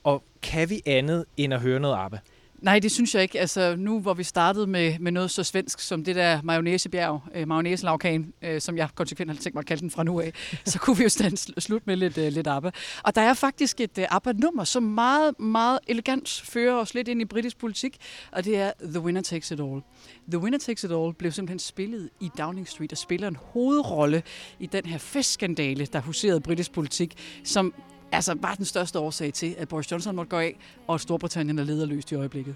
Og 0.05 0.25
kan 0.43 0.71
vi 0.71 0.83
andet 0.87 1.25
end 1.37 1.55
at 1.55 1.61
høre 1.61 1.81
noget 1.81 1.97
ABBA? 1.97 2.19
Nej, 2.63 2.79
det 2.79 2.93
synes 2.93 3.15
jeg 3.15 3.23
ikke. 3.23 3.41
Altså, 3.41 3.77
nu 3.77 4.01
hvor 4.01 4.15
vi 4.15 4.25
startede 4.25 4.67
med, 4.67 4.99
med 4.99 5.13
noget 5.13 5.31
så 5.31 5.45
svensk 5.45 5.81
som 5.81 6.05
det 6.05 6.17
der 6.17 6.43
mayonnaisebjerg, 6.43 7.21
øh, 7.35 7.49
mayonnaiselavkagen, 7.49 8.33
øh, 8.43 8.61
som 8.61 8.77
jeg 8.77 8.89
konsekvent 8.95 9.31
har 9.31 9.39
tænkt 9.39 9.55
mig 9.55 9.61
at 9.61 9.67
kalde 9.67 9.81
den 9.81 9.91
fra 9.91 10.05
nu 10.05 10.21
af, 10.21 10.33
så 10.65 10.79
kunne 10.79 10.97
vi 10.97 11.03
jo 11.03 11.09
stand 11.09 11.61
slutte 11.61 11.87
med 11.87 11.97
lidt, 11.97 12.19
øh, 12.19 12.33
lidt 12.33 12.47
ABBA. 12.47 12.71
Og 13.03 13.15
der 13.15 13.21
er 13.21 13.35
faktisk 13.35 13.81
et 13.81 13.99
øh, 13.99 14.05
ABBA-nummer, 14.11 14.65
som 14.65 14.83
meget, 14.83 15.41
meget 15.41 15.79
elegant 15.87 16.43
fører 16.45 16.75
os 16.75 16.95
lidt 16.95 17.09
ind 17.09 17.21
i 17.23 17.25
britisk 17.25 17.59
politik, 17.59 17.97
og 18.33 18.45
det 18.45 18.57
er 18.57 18.73
The 18.83 19.01
Winner 19.01 19.23
Takes 19.23 19.51
It 19.51 19.61
All. 19.61 19.83
The 20.31 20.39
Winner 20.39 20.59
Takes 20.59 20.85
It 20.85 20.93
All 20.93 21.15
blev 21.15 21.33
simpelthen 21.33 21.59
spillet 21.59 22.11
i 22.21 22.31
Downing 22.39 22.69
Street 22.69 22.93
og 22.93 22.99
spiller 22.99 23.29
en 23.29 23.37
hovedrolle 23.41 24.23
i 24.59 24.67
den 24.67 24.87
her 24.87 24.99
festskandale, 24.99 25.87
der 25.87 26.01
huserede 26.01 26.41
britisk 26.41 26.73
politik, 26.73 27.15
som 27.45 27.75
altså 28.13 28.35
var 28.41 28.55
den 28.55 28.65
største 28.65 28.99
årsag 28.99 29.35
til, 29.35 29.55
at 29.59 29.69
Boris 29.69 29.91
Johnson 29.91 30.17
måtte 30.17 30.31
gå 30.31 30.39
af, 30.39 30.59
og 30.87 30.95
at 30.95 31.01
Storbritannien 31.01 31.59
er 31.59 31.65
lederløst 31.65 32.13
i 32.13 32.15
øjeblikket. 32.15 32.55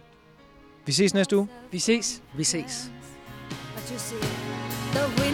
Vi 0.87 0.93
ses 0.93 1.15
næste 1.15 1.37
uge. 1.37 1.49
Vi 1.71 1.79
ses. 1.79 2.23
Vi 2.37 2.45
ses. 2.45 2.91
The 4.93 5.03
winning 5.09 5.26